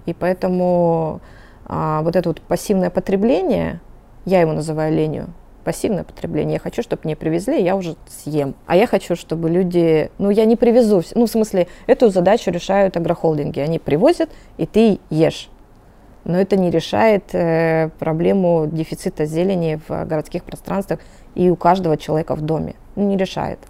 И 0.05 0.15
поэтому 0.15 1.21
а, 1.65 2.03
вот 2.03 2.17
это 2.17 2.29
вот 2.29 2.41
пассивное 2.41 2.91
потребление, 2.91 3.81
я 4.27 4.41
его 4.41 4.53
называю 4.53 4.95
ленью, 4.95 5.29
пассивное 5.65 6.05
потребление. 6.05 6.55
Я 6.55 6.59
хочу, 6.61 6.83
чтобы 6.83 7.03
мне 7.05 7.17
привезли, 7.17 7.63
я 7.63 7.75
уже 7.75 7.97
съем. 8.09 8.55
А 8.67 8.77
я 8.77 8.87
хочу, 8.87 9.17
чтобы 9.17 9.49
люди... 9.49 10.11
Ну, 10.19 10.31
я 10.31 10.45
не 10.45 10.57
привезу. 10.57 11.03
Ну, 11.15 11.27
в 11.27 11.31
смысле, 11.31 11.69
эту 11.87 12.11
задачу 12.11 12.51
решают 12.51 12.97
агрохолдинги. 12.97 13.61
Они 13.61 13.79
привозят, 13.79 14.31
и 14.59 14.67
ты 14.67 14.99
ешь. 15.11 15.49
Но 16.25 16.39
это 16.39 16.57
не 16.57 16.71
решает 16.71 17.35
э, 17.35 17.91
проблему 18.01 18.69
дефицита 18.71 19.27
зелени 19.27 19.81
в 19.89 20.05
городских 20.05 20.43
пространствах 20.43 21.01
и 21.37 21.51
у 21.51 21.57
каждого 21.57 21.97
человека 21.97 22.35
в 22.35 22.43
доме. 22.43 22.75
Ну, 22.97 23.09
не 23.09 23.17
решает. 23.17 23.61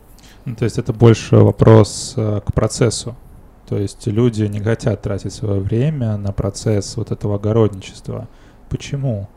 Ну, 0.46 0.54
то 0.54 0.64
есть 0.64 0.78
это 0.78 0.92
больше 0.92 1.36
вопрос 1.36 2.14
э, 2.16 2.40
к 2.46 2.54
процессу. 2.54 3.14
То 3.68 3.76
есть 3.76 4.06
люди 4.06 4.44
не 4.44 4.60
хотят 4.60 5.02
тратить 5.02 5.34
свое 5.34 5.60
время 5.60 6.16
на 6.16 6.32
процесс 6.32 6.96
вот 6.96 7.10
этого 7.10 7.34
огородничества. 7.34 8.28
Почему? 8.70 9.28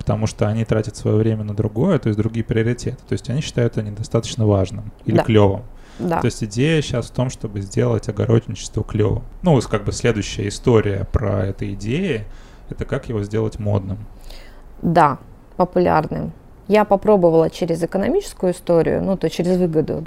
Потому 0.00 0.26
что 0.26 0.48
они 0.48 0.64
тратят 0.64 0.96
свое 0.96 1.18
время 1.18 1.44
на 1.44 1.54
другое, 1.54 1.98
то 1.98 2.08
есть 2.08 2.18
другие 2.18 2.42
приоритеты. 2.42 2.96
То 3.06 3.12
есть 3.12 3.28
они 3.28 3.42
считают 3.42 3.76
это 3.76 3.86
недостаточно 3.86 4.46
важным 4.46 4.92
или 5.04 5.16
да. 5.16 5.24
клевым. 5.24 5.62
Да. 5.98 6.20
То 6.22 6.24
есть 6.24 6.42
идея 6.42 6.80
сейчас 6.80 7.08
в 7.08 7.10
том, 7.10 7.28
чтобы 7.28 7.60
сделать 7.60 8.08
огородничество 8.08 8.82
клевым. 8.82 9.22
Ну, 9.42 9.60
как 9.60 9.84
бы 9.84 9.92
следующая 9.92 10.48
история 10.48 11.06
про 11.12 11.44
эту 11.44 11.70
идею, 11.74 12.24
это 12.70 12.86
как 12.86 13.10
его 13.10 13.22
сделать 13.22 13.58
модным. 13.58 13.98
Да, 14.80 15.18
популярным. 15.58 16.32
Я 16.66 16.86
попробовала 16.86 17.50
через 17.50 17.82
экономическую 17.82 18.54
историю, 18.54 19.02
ну, 19.02 19.18
то 19.18 19.28
через 19.28 19.58
выгоду 19.58 20.06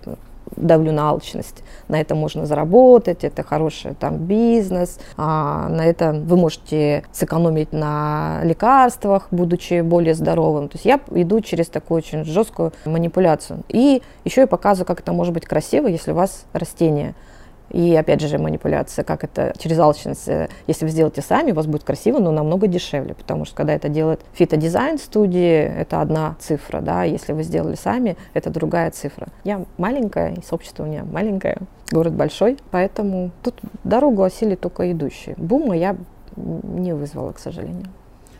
давлю 0.55 0.91
на 0.91 1.09
алчность. 1.09 1.63
На 1.87 1.99
это 1.99 2.15
можно 2.15 2.45
заработать, 2.45 3.23
это 3.23 3.43
хороший 3.43 3.93
там 3.95 4.17
бизнес, 4.17 4.99
а 5.17 5.67
на 5.69 5.85
это 5.85 6.11
вы 6.11 6.37
можете 6.37 7.03
сэкономить 7.11 7.73
на 7.73 8.41
лекарствах, 8.43 9.27
будучи 9.31 9.81
более 9.81 10.13
здоровым. 10.13 10.69
То 10.69 10.75
есть 10.75 10.85
я 10.85 10.99
иду 11.11 11.41
через 11.41 11.67
такую 11.67 11.99
очень 11.99 12.23
жесткую 12.23 12.73
манипуляцию. 12.85 13.63
И 13.69 14.01
еще 14.25 14.43
и 14.43 14.47
показываю, 14.47 14.87
как 14.87 14.99
это 14.99 15.13
может 15.13 15.33
быть 15.33 15.45
красиво, 15.45 15.87
если 15.87 16.11
у 16.11 16.15
вас 16.15 16.45
растение– 16.53 17.15
и 17.73 17.95
опять 17.95 18.21
же 18.21 18.37
манипуляция, 18.37 19.03
как 19.03 19.23
это 19.23 19.53
через 19.57 19.79
алчность, 19.79 20.27
э, 20.27 20.47
если 20.67 20.85
вы 20.85 20.91
сделаете 20.91 21.21
сами, 21.21 21.51
у 21.51 21.55
вас 21.55 21.65
будет 21.65 21.83
красиво, 21.83 22.19
но 22.19 22.31
намного 22.31 22.67
дешевле, 22.67 23.15
потому 23.15 23.45
что 23.45 23.55
когда 23.55 23.73
это 23.73 23.89
делает 23.89 24.21
фитодизайн 24.33 24.99
студии, 24.99 25.57
это 25.57 25.99
одна 25.99 26.35
цифра, 26.39 26.81
да, 26.81 27.03
если 27.03 27.33
вы 27.33 27.43
сделали 27.43 27.75
сами, 27.75 28.15
это 28.33 28.51
другая 28.51 28.91
цифра. 28.91 29.27
Я 29.43 29.65
маленькая, 29.77 30.35
и 30.35 30.43
сообщество 30.43 30.83
у 30.83 30.85
меня 30.85 31.03
маленькое, 31.03 31.57
город 31.91 32.13
большой, 32.13 32.57
поэтому 32.69 33.31
тут 33.41 33.55
дорогу 33.83 34.23
осили 34.23 34.55
только 34.55 34.91
идущие. 34.91 35.35
Бума 35.37 35.75
я 35.75 35.97
не 36.35 36.93
вызвала, 36.93 37.31
к 37.31 37.39
сожалению. 37.39 37.87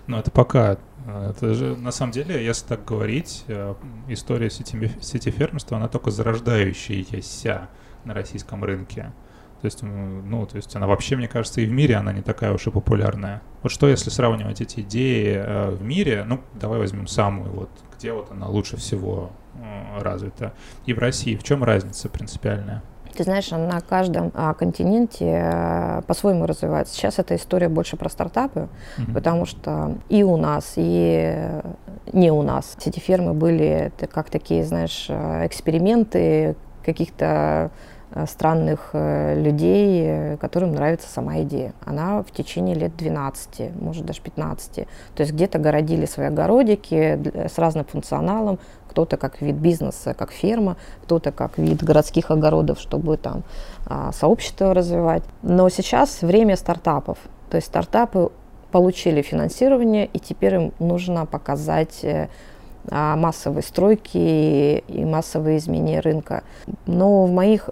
Ну, 0.06 0.18
это 0.18 0.32
пока. 0.32 0.78
Это 1.08 1.54
же, 1.54 1.76
на 1.76 1.92
самом 1.92 2.12
деле, 2.12 2.44
если 2.44 2.68
так 2.68 2.86
говорить, 2.86 3.44
э, 3.48 3.74
история 4.08 4.50
сети, 4.50 4.92
сети 5.02 5.32
фермерства, 5.32 5.78
она 5.78 5.88
только 5.88 6.12
зарождающаяся 6.12 7.68
на 8.06 8.14
российском 8.14 8.64
рынке. 8.64 9.12
То 9.64 9.68
есть, 9.68 9.82
ну, 9.82 10.46
то 10.46 10.58
есть 10.58 10.76
она 10.76 10.88
вообще, 10.88 11.16
мне 11.16 11.30
кажется, 11.30 11.62
и 11.62 11.66
в 11.66 11.72
мире 11.72 11.96
она 11.96 12.12
не 12.12 12.22
такая 12.22 12.52
уж 12.52 12.68
и 12.68 12.70
популярная. 12.70 13.42
Вот 13.62 13.72
что, 13.72 13.88
если 13.88 14.10
сравнивать 14.10 14.60
эти 14.60 14.82
идеи 14.82 15.36
э, 15.38 15.70
в 15.70 15.82
мире, 15.82 16.26
ну, 16.28 16.42
давай 16.54 16.80
возьмем 16.80 17.08
самую, 17.08 17.50
вот 17.50 17.70
где 17.96 18.12
вот 18.12 18.30
она 18.30 18.46
лучше 18.48 18.76
всего 18.76 19.32
э, 19.56 20.02
развита, 20.02 20.52
и 20.86 20.94
в 20.94 21.00
России, 21.00 21.38
в 21.38 21.44
чем 21.44 21.64
разница 21.64 22.10
принципиальная? 22.10 22.84
Ты 23.16 23.24
знаешь, 23.24 23.52
на 23.52 23.80
каждом 23.80 24.34
а, 24.34 24.54
континенте 24.54 25.34
а, 25.34 26.02
по-своему 26.02 26.46
развивается. 26.46 26.94
Сейчас 26.94 27.18
эта 27.20 27.38
история 27.38 27.70
больше 27.70 27.96
про 27.96 28.10
стартапы, 28.10 28.68
mm-hmm. 28.98 29.14
потому 29.14 29.46
что 29.46 29.98
и 30.10 30.24
у 30.24 30.36
нас, 30.36 30.74
и 30.76 31.62
не 32.12 32.32
у 32.32 32.42
нас 32.42 32.76
эти 32.84 33.00
фермы 33.00 33.34
были 33.34 33.94
как 34.12 34.30
такие, 34.30 34.66
знаешь, 34.66 35.10
эксперименты 35.10 36.58
каких-то 36.84 37.24
Э, 37.26 37.70
странных 38.28 38.92
э, 38.94 39.42
людей, 39.42 40.04
э, 40.06 40.38
которым 40.38 40.74
нравится 40.74 41.10
сама 41.10 41.42
идея. 41.42 41.74
Она 41.84 42.22
в 42.22 42.32
течение 42.32 42.76
лет 42.76 42.96
12, 42.96 43.76
может 43.82 44.06
даже 44.06 44.22
15. 44.22 44.76
То 44.76 44.86
есть 45.18 45.34
где-то 45.34 45.60
городили 45.60 46.06
свои 46.06 46.28
огородики 46.28 47.20
с 47.48 47.58
разным 47.58 47.86
функционалом, 47.86 48.60
кто-то 48.90 49.18
как 49.18 49.42
вид 49.42 49.56
бизнеса, 49.56 50.14
как 50.14 50.32
ферма, 50.32 50.78
кто-то 51.04 51.32
как 51.32 51.58
вид 51.58 51.84
городских 51.84 52.30
огородов, 52.30 52.80
чтобы 52.80 53.18
там 53.18 53.44
а, 53.88 54.12
сообщество 54.12 54.74
развивать. 54.74 55.24
Но 55.42 55.68
сейчас 55.70 56.22
время 56.22 56.56
стартапов. 56.56 57.18
То 57.50 57.58
есть 57.58 57.68
стартапы 57.68 58.30
получили 58.72 59.24
финансирование, 59.24 60.06
и 60.06 60.20
теперь 60.20 60.56
им 60.56 60.74
нужно 60.80 61.26
показать 61.26 62.06
массовой 62.90 63.64
стройки 63.64 64.84
и 64.88 65.06
массовые 65.06 65.58
изменения 65.58 66.00
рынка. 66.00 66.44
Но 66.86 67.26
в 67.26 67.32
моих, 67.32 67.70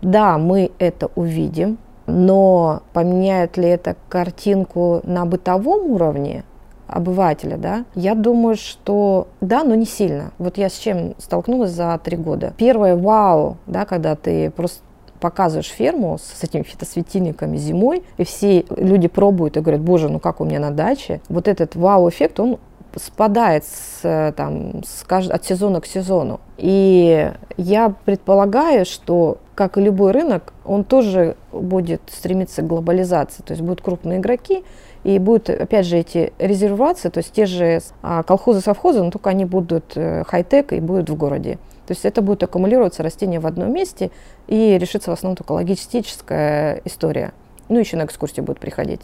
да, 0.00 0.38
мы 0.38 0.72
это 0.78 1.10
увидим, 1.14 1.78
но 2.06 2.82
поменяет 2.92 3.56
ли 3.56 3.68
это 3.68 3.96
картинку 4.08 5.00
на 5.04 5.24
бытовом 5.24 5.90
уровне 5.90 6.44
обывателя, 6.86 7.56
да, 7.56 7.84
я 7.94 8.14
думаю, 8.14 8.56
что 8.56 9.28
да, 9.40 9.64
но 9.64 9.74
не 9.74 9.86
сильно. 9.86 10.32
Вот 10.38 10.58
я 10.58 10.68
с 10.68 10.74
чем 10.74 11.14
столкнулась 11.18 11.70
за 11.70 11.98
три 12.02 12.16
года. 12.16 12.52
Первое 12.58 12.96
вау, 12.96 13.56
да, 13.66 13.86
когда 13.86 14.14
ты 14.14 14.50
просто 14.50 14.82
показываешь 15.18 15.70
ферму 15.70 16.18
с 16.18 16.42
этими 16.42 16.64
фитосветильниками 16.64 17.56
зимой, 17.56 18.02
и 18.18 18.24
все 18.24 18.66
люди 18.76 19.06
пробуют 19.06 19.56
и 19.56 19.60
говорят, 19.60 19.80
боже, 19.80 20.08
ну 20.08 20.18
как 20.18 20.40
у 20.40 20.44
меня 20.44 20.58
на 20.58 20.72
даче. 20.72 21.20
Вот 21.28 21.46
этот 21.46 21.76
вау-эффект, 21.76 22.40
он 22.40 22.58
спадает 22.96 23.64
с, 23.64 24.34
там, 24.36 24.82
с, 24.84 25.04
от 25.08 25.44
сезона 25.44 25.80
к 25.80 25.86
сезону. 25.86 26.40
И 26.58 27.32
я 27.56 27.94
предполагаю, 28.04 28.84
что, 28.84 29.38
как 29.54 29.78
и 29.78 29.80
любой 29.80 30.12
рынок, 30.12 30.52
он 30.64 30.84
тоже 30.84 31.36
будет 31.52 32.02
стремиться 32.10 32.62
к 32.62 32.66
глобализации. 32.66 33.42
То 33.42 33.52
есть 33.52 33.62
будут 33.62 33.82
крупные 33.82 34.18
игроки, 34.18 34.64
и 35.04 35.18
будут, 35.18 35.50
опять 35.50 35.86
же, 35.86 35.98
эти 35.98 36.32
резервации, 36.38 37.08
то 37.08 37.18
есть 37.18 37.32
те 37.32 37.46
же 37.46 37.80
а, 38.02 38.22
колхозы-совхозы, 38.22 39.02
но 39.02 39.10
только 39.10 39.30
они 39.30 39.44
будут 39.44 39.96
э, 39.96 40.22
хай-тек 40.26 40.72
и 40.72 40.80
будут 40.80 41.10
в 41.10 41.16
городе. 41.16 41.58
То 41.86 41.92
есть 41.92 42.04
это 42.04 42.22
будет 42.22 42.44
аккумулироваться 42.44 43.02
растения 43.02 43.40
в 43.40 43.46
одном 43.46 43.72
месте 43.72 44.12
и 44.46 44.78
решится 44.78 45.10
в 45.10 45.14
основном 45.14 45.36
только 45.36 45.52
логистическая 45.52 46.80
история. 46.84 47.32
Ну, 47.68 47.80
еще 47.80 47.96
на 47.96 48.04
экскурсии 48.04 48.40
будут 48.40 48.60
приходить. 48.60 49.00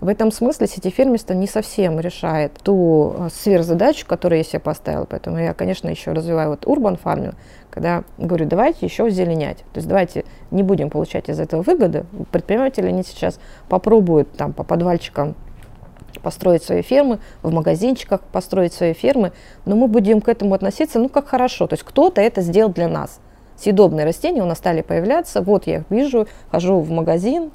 В 0.00 0.06
этом 0.06 0.30
смысле 0.30 0.68
сетифермерство 0.68 1.32
не 1.32 1.48
совсем 1.48 1.98
решает 1.98 2.52
ту 2.62 3.14
э, 3.16 3.28
сверхзадачу, 3.34 4.06
которую 4.06 4.38
я 4.38 4.44
себе 4.44 4.60
поставила. 4.60 5.06
Поэтому 5.06 5.38
я, 5.38 5.54
конечно, 5.54 5.88
еще 5.88 6.12
развиваю 6.12 6.50
вот 6.50 6.66
урбан 6.66 6.96
фарминг, 6.96 7.34
когда 7.68 8.04
говорю, 8.16 8.46
давайте 8.46 8.86
еще 8.86 9.10
зеленять. 9.10 9.58
То 9.72 9.78
есть 9.78 9.88
давайте 9.88 10.24
не 10.52 10.62
будем 10.62 10.88
получать 10.88 11.28
из 11.28 11.40
этого 11.40 11.62
выгоды. 11.62 12.06
Предприниматели, 12.30 12.86
они 12.86 13.02
сейчас 13.02 13.40
попробуют 13.68 14.30
там 14.36 14.52
по 14.52 14.62
подвальчикам 14.62 15.34
построить 16.22 16.62
свои 16.62 16.82
фермы, 16.82 17.18
в 17.42 17.52
магазинчиках 17.52 18.20
построить 18.20 18.72
свои 18.72 18.92
фермы, 18.92 19.32
но 19.64 19.74
мы 19.74 19.88
будем 19.88 20.20
к 20.20 20.28
этому 20.28 20.54
относиться, 20.54 21.00
ну, 21.00 21.08
как 21.08 21.26
хорошо. 21.26 21.66
То 21.66 21.74
есть 21.74 21.84
кто-то 21.84 22.20
это 22.20 22.40
сделал 22.42 22.70
для 22.70 22.88
нас. 22.88 23.20
Съедобные 23.56 24.06
растения 24.06 24.42
у 24.42 24.46
нас 24.46 24.58
стали 24.58 24.82
появляться, 24.82 25.42
вот 25.42 25.66
я 25.66 25.78
их 25.78 25.84
вижу, 25.90 26.28
хожу 26.50 26.78
в 26.78 26.90
магазин, 26.90 27.50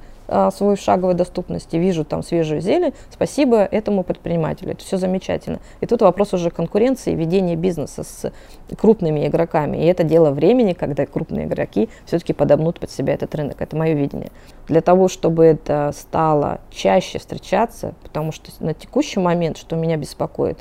свой 0.51 0.75
в 0.75 0.79
шаговой 0.79 1.15
доступности, 1.15 1.75
вижу 1.75 2.05
там 2.05 2.23
свежую 2.23 2.61
зелень, 2.61 2.93
спасибо 3.09 3.57
этому 3.57 4.03
предпринимателю. 4.03 4.71
Это 4.71 4.83
все 4.83 4.97
замечательно. 4.97 5.59
И 5.81 5.85
тут 5.85 6.01
вопрос 6.01 6.33
уже 6.33 6.49
конкуренции, 6.49 7.13
ведения 7.13 7.55
бизнеса 7.55 8.03
с 8.03 8.31
крупными 8.77 9.27
игроками. 9.27 9.77
И 9.77 9.85
это 9.85 10.03
дело 10.03 10.31
времени, 10.31 10.73
когда 10.73 11.05
крупные 11.05 11.45
игроки 11.45 11.89
все-таки 12.05 12.33
подобнут 12.33 12.79
под 12.79 12.89
себя 12.91 13.13
этот 13.13 13.35
рынок. 13.35 13.61
Это 13.61 13.75
мое 13.75 13.93
видение. 13.93 14.31
Для 14.67 14.81
того, 14.81 15.07
чтобы 15.07 15.45
это 15.45 15.91
стало 15.93 16.61
чаще 16.71 17.19
встречаться, 17.19 17.93
потому 18.01 18.31
что 18.31 18.51
на 18.63 18.73
текущий 18.73 19.19
момент, 19.19 19.57
что 19.57 19.75
меня 19.75 19.97
беспокоит, 19.97 20.57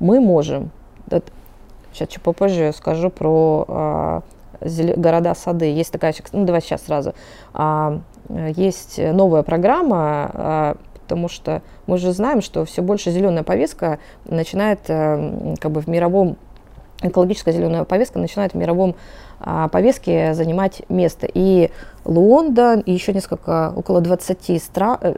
мы 0.00 0.20
можем, 0.20 0.70
сейчас 1.92 2.08
чуть 2.08 2.22
попозже 2.22 2.72
скажу 2.76 3.10
про 3.10 3.64
а, 3.68 4.22
города-сады. 4.60 5.66
Есть 5.66 5.92
такая, 5.92 6.14
ну 6.32 6.44
давай 6.44 6.60
сейчас 6.60 6.82
сразу. 6.82 7.14
А, 7.54 8.00
есть 8.28 8.98
новая 8.98 9.42
программа, 9.42 10.30
а, 10.32 10.76
потому 11.02 11.28
что 11.28 11.62
мы 11.86 11.98
же 11.98 12.12
знаем, 12.12 12.42
что 12.42 12.64
все 12.64 12.82
больше 12.82 13.10
зеленая 13.10 13.44
повестка 13.44 13.98
начинает 14.24 14.80
э, 14.88 15.54
как 15.60 15.70
бы 15.70 15.80
в 15.80 15.86
мировом 15.86 16.36
экологическая 17.02 17.52
зеленая 17.52 17.84
повестка 17.84 18.18
начинает 18.18 18.52
в 18.52 18.56
мировом 18.56 18.96
а, 19.38 19.68
повестке 19.68 20.34
занимать 20.34 20.82
место. 20.88 21.28
И 21.32 21.70
Лондон, 22.04 22.80
и 22.80 22.92
еще 22.92 23.12
несколько, 23.12 23.72
около 23.76 24.00
20, 24.00 24.62
стра, 24.62 24.98
э, 25.00 25.14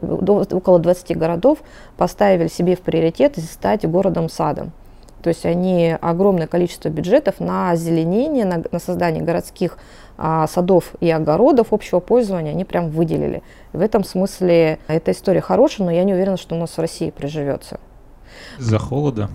около 0.51 0.79
20 0.79 1.17
городов 1.17 1.59
поставили 1.97 2.47
себе 2.47 2.75
в 2.75 2.81
приоритет 2.81 3.37
стать 3.37 3.89
городом-садом. 3.89 4.71
То 5.21 5.29
есть 5.29 5.45
они 5.45 5.95
огромное 5.99 6.47
количество 6.47 6.89
бюджетов 6.89 7.39
на 7.39 7.71
озеленение, 7.71 8.45
на, 8.45 8.63
на 8.71 8.79
создание 8.79 9.23
городских 9.23 9.77
а, 10.21 10.47
садов 10.47 10.95
и 10.99 11.09
огородов 11.09 11.71
общего 11.71 12.01
пользования 12.01 12.51
они 12.51 12.65
прям 12.65 12.89
выделили. 12.89 13.41
В 13.71 13.79
этом 13.79 14.03
смысле 14.03 14.79
эта 14.87 15.11
история 15.11 15.39
хорошая, 15.39 15.85
но 15.87 15.93
я 15.93 16.03
не 16.03 16.13
уверена, 16.13 16.35
что 16.35 16.55
у 16.55 16.59
нас 16.59 16.71
в 16.71 16.79
России 16.79 17.09
приживется. 17.09 17.79
Из-за 18.59 18.79
холода? 18.79 19.29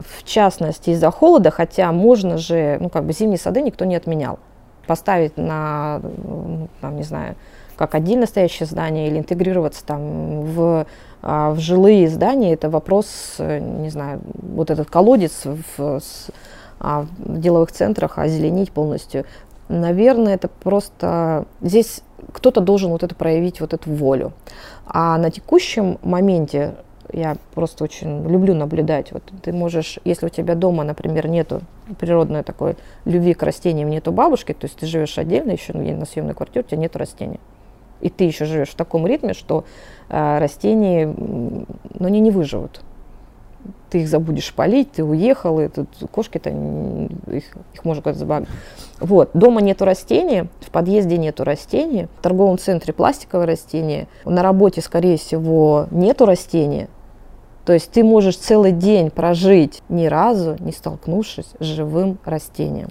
В 0.00 0.24
частности, 0.24 0.90
из-за 0.90 1.12
холода, 1.12 1.52
хотя 1.52 1.92
можно 1.92 2.36
же, 2.36 2.78
ну 2.80 2.88
как 2.88 3.04
бы 3.04 3.12
зимние 3.12 3.38
сады 3.38 3.62
никто 3.62 3.84
не 3.84 3.94
отменял. 3.94 4.40
Поставить 4.88 5.36
на, 5.36 6.00
ну, 6.02 6.68
там, 6.80 6.96
не 6.96 7.04
знаю, 7.04 7.36
как 7.76 7.94
отдельно 7.94 8.26
стоящее 8.26 8.66
здание 8.66 9.06
или 9.06 9.18
интегрироваться 9.18 9.84
там 9.84 10.42
в 10.42 10.86
а 11.20 11.50
в 11.50 11.58
жилые 11.58 12.08
здания 12.08 12.54
это 12.54 12.70
вопрос, 12.70 13.36
не 13.38 13.90
знаю, 13.90 14.20
вот 14.34 14.70
этот 14.70 14.88
колодец 14.88 15.42
в, 15.44 16.00
а 16.80 17.06
в 17.18 17.40
деловых 17.40 17.72
центрах 17.72 18.18
озеленить 18.18 18.70
полностью. 18.70 19.24
Наверное, 19.68 20.34
это 20.34 20.48
просто 20.48 21.46
здесь 21.60 22.02
кто-то 22.32 22.60
должен 22.60 22.90
вот 22.90 23.02
это 23.02 23.14
проявить, 23.14 23.60
вот 23.60 23.74
эту 23.74 23.90
волю. 23.90 24.32
А 24.86 25.18
на 25.18 25.30
текущем 25.30 25.98
моменте 26.02 26.74
я 27.12 27.36
просто 27.54 27.84
очень 27.84 28.28
люблю 28.28 28.54
наблюдать. 28.54 29.12
Вот 29.12 29.22
ты 29.42 29.52
можешь, 29.52 29.98
если 30.04 30.26
у 30.26 30.30
тебя 30.30 30.54
дома, 30.54 30.84
например, 30.84 31.28
нету 31.28 31.62
природной 31.98 32.42
такой 32.42 32.76
любви 33.04 33.34
к 33.34 33.42
растениям, 33.42 33.88
нету 33.88 34.12
бабушки, 34.12 34.52
то 34.52 34.66
есть 34.66 34.76
ты 34.76 34.86
живешь 34.86 35.18
отдельно, 35.18 35.52
еще 35.52 35.72
на 35.72 36.04
съемной 36.04 36.34
квартире, 36.34 36.64
у 36.66 36.68
тебя 36.68 36.78
нет 36.78 36.96
растений 36.96 37.40
и 38.00 38.10
ты 38.10 38.24
еще 38.24 38.44
живешь 38.44 38.70
в 38.70 38.74
таком 38.74 39.06
ритме, 39.06 39.34
что 39.34 39.64
э, 40.08 40.38
растения, 40.38 41.06
ну, 41.06 41.66
они 42.00 42.20
не 42.20 42.30
выживут. 42.30 42.80
Ты 43.90 44.02
их 44.02 44.08
забудешь 44.08 44.52
полить, 44.52 44.92
ты 44.92 45.04
уехал, 45.04 45.60
и 45.60 45.68
тут 45.68 45.88
кошки-то, 46.10 46.50
их, 46.50 47.44
их 47.74 47.84
можно 47.84 48.02
как-то 48.02 48.18
забавить. 48.18 48.48
Вот, 49.00 49.30
дома 49.34 49.60
нету 49.62 49.84
растений, 49.84 50.48
в 50.60 50.70
подъезде 50.70 51.16
нету 51.16 51.44
растений, 51.44 52.08
в 52.18 52.22
торговом 52.22 52.58
центре 52.58 52.92
пластиковые 52.92 53.46
растения, 53.46 54.08
на 54.24 54.42
работе, 54.42 54.82
скорее 54.82 55.16
всего, 55.16 55.86
нету 55.90 56.26
растения. 56.26 56.88
То 57.64 57.72
есть 57.72 57.90
ты 57.90 58.02
можешь 58.02 58.36
целый 58.36 58.72
день 58.72 59.10
прожить 59.10 59.82
ни 59.88 60.06
разу, 60.06 60.56
не 60.58 60.72
столкнувшись 60.72 61.52
с 61.58 61.64
живым 61.64 62.18
растением. 62.24 62.88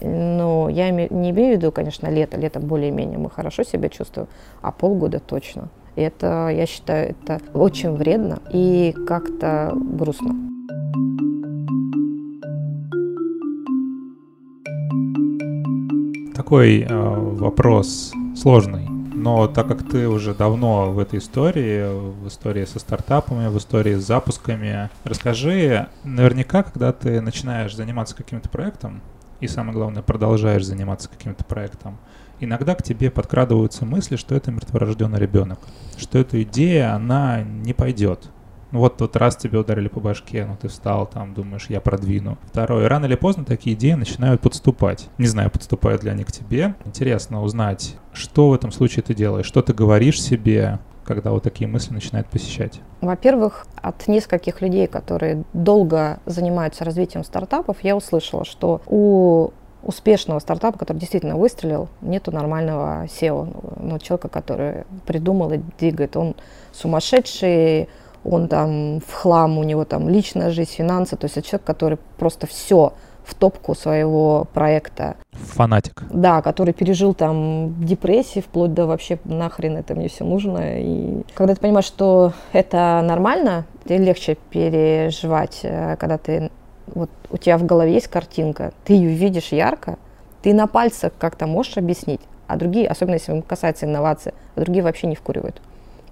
Но 0.00 0.68
я 0.68 0.90
не 0.90 1.30
имею 1.30 1.54
в 1.54 1.58
виду, 1.58 1.72
конечно, 1.72 2.08
лето. 2.08 2.36
Лето 2.36 2.60
более-менее 2.60 3.18
мы 3.18 3.30
хорошо 3.30 3.62
себя 3.62 3.88
чувствуем, 3.88 4.28
а 4.60 4.72
полгода 4.72 5.20
точно. 5.20 5.68
И 5.98 6.00
это, 6.00 6.48
я 6.50 6.64
считаю, 6.64 7.10
это 7.10 7.40
очень 7.54 7.90
вредно 7.96 8.38
и 8.52 8.94
как-то 9.04 9.72
грустно. 9.74 10.32
Такой 16.36 16.82
э, 16.82 16.86
вопрос 16.88 18.12
сложный. 18.36 18.88
Но 19.12 19.48
так 19.48 19.66
как 19.66 19.88
ты 19.88 20.06
уже 20.08 20.36
давно 20.36 20.92
в 20.92 21.00
этой 21.00 21.18
истории, 21.18 21.88
в 21.90 22.28
истории 22.28 22.64
со 22.64 22.78
стартапами, 22.78 23.48
в 23.48 23.58
истории 23.58 23.96
с 23.96 24.06
запусками, 24.06 24.90
расскажи, 25.02 25.88
наверняка, 26.04 26.62
когда 26.62 26.92
ты 26.92 27.20
начинаешь 27.20 27.74
заниматься 27.74 28.14
каким-то 28.14 28.48
проектом, 28.48 29.00
и 29.40 29.48
самое 29.48 29.72
главное, 29.72 30.02
продолжаешь 30.02 30.64
заниматься 30.64 31.08
каким-то 31.08 31.44
проектом, 31.44 31.98
иногда 32.40 32.74
к 32.74 32.82
тебе 32.82 33.10
подкрадываются 33.10 33.84
мысли, 33.84 34.16
что 34.16 34.34
это 34.34 34.50
мертворожденный 34.50 35.18
ребенок, 35.18 35.58
что 35.96 36.18
эта 36.18 36.42
идея, 36.42 36.94
она 36.94 37.42
не 37.42 37.72
пойдет. 37.72 38.30
Ну 38.70 38.80
вот, 38.80 39.00
вот 39.00 39.16
раз 39.16 39.36
тебе 39.36 39.58
ударили 39.58 39.88
по 39.88 39.98
башке, 39.98 40.44
ну 40.44 40.56
ты 40.60 40.68
встал 40.68 41.06
там, 41.06 41.32
думаешь, 41.32 41.66
я 41.70 41.80
продвину. 41.80 42.36
Второе, 42.44 42.86
рано 42.88 43.06
или 43.06 43.14
поздно 43.14 43.44
такие 43.44 43.74
идеи 43.74 43.92
начинают 43.92 44.42
подступать. 44.42 45.08
Не 45.16 45.26
знаю, 45.26 45.50
подступают 45.50 46.04
ли 46.04 46.10
они 46.10 46.24
к 46.24 46.32
тебе. 46.32 46.74
Интересно 46.84 47.42
узнать, 47.42 47.96
что 48.12 48.50
в 48.50 48.52
этом 48.52 48.70
случае 48.70 49.02
ты 49.02 49.14
делаешь, 49.14 49.46
что 49.46 49.62
ты 49.62 49.72
говоришь 49.72 50.20
себе, 50.20 50.80
когда 51.04 51.30
вот 51.30 51.42
такие 51.42 51.66
мысли 51.66 51.94
начинают 51.94 52.28
посещать? 52.28 52.80
Во-первых, 53.00 53.66
от 53.76 54.06
нескольких 54.06 54.60
людей, 54.60 54.86
которые 54.86 55.44
долго 55.54 56.20
занимаются 56.26 56.84
развитием 56.84 57.24
стартапов, 57.24 57.78
я 57.82 57.96
услышала, 57.96 58.44
что 58.44 58.82
у 58.86 59.50
успешного 59.82 60.38
стартапа, 60.40 60.78
который 60.78 60.98
действительно 60.98 61.36
выстрелил, 61.36 61.88
нету 62.00 62.32
нормального 62.32 63.04
SEO, 63.04 63.76
ну, 63.80 63.98
человека, 63.98 64.28
который 64.28 64.84
придумал 65.06 65.52
и 65.52 65.60
двигает. 65.78 66.16
Он 66.16 66.34
сумасшедший, 66.72 67.88
он 68.24 68.48
там 68.48 69.00
в 69.00 69.12
хлам, 69.12 69.58
у 69.58 69.62
него 69.62 69.84
там 69.84 70.08
личная 70.08 70.50
жизнь, 70.50 70.72
финансы, 70.72 71.16
то 71.16 71.26
есть 71.26 71.36
это 71.36 71.46
человек, 71.46 71.66
который 71.66 71.98
просто 72.18 72.46
все 72.46 72.92
в 73.24 73.34
топку 73.34 73.74
своего 73.74 74.46
проекта. 74.54 75.16
Фанатик. 75.32 76.02
Да, 76.10 76.40
который 76.40 76.72
пережил 76.72 77.12
там 77.12 77.74
депрессии, 77.84 78.40
вплоть 78.40 78.72
до 78.72 78.86
вообще 78.86 79.18
нахрен 79.24 79.76
это 79.76 79.94
мне 79.94 80.08
все 80.08 80.24
нужно. 80.24 80.80
И 80.80 81.22
когда 81.34 81.54
ты 81.54 81.60
понимаешь, 81.60 81.84
что 81.84 82.32
это 82.52 83.02
нормально, 83.04 83.66
тебе 83.84 83.98
легче 83.98 84.38
переживать, 84.50 85.60
э, 85.62 85.96
когда 85.96 86.16
ты 86.16 86.50
вот 86.94 87.10
у 87.30 87.36
тебя 87.36 87.58
в 87.58 87.64
голове 87.64 87.94
есть 87.94 88.08
картинка, 88.08 88.72
ты 88.84 88.94
ее 88.94 89.10
видишь 89.10 89.52
ярко, 89.52 89.98
ты 90.42 90.54
на 90.54 90.66
пальцах 90.66 91.12
как-то 91.18 91.46
можешь 91.46 91.76
объяснить, 91.76 92.20
а 92.46 92.56
другие, 92.56 92.88
особенно 92.88 93.14
если 93.14 93.40
касается 93.40 93.86
инноваций, 93.86 94.32
а 94.54 94.60
другие 94.60 94.82
вообще 94.82 95.06
не 95.06 95.14
вкуривают 95.14 95.60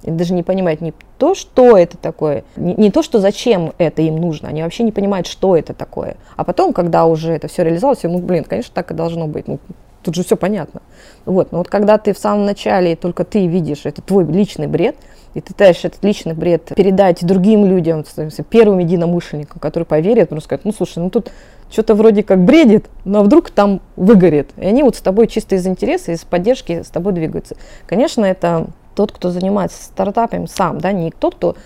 даже 0.02 0.34
не 0.34 0.42
понимают 0.42 0.80
не 0.80 0.92
то, 1.18 1.34
что 1.34 1.76
это 1.76 1.96
такое, 1.96 2.44
не, 2.56 2.74
не 2.74 2.90
то, 2.90 3.02
что 3.02 3.18
зачем 3.18 3.72
это 3.78 4.02
им 4.02 4.16
нужно, 4.16 4.48
они 4.48 4.62
вообще 4.62 4.82
не 4.82 4.92
понимают, 4.92 5.26
что 5.26 5.56
это 5.56 5.74
такое. 5.74 6.16
А 6.36 6.44
потом, 6.44 6.72
когда 6.72 7.06
уже 7.06 7.32
это 7.32 7.48
все 7.48 7.64
реализовалось, 7.64 8.02
ну, 8.04 8.18
блин, 8.18 8.44
конечно, 8.44 8.72
так 8.74 8.90
и 8.90 8.94
должно 8.94 9.26
быть. 9.26 9.48
Ну, 9.48 9.58
тут 10.06 10.14
же 10.14 10.24
все 10.24 10.36
понятно. 10.36 10.82
Вот, 11.24 11.50
но 11.50 11.58
вот 11.58 11.68
когда 11.68 11.98
ты 11.98 12.14
в 12.14 12.18
самом 12.18 12.46
начале 12.46 12.94
только 12.94 13.24
ты 13.24 13.46
видишь, 13.46 13.80
это 13.84 14.00
твой 14.00 14.24
личный 14.24 14.68
бред, 14.68 14.96
и 15.34 15.40
ты 15.40 15.52
пытаешься 15.52 15.88
этот 15.88 16.02
личный 16.04 16.32
бред 16.32 16.72
передать 16.76 17.26
другим 17.26 17.66
людям, 17.66 18.04
первым 18.48 18.78
единомышленникам, 18.78 19.58
которые 19.58 19.84
поверят, 19.84 20.28
потому 20.28 20.40
сказать, 20.40 20.64
ну 20.64 20.72
слушай, 20.72 21.00
ну 21.00 21.10
тут 21.10 21.32
что-то 21.70 21.94
вроде 21.94 22.22
как 22.22 22.44
бредит, 22.44 22.86
но 23.04 23.24
вдруг 23.24 23.50
там 23.50 23.80
выгорит. 23.96 24.50
И 24.56 24.64
они 24.64 24.84
вот 24.84 24.94
с 24.94 25.00
тобой 25.00 25.26
чисто 25.26 25.56
из 25.56 25.66
интереса, 25.66 26.12
из 26.12 26.22
поддержки 26.24 26.82
с 26.82 26.88
тобой 26.88 27.12
двигаются. 27.12 27.56
Конечно, 27.86 28.24
это 28.24 28.68
тот, 28.94 29.10
кто 29.10 29.30
занимается 29.30 29.82
стартапами 29.82 30.46
сам, 30.46 30.78
да, 30.78 30.92
не 30.92 31.10
тот, 31.10 31.34
кто 31.34 31.56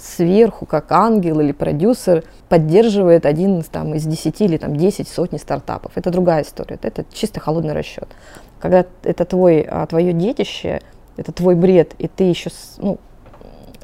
сверху, 0.00 0.66
как 0.66 0.90
ангел 0.92 1.40
или 1.40 1.52
продюсер, 1.52 2.24
поддерживает 2.48 3.26
один 3.26 3.62
там, 3.62 3.94
из 3.94 4.04
десяти 4.04 4.44
или 4.44 4.56
там, 4.56 4.76
десять, 4.76 5.08
сотни 5.08 5.38
стартапов. 5.38 5.92
Это 5.94 6.10
другая 6.10 6.42
история, 6.42 6.78
это 6.82 7.04
чисто 7.12 7.40
холодный 7.40 7.74
расчет. 7.74 8.08
Когда 8.58 8.84
это 9.02 9.24
твой, 9.24 9.60
а, 9.60 9.86
твое 9.86 10.12
детище, 10.12 10.80
это 11.16 11.32
твой 11.32 11.54
бред, 11.54 11.94
и 11.98 12.08
ты 12.08 12.24
еще, 12.24 12.50
ну, 12.78 12.98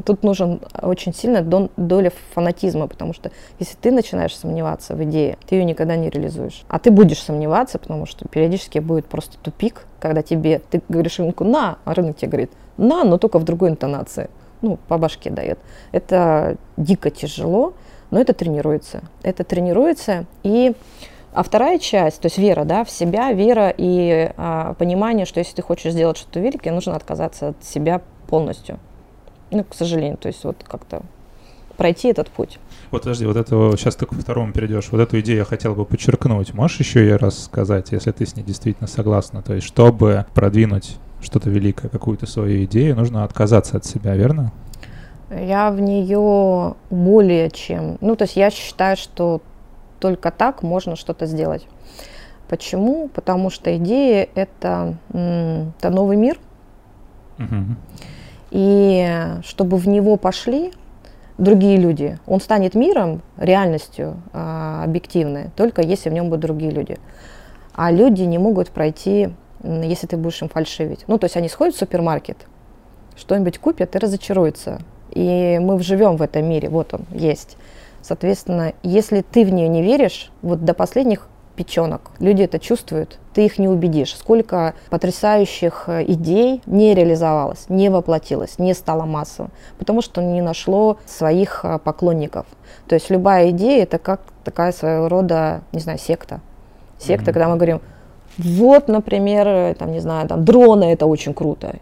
тут 0.04 0.22
нужен 0.22 0.60
очень 0.82 1.14
сильно 1.14 1.42
доля 1.76 2.12
фанатизма, 2.34 2.86
потому 2.86 3.12
что 3.12 3.30
если 3.58 3.76
ты 3.76 3.90
начинаешь 3.90 4.36
сомневаться 4.36 4.94
в 4.94 5.02
идее, 5.04 5.38
ты 5.46 5.56
ее 5.56 5.64
никогда 5.64 5.96
не 5.96 6.10
реализуешь. 6.10 6.64
А 6.68 6.78
ты 6.78 6.90
будешь 6.90 7.22
сомневаться, 7.22 7.78
потому 7.78 8.06
что 8.06 8.28
периодически 8.28 8.78
будет 8.78 9.06
просто 9.06 9.38
тупик, 9.38 9.86
когда 10.00 10.22
тебе, 10.22 10.60
ты 10.70 10.82
говоришь 10.88 11.18
рынку 11.18 11.44
«на», 11.44 11.78
а 11.84 11.94
рынок 11.94 12.16
тебе 12.16 12.28
говорит 12.28 12.50
на, 12.76 13.04
но 13.04 13.18
только 13.18 13.38
в 13.38 13.44
другой 13.44 13.70
интонации. 13.70 14.28
Ну, 14.62 14.78
по 14.88 14.98
башке 14.98 15.30
дает. 15.30 15.58
Это 15.92 16.56
дико 16.76 17.10
тяжело, 17.10 17.74
но 18.10 18.20
это 18.20 18.32
тренируется. 18.32 19.02
Это 19.22 19.44
тренируется. 19.44 20.26
И 20.42 20.74
а 21.32 21.42
вторая 21.42 21.78
часть, 21.78 22.22
то 22.22 22.26
есть 22.26 22.38
вера 22.38 22.64
да, 22.64 22.82
в 22.82 22.90
себя, 22.90 23.30
вера 23.32 23.72
и 23.76 24.32
а, 24.38 24.72
понимание, 24.74 25.26
что 25.26 25.38
если 25.38 25.56
ты 25.56 25.60
хочешь 25.60 25.92
сделать 25.92 26.16
что-то 26.16 26.40
великое, 26.40 26.70
нужно 26.70 26.96
отказаться 26.96 27.48
от 27.48 27.62
себя 27.62 28.00
полностью. 28.26 28.78
Ну, 29.50 29.62
к 29.62 29.74
сожалению, 29.74 30.16
то 30.16 30.28
есть 30.28 30.42
вот 30.44 30.64
как-то 30.66 31.02
пройти 31.76 32.08
этот 32.08 32.28
путь. 32.28 32.58
Вот 32.90 33.02
подожди, 33.02 33.26
вот 33.26 33.36
это 33.36 33.72
сейчас 33.76 33.96
ты 33.96 34.06
ко 34.06 34.14
второму 34.14 34.52
перейдешь. 34.52 34.88
Вот 34.90 35.00
эту 35.00 35.20
идею 35.20 35.40
я 35.40 35.44
хотел 35.44 35.74
бы 35.74 35.84
подчеркнуть. 35.84 36.54
Можешь 36.54 36.80
еще 36.80 37.00
ее 37.00 37.16
раз 37.16 37.44
сказать, 37.44 37.92
если 37.92 38.12
ты 38.12 38.24
с 38.24 38.34
ней 38.34 38.42
действительно 38.42 38.88
согласна? 38.88 39.42
То 39.42 39.52
есть, 39.54 39.66
чтобы 39.66 40.24
продвинуть 40.34 40.96
что-то 41.26 41.50
великое, 41.50 41.88
какую-то 41.88 42.26
свою 42.26 42.64
идею, 42.64 42.96
нужно 42.96 43.24
отказаться 43.24 43.76
от 43.76 43.84
себя, 43.84 44.14
верно? 44.14 44.52
Я 45.30 45.70
в 45.70 45.80
нее 45.80 46.74
более 46.88 47.50
чем... 47.50 47.98
Ну, 48.00 48.16
то 48.16 48.24
есть 48.24 48.36
я 48.36 48.50
считаю, 48.50 48.96
что 48.96 49.42
только 49.98 50.30
так 50.30 50.62
можно 50.62 50.96
что-то 50.96 51.26
сделать. 51.26 51.66
Почему? 52.48 53.08
Потому 53.08 53.50
что 53.50 53.76
идея 53.76 54.28
это, 54.34 54.96
это 55.10 55.90
новый 55.90 56.16
мир. 56.16 56.38
Угу. 57.38 57.76
И 58.52 59.08
чтобы 59.44 59.78
в 59.78 59.88
него 59.88 60.16
пошли 60.16 60.72
другие 61.38 61.76
люди, 61.76 62.18
он 62.26 62.40
станет 62.40 62.74
миром, 62.74 63.20
реальностью 63.36 64.16
э, 64.32 64.82
объективной, 64.84 65.50
только 65.56 65.82
если 65.82 66.08
в 66.08 66.12
нем 66.12 66.26
будут 66.26 66.40
другие 66.40 66.70
люди. 66.70 66.98
А 67.74 67.90
люди 67.90 68.22
не 68.22 68.38
могут 68.38 68.70
пройти, 68.70 69.30
если 69.62 70.06
ты 70.06 70.16
будешь 70.16 70.42
им 70.42 70.48
фальшивить. 70.48 71.04
Ну, 71.06 71.18
то 71.18 71.24
есть 71.24 71.36
они 71.36 71.48
сходят 71.48 71.74
в 71.74 71.78
супермаркет, 71.78 72.38
что-нибудь 73.16 73.58
купят 73.58 73.94
и 73.96 73.98
разочаруются. 73.98 74.80
И 75.10 75.58
мы 75.60 75.80
живем 75.80 76.16
в 76.16 76.22
этом 76.22 76.48
мире, 76.48 76.68
вот 76.68 76.92
он 76.94 77.06
есть. 77.10 77.56
Соответственно, 78.02 78.74
если 78.82 79.22
ты 79.22 79.44
в 79.44 79.52
нее 79.52 79.68
не 79.68 79.82
веришь, 79.82 80.30
вот 80.42 80.64
до 80.64 80.74
последних 80.74 81.28
печенок. 81.56 82.12
Люди 82.20 82.42
это 82.42 82.58
чувствуют, 82.58 83.18
ты 83.32 83.46
их 83.46 83.58
не 83.58 83.66
убедишь. 83.66 84.14
Сколько 84.14 84.74
потрясающих 84.90 85.84
э, 85.88 86.04
идей 86.06 86.62
не 86.66 86.94
реализовалось, 86.94 87.64
не 87.68 87.88
воплотилось, 87.88 88.58
не 88.58 88.74
стало 88.74 89.06
массовым, 89.06 89.50
потому 89.78 90.02
что 90.02 90.22
не 90.22 90.42
нашло 90.42 90.98
своих 91.06 91.64
э, 91.64 91.78
поклонников. 91.78 92.46
То 92.86 92.94
есть 92.94 93.10
любая 93.10 93.50
идея 93.50 93.82
это 93.82 93.98
как 93.98 94.20
такая 94.44 94.70
своего 94.70 95.08
рода, 95.08 95.62
не 95.72 95.80
знаю, 95.80 95.98
секта. 95.98 96.40
Секта, 96.98 97.30
mm-hmm. 97.30 97.34
когда 97.34 97.48
мы 97.48 97.56
говорим, 97.56 97.80
вот, 98.38 98.88
например, 98.88 99.48
э, 99.48 99.74
там, 99.78 99.92
не 99.92 100.00
знаю, 100.00 100.28
там, 100.28 100.44
дроны 100.44 100.84
это 100.84 101.06
очень 101.06 101.34
круто. 101.34 101.76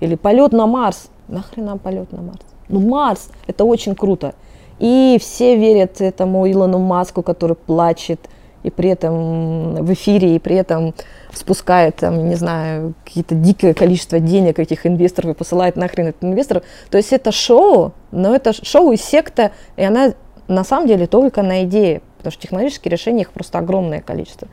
Или 0.00 0.14
полет 0.14 0.52
на 0.52 0.66
Марс. 0.66 1.10
Нахрен 1.28 1.66
нам 1.66 1.78
полет 1.78 2.12
на 2.12 2.22
Марс? 2.22 2.40
Ну, 2.68 2.80
Марс 2.80 3.30
это 3.46 3.64
очень 3.64 3.94
круто. 3.94 4.34
И 4.78 5.18
все 5.20 5.56
верят 5.56 6.00
этому 6.00 6.50
Илону 6.50 6.78
Маску, 6.78 7.22
который 7.22 7.56
плачет, 7.56 8.20
и 8.62 8.70
при 8.70 8.90
этом 8.90 9.74
в 9.76 9.92
эфире, 9.92 10.36
и 10.36 10.38
при 10.38 10.56
этом 10.56 10.94
спускает, 11.32 11.96
там, 11.96 12.28
не 12.28 12.34
знаю, 12.34 12.94
какие-то 13.04 13.34
дикое 13.34 13.74
количество 13.74 14.18
денег 14.18 14.58
этих 14.58 14.86
инвесторов 14.86 15.30
и 15.30 15.34
посылает 15.34 15.76
нахрен 15.76 16.08
этих 16.08 16.22
инвесторов. 16.22 16.64
То 16.90 16.96
есть 16.96 17.12
это 17.12 17.32
шоу, 17.32 17.92
но 18.10 18.34
это 18.34 18.52
шоу 18.52 18.92
и 18.92 18.96
секта, 18.96 19.52
и 19.76 19.82
она 19.82 20.14
на 20.48 20.64
самом 20.64 20.88
деле 20.88 21.06
только 21.06 21.42
на 21.42 21.64
идее, 21.64 22.02
потому 22.18 22.32
что 22.32 22.42
технологические 22.42 22.90
решения 22.90 23.22
их 23.22 23.30
просто 23.30 23.58
огромное 23.58 24.00
количество. 24.00 24.48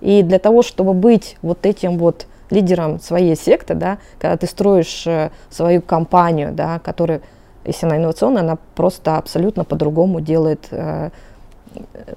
И 0.00 0.22
для 0.22 0.38
того, 0.38 0.62
чтобы 0.62 0.94
быть 0.94 1.36
вот 1.42 1.66
этим 1.66 1.98
вот 1.98 2.26
лидером 2.50 3.00
своей 3.00 3.36
секты, 3.36 3.74
да, 3.74 3.98
когда 4.18 4.36
ты 4.36 4.46
строишь 4.46 5.06
э, 5.06 5.30
свою 5.50 5.82
компанию, 5.82 6.52
да, 6.52 6.78
которая, 6.78 7.20
если 7.64 7.86
она 7.86 7.96
инновационная, 7.96 8.42
она 8.42 8.58
просто 8.74 9.16
абсолютно 9.16 9.64
по-другому 9.64 10.20
делает 10.20 10.68
э, 10.70 11.10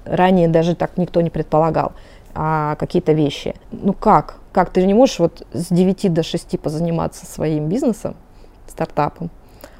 ранее 0.04 0.48
даже 0.48 0.74
так 0.74 0.96
никто 0.96 1.20
не 1.20 1.30
предполагал 1.30 1.92
а, 2.34 2.76
какие-то 2.76 3.12
вещи. 3.12 3.54
Ну 3.70 3.92
как? 3.92 4.36
Как? 4.52 4.70
Ты 4.70 4.82
же 4.82 4.86
не 4.86 4.94
можешь 4.94 5.18
вот 5.18 5.46
с 5.52 5.68
9 5.68 6.12
до 6.12 6.22
6 6.22 6.58
позаниматься 6.60 7.26
своим 7.26 7.68
бизнесом, 7.68 8.16
стартапом, 8.66 9.30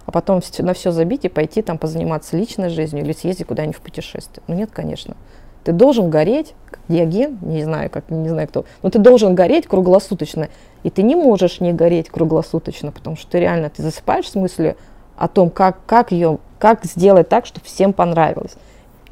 а 0.07 0.13
потом 0.13 0.41
на 0.59 0.75
все 0.75 0.93
забить 0.93 1.25
и 1.25 1.29
пойти 1.29 1.63
там 1.63 1.79
позаниматься 1.79 2.37
личной 2.37 2.69
жизнью 2.69 3.05
или 3.05 3.13
съездить 3.13 3.47
куда-нибудь 3.47 3.77
в 3.77 3.81
путешествие. 3.81 4.43
Ну 4.47 4.55
нет, 4.55 4.71
конечно. 4.73 5.17
Ты 5.65 5.73
должен 5.73 6.11
гореть, 6.11 6.55
как 6.71 6.81
Диоген, 6.89 7.39
не 7.43 7.63
знаю, 7.63 7.91
как, 7.91 8.11
не 8.11 8.29
знаю 8.29 8.49
кто, 8.49 8.65
но 8.83 8.91
ты 8.91 8.99
должен 8.99 9.35
гореть 9.35 9.67
круглосуточно. 9.67 10.49
И 10.83 10.91
ты 10.91 11.03
не 11.03 11.15
можешь 11.15 11.61
не 11.61 11.73
гореть 11.73 12.09
круглосуточно, 12.09 12.91
потому 12.91 13.17
что 13.17 13.31
ты 13.31 13.41
реально, 13.41 13.71
ты 13.71 13.83
засыпаешь 13.83 14.29
с 14.29 14.35
мыслью 14.35 14.77
о 15.17 15.29
том, 15.29 15.51
как, 15.51 15.79
как 15.87 16.11
ее, 16.11 16.39
как 16.59 16.85
сделать 16.85 17.29
так, 17.29 17.47
чтобы 17.47 17.67
всем 17.67 17.93
понравилось 17.93 18.57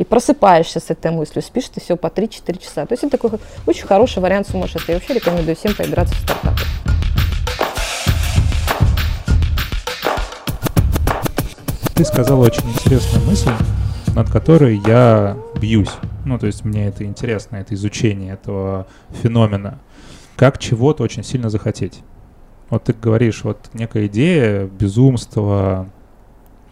и 0.00 0.04
просыпаешься 0.04 0.80
с 0.80 0.88
этой 0.88 1.10
мыслью, 1.10 1.42
спишь 1.42 1.68
ты 1.68 1.78
все 1.78 1.94
по 1.94 2.06
3-4 2.06 2.58
часа. 2.58 2.86
То 2.86 2.94
есть 2.94 3.04
это 3.04 3.18
такой 3.18 3.38
очень 3.66 3.86
хороший 3.86 4.22
вариант 4.22 4.48
сумасшествия. 4.48 4.94
Я 4.94 4.98
вообще 4.98 5.12
рекомендую 5.12 5.54
всем 5.54 5.74
поиграться 5.74 6.14
в 6.14 6.18
стартапы. 6.20 6.62
Ты 11.94 12.04
сказала 12.06 12.46
очень 12.46 12.66
интересную 12.70 13.26
мысль, 13.26 13.52
над 14.14 14.30
которой 14.30 14.80
я 14.86 15.36
бьюсь. 15.60 15.90
Ну, 16.24 16.38
то 16.38 16.46
есть 16.46 16.64
мне 16.64 16.86
это 16.86 17.04
интересно, 17.04 17.56
это 17.56 17.74
изучение 17.74 18.34
этого 18.34 18.86
феномена. 19.10 19.78
Как 20.36 20.58
чего-то 20.58 21.02
очень 21.02 21.22
сильно 21.22 21.50
захотеть. 21.50 22.02
Вот 22.68 22.84
ты 22.84 22.92
говоришь, 22.92 23.44
вот 23.44 23.70
некая 23.74 24.06
идея, 24.06 24.66
безумство, 24.66 25.88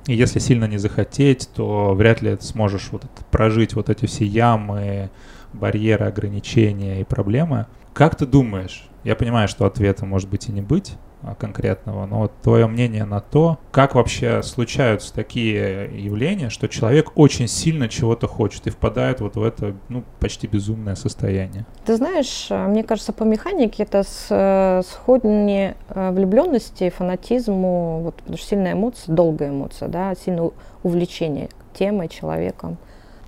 и 0.06 0.14
если 0.14 0.38
сильно 0.38 0.64
не 0.64 0.78
захотеть, 0.78 1.50
то 1.54 1.92
вряд 1.94 2.22
ли 2.22 2.34
ты 2.34 2.44
сможешь 2.44 2.88
вот 2.92 3.04
прожить 3.30 3.74
вот 3.74 3.90
эти 3.90 4.06
все 4.06 4.24
ямы, 4.24 5.10
барьеры, 5.52 6.06
ограничения 6.06 7.00
и 7.00 7.04
проблемы. 7.04 7.66
Как 7.92 8.16
ты 8.16 8.26
думаешь? 8.26 8.88
Я 9.04 9.16
понимаю, 9.16 9.48
что 9.48 9.66
ответа 9.66 10.06
может 10.06 10.28
быть 10.30 10.48
и 10.48 10.52
не 10.52 10.62
быть, 10.62 10.94
конкретного, 11.38 12.06
но 12.06 12.20
вот 12.20 12.32
твое 12.42 12.66
мнение 12.66 13.04
на 13.04 13.20
то, 13.20 13.58
как 13.72 13.94
вообще 13.94 14.42
случаются 14.42 15.12
такие 15.12 15.90
явления, 16.00 16.48
что 16.48 16.68
человек 16.68 17.12
очень 17.16 17.48
сильно 17.48 17.88
чего-то 17.88 18.26
хочет 18.26 18.66
и 18.66 18.70
впадает 18.70 19.20
вот 19.20 19.36
в 19.36 19.42
это 19.42 19.74
ну, 19.88 20.04
почти 20.20 20.46
безумное 20.46 20.94
состояние. 20.94 21.66
Ты 21.84 21.96
знаешь, 21.96 22.48
а, 22.50 22.68
мне 22.68 22.84
кажется, 22.84 23.12
по 23.12 23.24
механике 23.24 23.82
это 23.82 24.04
с, 24.04 24.84
сходнее 24.88 25.76
а, 25.88 26.12
влюбленности, 26.12 26.90
фанатизму, 26.90 28.00
вот, 28.02 28.16
потому 28.16 28.36
что 28.36 28.46
сильная 28.46 28.72
эмоция, 28.72 29.14
долгая 29.14 29.50
эмоция, 29.50 29.88
да, 29.88 30.14
сильное 30.14 30.50
увлечение 30.82 31.48
темой, 31.74 32.08
человеком. 32.08 32.76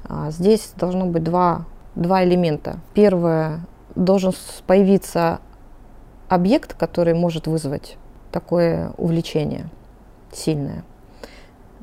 А 0.05 0.30
здесь 0.30 0.72
должно 0.76 1.07
быть 1.07 1.24
два, 1.24 1.66
два 1.95 2.24
элемента. 2.24 2.80
Первое, 2.95 3.61
должен 3.95 4.32
появиться 4.66 5.41
объект, 6.30 6.74
который 6.74 7.12
может 7.12 7.48
вызвать 7.48 7.96
такое 8.30 8.92
увлечение 8.96 9.68
сильное. 10.32 10.84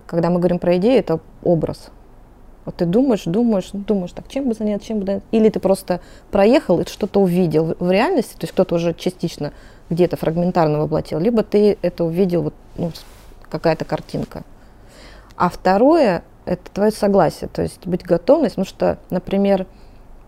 Когда 0.08 0.30
мы 0.30 0.40
говорим 0.40 0.58
про 0.58 0.78
идею, 0.78 1.00
это 1.00 1.20
образ. 1.44 1.90
Вот 2.64 2.78
ты 2.78 2.86
думаешь, 2.86 3.24
думаешь, 3.26 3.70
думаешь, 3.74 4.14
так 4.14 4.30
чем 4.30 4.48
бы 4.48 4.54
заняться, 4.54 4.88
чем 4.88 5.00
бы 5.00 5.06
заняться. 5.06 5.28
Или 5.32 5.50
ты 5.50 5.60
просто 5.60 6.00
проехал 6.32 6.80
и 6.80 6.86
что-то 6.86 7.20
увидел 7.20 7.76
в 7.78 7.92
реальности, 7.92 8.34
то 8.34 8.44
есть 8.44 8.54
кто-то 8.54 8.76
уже 8.76 8.94
частично 8.94 9.52
где-то 9.90 10.16
фрагментарно 10.16 10.80
воплотил, 10.80 11.20
либо 11.20 11.44
ты 11.44 11.78
это 11.82 12.06
увидел, 12.06 12.44
вот, 12.44 12.54
ну, 12.78 12.92
какая-то 13.50 13.84
картинка. 13.84 14.44
А 15.36 15.50
второе– 15.50 16.24
это 16.46 16.72
твое 16.72 16.92
согласие, 16.92 17.50
то 17.50 17.62
есть 17.62 17.86
быть 17.86 18.04
готовность, 18.04 18.56
потому 18.56 18.66
что, 18.66 18.98
например, 19.10 19.68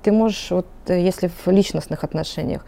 ты 0.04 0.12
можешь, 0.12 0.52
вот 0.52 0.68
если 0.88 1.28
в 1.46 1.48
личностных 1.48 2.04
отношениях, 2.04 2.66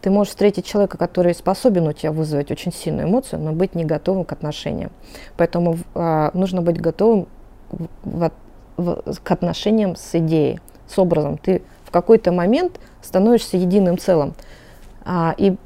ты 0.00 0.10
можешь 0.10 0.30
встретить 0.30 0.66
человека, 0.66 0.98
который 0.98 1.34
способен 1.34 1.86
у 1.86 1.92
тебя 1.92 2.12
вызвать 2.12 2.50
очень 2.50 2.72
сильную 2.72 3.08
эмоцию, 3.08 3.40
но 3.40 3.52
быть 3.52 3.74
не 3.74 3.84
готовым 3.84 4.24
к 4.24 4.32
отношениям. 4.32 4.90
Поэтому 5.36 5.78
э, 5.94 6.30
нужно 6.34 6.62
быть 6.62 6.80
готовым 6.80 7.28
в, 7.70 8.30
в, 8.76 9.02
к 9.22 9.30
отношениям 9.30 9.96
с 9.96 10.14
идеей, 10.14 10.60
с 10.86 10.98
образом. 10.98 11.38
Ты 11.38 11.62
в 11.84 11.90
какой-то 11.90 12.32
момент 12.32 12.78
становишься 13.02 13.56
единым 13.56 13.98
целым. 13.98 14.34
А, 15.04 15.34
и, 15.38 15.56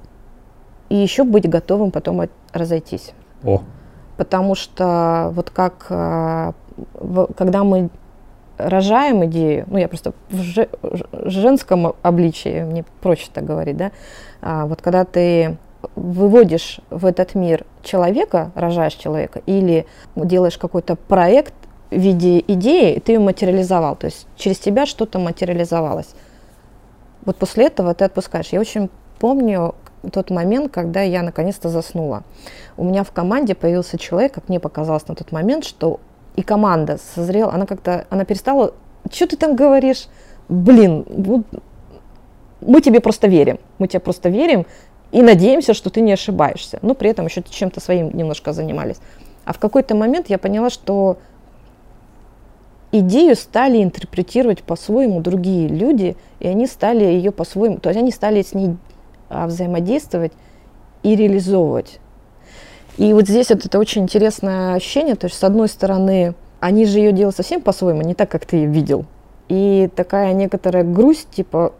и 0.88 0.96
еще 0.96 1.24
быть 1.24 1.48
готовым 1.48 1.90
потом 1.90 2.20
от, 2.20 2.30
разойтись. 2.52 3.12
О. 3.42 3.62
Потому 4.16 4.54
что 4.54 5.30
вот 5.34 5.50
как 5.50 5.86
а, 5.88 6.52
когда 7.36 7.64
мы 7.64 7.90
рожаем 8.68 9.24
идею, 9.26 9.64
ну 9.68 9.78
я 9.78 9.88
просто 9.88 10.12
в 10.30 10.66
женском 11.30 11.94
обличии, 12.02 12.62
мне 12.62 12.84
проще 13.00 13.28
так 13.32 13.44
говорить, 13.44 13.76
да, 13.76 13.92
а, 14.42 14.66
вот 14.66 14.82
когда 14.82 15.04
ты 15.04 15.56
выводишь 15.96 16.80
в 16.90 17.06
этот 17.06 17.34
мир 17.34 17.64
человека, 17.82 18.52
рожаешь 18.54 18.94
человека, 18.94 19.40
или 19.46 19.86
делаешь 20.16 20.58
какой-то 20.58 20.96
проект 20.96 21.54
в 21.90 21.98
виде 21.98 22.40
идеи, 22.40 22.98
ты 22.98 23.12
ее 23.12 23.18
материализовал, 23.18 23.96
то 23.96 24.06
есть 24.06 24.26
через 24.36 24.58
тебя 24.58 24.86
что-то 24.86 25.18
материализовалось. 25.18 26.14
Вот 27.24 27.36
после 27.36 27.66
этого 27.66 27.94
ты 27.94 28.04
отпускаешь. 28.04 28.48
Я 28.48 28.61
очень 28.61 28.88
помню 29.18 29.74
тот 30.12 30.30
момент, 30.30 30.72
когда 30.72 31.02
я 31.02 31.22
наконец-то 31.22 31.68
заснула. 31.68 32.22
У 32.76 32.84
меня 32.84 33.04
в 33.04 33.12
команде 33.12 33.54
появился 33.54 33.98
человек, 33.98 34.32
как 34.32 34.48
мне 34.48 34.58
показалось 34.58 35.06
на 35.08 35.14
тот 35.14 35.30
момент, 35.32 35.64
что 35.64 36.00
и 36.36 36.42
команда 36.42 36.98
созрела, 37.14 37.52
она 37.52 37.66
как-то, 37.66 38.06
она 38.10 38.24
перестала, 38.24 38.74
что 39.10 39.26
ты 39.26 39.36
там 39.36 39.56
говоришь, 39.56 40.08
блин, 40.48 41.04
вот, 41.08 41.42
мы 42.60 42.80
тебе 42.80 43.00
просто 43.00 43.26
верим, 43.26 43.58
мы 43.78 43.88
тебе 43.88 44.00
просто 44.00 44.28
верим 44.28 44.66
и 45.12 45.22
надеемся, 45.22 45.74
что 45.74 45.90
ты 45.90 46.00
не 46.00 46.12
ошибаешься. 46.12 46.78
Но 46.82 46.94
при 46.94 47.10
этом 47.10 47.26
еще 47.26 47.42
чем-то 47.42 47.80
своим 47.80 48.16
немножко 48.16 48.52
занимались. 48.52 48.96
А 49.44 49.52
в 49.52 49.58
какой-то 49.58 49.94
момент 49.94 50.30
я 50.30 50.38
поняла, 50.38 50.70
что 50.70 51.18
идею 52.92 53.36
стали 53.36 53.82
интерпретировать 53.82 54.62
по-своему 54.62 55.20
другие 55.20 55.68
люди, 55.68 56.16
и 56.38 56.48
они 56.48 56.66
стали 56.66 57.04
ее 57.04 57.32
по-своему, 57.32 57.78
то 57.78 57.88
есть 57.88 58.00
они 58.00 58.10
стали 58.10 58.42
с 58.42 58.54
ней 58.54 58.76
а, 59.28 59.46
взаимодействовать 59.46 60.32
и 61.02 61.16
реализовывать. 61.16 62.00
И 62.97 63.12
вот 63.12 63.28
здесь 63.28 63.51
вот 63.51 63.64
это 63.64 63.78
очень 63.78 64.03
интересное 64.03 64.74
ощущение, 64.74 65.14
то 65.14 65.26
есть 65.26 65.38
с 65.38 65.45
одной 65.45 65.68
стороны, 65.68 66.34
они 66.61 66.84
же 66.86 66.99
ее 66.99 67.12
делают 67.12 67.36
совсем 67.36 67.61
по-своему, 67.61 68.03
не 68.03 68.14
так, 68.14 68.30
как 68.30 68.45
ты 68.45 68.66
видел. 68.66 69.07
И 69.49 69.88
такая 69.97 70.32
некоторая 70.32 70.84
грусть, 70.84 71.28
типа, 71.30 71.72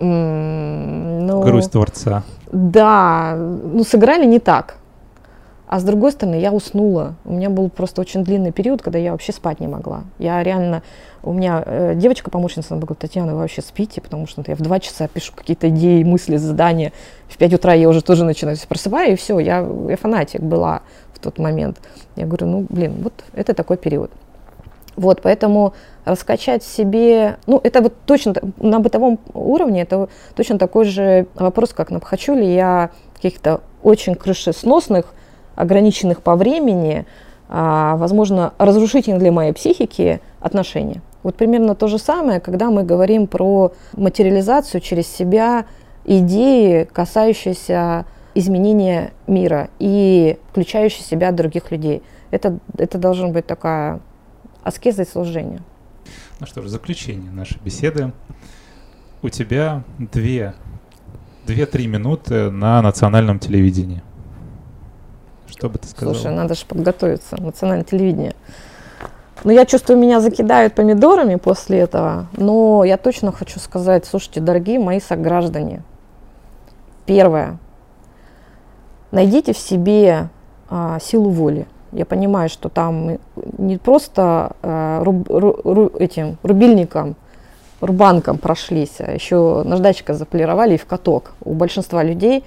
ну, 0.00 1.42
грусть 1.42 1.72
творца. 1.72 2.22
Да, 2.52 3.34
ну 3.36 3.84
сыграли 3.84 4.24
не 4.24 4.38
так. 4.38 4.76
А 5.68 5.80
с 5.80 5.84
другой 5.84 6.12
стороны, 6.12 6.36
я 6.36 6.50
уснула. 6.50 7.14
У 7.26 7.34
меня 7.34 7.50
был 7.50 7.68
просто 7.68 8.00
очень 8.00 8.24
длинный 8.24 8.52
период, 8.52 8.80
когда 8.80 8.98
я 8.98 9.12
вообще 9.12 9.32
спать 9.32 9.60
не 9.60 9.66
могла. 9.66 10.04
Я 10.18 10.42
реально... 10.42 10.82
У 11.22 11.34
меня 11.34 11.62
э, 11.66 11.94
девочка-помощница, 11.94 12.68
она 12.70 12.80
говорит, 12.80 13.00
Татьяна, 13.00 13.34
вы 13.34 13.40
вообще 13.40 13.60
спите? 13.60 14.00
Потому 14.00 14.26
что 14.26 14.42
я 14.46 14.54
в 14.54 14.62
два 14.62 14.80
часа 14.80 15.08
пишу 15.08 15.34
какие-то 15.36 15.68
идеи, 15.68 16.02
мысли, 16.04 16.36
задания. 16.36 16.92
В 17.28 17.36
пять 17.36 17.52
утра 17.52 17.74
я 17.74 17.90
уже 17.90 18.00
тоже 18.00 18.24
начинаю 18.24 18.56
просыпаю, 18.66 19.12
и 19.12 19.16
все, 19.16 19.38
я, 19.40 19.68
я 19.88 19.96
фанатик 19.98 20.40
была 20.40 20.80
в 21.12 21.18
тот 21.18 21.38
момент. 21.38 21.78
Я 22.16 22.24
говорю, 22.24 22.46
ну, 22.46 22.66
блин, 22.70 22.94
вот 23.02 23.12
это 23.34 23.52
такой 23.52 23.76
период. 23.76 24.10
Вот, 24.96 25.20
поэтому 25.20 25.74
раскачать 26.06 26.64
себе, 26.64 27.36
ну, 27.46 27.60
это 27.62 27.82
вот 27.82 27.92
точно 28.06 28.34
на 28.56 28.80
бытовом 28.80 29.18
уровне, 29.34 29.82
это 29.82 30.08
точно 30.34 30.58
такой 30.58 30.86
же 30.86 31.26
вопрос, 31.34 31.74
как 31.74 31.90
на 31.90 32.00
хочу 32.00 32.34
ли 32.34 32.54
я 32.54 32.90
каких-то 33.16 33.60
очень 33.82 34.14
крышесносных, 34.14 35.12
ограниченных 35.58 36.22
по 36.22 36.36
времени, 36.36 37.04
а, 37.48 37.96
возможно, 37.96 38.54
разрушительных 38.58 39.18
для 39.18 39.32
моей 39.32 39.52
психики 39.52 40.20
отношения. 40.40 41.02
Вот 41.24 41.34
примерно 41.34 41.74
то 41.74 41.88
же 41.88 41.98
самое, 41.98 42.38
когда 42.38 42.70
мы 42.70 42.84
говорим 42.84 43.26
про 43.26 43.72
материализацию 43.96 44.80
через 44.80 45.08
себя 45.08 45.66
идеи, 46.04 46.84
касающиеся 46.84 48.06
изменения 48.34 49.12
мира 49.26 49.68
и 49.80 50.38
включающие 50.50 51.02
себя 51.02 51.32
других 51.32 51.72
людей. 51.72 52.02
Это, 52.30 52.60
это 52.76 52.98
должна 52.98 53.28
быть 53.28 53.46
такая 53.46 54.00
аскеза 54.62 55.02
и 55.02 55.06
служение. 55.06 55.60
Ну 56.38 56.46
что 56.46 56.62
ж, 56.62 56.68
заключение 56.68 57.32
нашей 57.32 57.58
беседы. 57.64 58.12
У 59.22 59.28
тебя 59.28 59.82
две, 59.98 60.54
две-три 61.46 61.88
минуты 61.88 62.48
на 62.50 62.80
национальном 62.80 63.40
телевидении. 63.40 64.02
Что 65.48 65.68
бы 65.68 65.78
ты 65.78 65.88
сказала? 65.88 66.14
Слушай, 66.14 66.34
надо 66.34 66.54
же 66.54 66.64
подготовиться. 66.66 67.40
Национальное 67.40 67.84
телевидение. 67.84 68.34
Ну, 69.44 69.52
я 69.52 69.64
чувствую, 69.66 69.98
меня 69.98 70.20
закидают 70.20 70.74
помидорами 70.74 71.36
после 71.36 71.78
этого, 71.78 72.26
но 72.36 72.82
я 72.84 72.96
точно 72.96 73.30
хочу 73.30 73.60
сказать, 73.60 74.04
слушайте, 74.04 74.40
дорогие 74.40 74.80
мои 74.80 75.00
сограждане, 75.00 75.82
первое, 77.06 77.58
найдите 79.12 79.52
в 79.52 79.58
себе 79.58 80.28
а, 80.68 80.98
силу 81.00 81.30
воли. 81.30 81.66
Я 81.92 82.04
понимаю, 82.04 82.48
что 82.48 82.68
там 82.68 83.18
не 83.58 83.78
просто 83.78 84.56
а, 84.62 85.04
ру, 85.04 85.24
ру, 85.28 85.86
этим 85.98 86.36
рубильником, 86.42 87.14
рубанком 87.80 88.38
прошлись, 88.38 88.96
а 88.98 89.12
еще 89.12 89.62
наждачка 89.64 90.14
заполировали 90.14 90.74
и 90.74 90.78
в 90.78 90.84
каток. 90.84 91.32
У 91.44 91.54
большинства 91.54 92.02
людей 92.02 92.44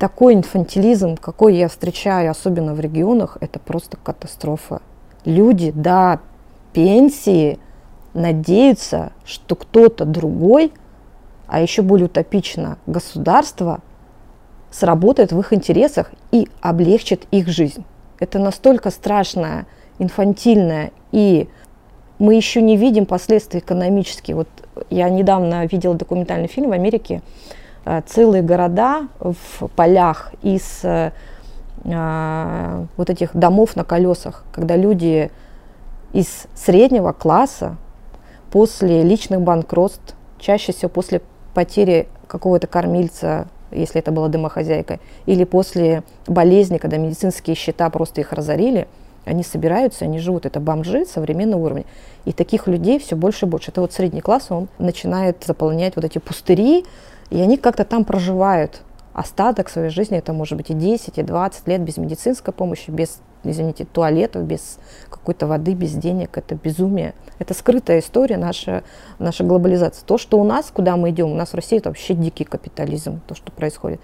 такой 0.00 0.32
инфантилизм, 0.32 1.18
какой 1.18 1.56
я 1.56 1.68
встречаю, 1.68 2.30
особенно 2.30 2.72
в 2.72 2.80
регионах, 2.80 3.36
это 3.40 3.58
просто 3.58 3.98
катастрофа. 4.02 4.80
Люди 5.26 5.72
до 5.72 6.20
пенсии 6.72 7.58
надеются, 8.14 9.12
что 9.26 9.54
кто-то 9.56 10.06
другой, 10.06 10.72
а 11.46 11.60
еще 11.60 11.82
более 11.82 12.06
утопично 12.06 12.78
государство, 12.86 13.80
сработает 14.70 15.32
в 15.32 15.38
их 15.38 15.52
интересах 15.52 16.12
и 16.32 16.48
облегчит 16.62 17.26
их 17.30 17.48
жизнь. 17.48 17.84
Это 18.18 18.38
настолько 18.38 18.90
страшное, 18.90 19.66
инфантильное, 19.98 20.92
и 21.12 21.46
мы 22.18 22.36
еще 22.36 22.62
не 22.62 22.78
видим 22.78 23.04
последствий 23.04 23.60
экономические. 23.60 24.36
Вот 24.36 24.48
я 24.88 25.10
недавно 25.10 25.66
видела 25.66 25.94
документальный 25.94 26.48
фильм 26.48 26.70
в 26.70 26.72
Америке, 26.72 27.20
целые 28.06 28.42
города 28.42 29.08
в 29.18 29.68
полях 29.76 30.32
из 30.42 30.80
э, 30.84 31.12
э, 31.84 32.84
вот 32.96 33.10
этих 33.10 33.34
домов 33.34 33.76
на 33.76 33.84
колесах, 33.84 34.44
когда 34.52 34.76
люди 34.76 35.30
из 36.12 36.46
среднего 36.54 37.12
класса 37.12 37.76
после 38.50 39.02
личных 39.02 39.40
банкротств, 39.40 40.14
чаще 40.38 40.72
всего 40.72 40.88
после 40.88 41.22
потери 41.54 42.08
какого-то 42.26 42.66
кормильца 42.66 43.46
если 43.72 44.00
это 44.00 44.10
была 44.10 44.28
домохозяйка, 44.28 44.98
или 45.26 45.44
после 45.44 46.02
болезни, 46.26 46.78
когда 46.78 46.96
медицинские 46.96 47.56
счета 47.56 47.88
просто 47.90 48.20
их 48.20 48.32
разорили, 48.32 48.88
они 49.24 49.42
собираются, 49.42 50.06
они 50.06 50.18
живут. 50.18 50.46
Это 50.46 50.60
бомжи 50.60 51.04
современного 51.04 51.60
уровня. 51.60 51.84
И 52.24 52.32
таких 52.32 52.66
людей 52.66 52.98
все 52.98 53.16
больше 53.16 53.46
и 53.46 53.48
больше. 53.48 53.70
Это 53.70 53.80
вот 53.80 53.92
средний 53.92 54.20
класс, 54.20 54.46
он 54.50 54.68
начинает 54.78 55.44
заполнять 55.44 55.96
вот 55.96 56.04
эти 56.04 56.18
пустыри, 56.18 56.84
и 57.30 57.40
они 57.40 57.56
как-то 57.56 57.84
там 57.84 58.04
проживают 58.04 58.82
остаток 59.12 59.68
своей 59.68 59.90
жизни. 59.90 60.18
Это 60.18 60.32
может 60.32 60.56
быть 60.56 60.70
и 60.70 60.74
10, 60.74 61.18
и 61.18 61.22
20 61.22 61.68
лет 61.68 61.80
без 61.82 61.96
медицинской 61.96 62.52
помощи, 62.52 62.90
без 62.90 63.20
извините, 63.44 63.84
туалетов, 63.84 64.44
без 64.44 64.78
какой-то 65.08 65.46
воды, 65.46 65.74
без 65.74 65.92
денег. 65.92 66.36
Это 66.36 66.54
безумие. 66.54 67.14
Это 67.38 67.54
скрытая 67.54 68.00
история 68.00 68.36
наша, 68.36 68.82
наша 69.18 69.44
глобализация. 69.44 70.04
То, 70.04 70.18
что 70.18 70.38
у 70.38 70.44
нас, 70.44 70.70
куда 70.72 70.96
мы 70.96 71.10
идем, 71.10 71.30
у 71.30 71.34
нас 71.34 71.50
в 71.50 71.54
России 71.54 71.78
это 71.78 71.90
вообще 71.90 72.14
дикий 72.14 72.44
капитализм, 72.44 73.20
то, 73.26 73.34
что 73.34 73.52
происходит. 73.52 74.00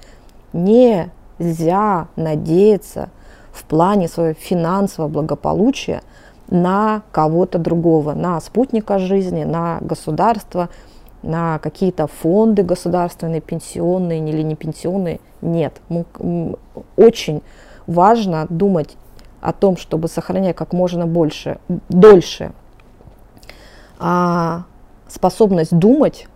Нельзя 0.52 2.08
надеяться 2.16 3.10
в 3.52 3.64
плане 3.64 4.08
своего 4.08 4.34
финансового 4.34 5.10
благополучия 5.10 6.02
на 6.48 7.02
кого-то 7.10 7.58
другого, 7.58 8.14
на 8.14 8.40
спутника 8.40 8.98
жизни, 8.98 9.44
на 9.44 9.78
государство, 9.80 10.68
на 11.26 11.58
какие-то 11.58 12.06
фонды 12.06 12.62
государственные, 12.62 13.40
пенсионные 13.40 14.20
или 14.20 14.42
не 14.42 14.54
пенсионные. 14.54 15.20
Нет, 15.42 15.80
очень 16.96 17.42
важно 17.86 18.46
думать 18.48 18.96
о 19.40 19.52
том, 19.52 19.76
чтобы 19.76 20.08
сохранять 20.08 20.56
как 20.56 20.72
можно 20.72 21.06
больше, 21.06 21.58
дольше 21.88 22.52
а, 23.98 24.64
способность 25.08 25.76
думать, 25.76 26.28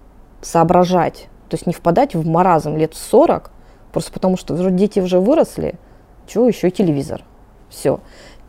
соображать, 0.42 1.28
то 1.48 1.54
есть 1.54 1.66
не 1.66 1.72
впадать 1.72 2.14
в 2.14 2.26
маразм 2.26 2.76
лет 2.76 2.94
в 2.94 2.98
40, 2.98 3.50
просто 3.92 4.12
потому 4.12 4.36
что 4.36 4.70
дети 4.70 5.00
уже 5.00 5.20
выросли, 5.20 5.74
чего 6.26 6.46
еще 6.46 6.68
и 6.68 6.72
телевизор. 6.72 7.22
Все. 7.68 8.00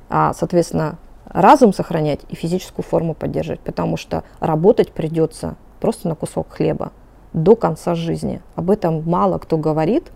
А, 0.09 0.33
соответственно, 0.33 0.97
разум 1.25 1.73
сохранять 1.73 2.21
и 2.29 2.35
физическую 2.35 2.83
форму 2.83 3.13
поддерживать, 3.13 3.59
потому 3.61 3.97
что 3.97 4.23
работать 4.39 4.91
придется 4.91 5.55
просто 5.81 6.07
на 6.07 6.15
кусок 6.15 6.47
хлеба 6.51 6.93
до 7.33 7.55
конца 7.55 7.95
жизни. 7.95 8.41
Об 8.55 8.69
этом 8.69 9.03
мало 9.09 9.37
кто 9.37 9.57
говорит, 9.57 10.11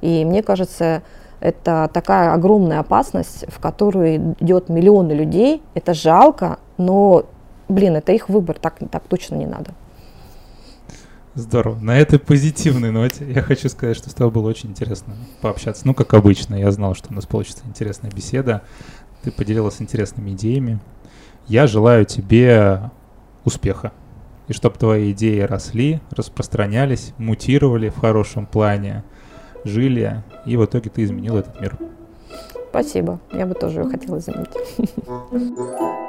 и 0.00 0.24
мне 0.24 0.42
кажется, 0.42 1.02
это 1.40 1.90
такая 1.92 2.32
огромная 2.32 2.80
опасность, 2.80 3.44
в 3.48 3.58
которую 3.58 4.34
идет 4.40 4.68
миллионы 4.68 5.12
людей. 5.12 5.62
Это 5.74 5.94
жалко, 5.94 6.58
но, 6.76 7.26
блин, 7.68 7.96
это 7.96 8.12
их 8.12 8.28
выбор, 8.28 8.58
так, 8.58 8.78
так 8.90 9.04
точно 9.04 9.36
не 9.36 9.46
надо. 9.46 9.72
Здорово. 11.34 11.78
На 11.78 11.96
этой 11.96 12.18
позитивной 12.18 12.90
ноте 12.90 13.30
я 13.30 13.42
хочу 13.42 13.68
сказать, 13.68 13.96
что 13.96 14.10
с 14.10 14.14
тобой 14.14 14.32
было 14.32 14.48
очень 14.48 14.70
интересно 14.70 15.14
пообщаться. 15.40 15.86
Ну, 15.86 15.94
как 15.94 16.14
обычно, 16.14 16.56
я 16.56 16.72
знал, 16.72 16.94
что 16.94 17.10
у 17.10 17.14
нас 17.14 17.26
получится 17.26 17.62
интересная 17.66 18.10
беседа. 18.10 18.62
Ты 19.22 19.30
поделилась 19.30 19.80
интересными 19.80 20.30
идеями. 20.30 20.80
Я 21.46 21.68
желаю 21.68 22.04
тебе 22.06 22.90
успеха. 23.44 23.92
И 24.48 24.52
чтобы 24.52 24.76
твои 24.76 25.12
идеи 25.12 25.40
росли, 25.40 26.00
распространялись, 26.10 27.12
мутировали 27.18 27.88
в 27.88 27.98
хорошем 27.98 28.46
плане– 28.46 29.04
жили, 29.64 30.22
и 30.46 30.56
в 30.56 30.64
итоге 30.64 30.90
ты 30.90 31.04
изменил 31.04 31.36
этот 31.36 31.60
мир. 31.60 31.76
Спасибо. 32.70 33.18
Я 33.32 33.46
бы 33.46 33.54
тоже 33.54 33.84
хотела 33.84 34.18
изменить. 34.18 34.48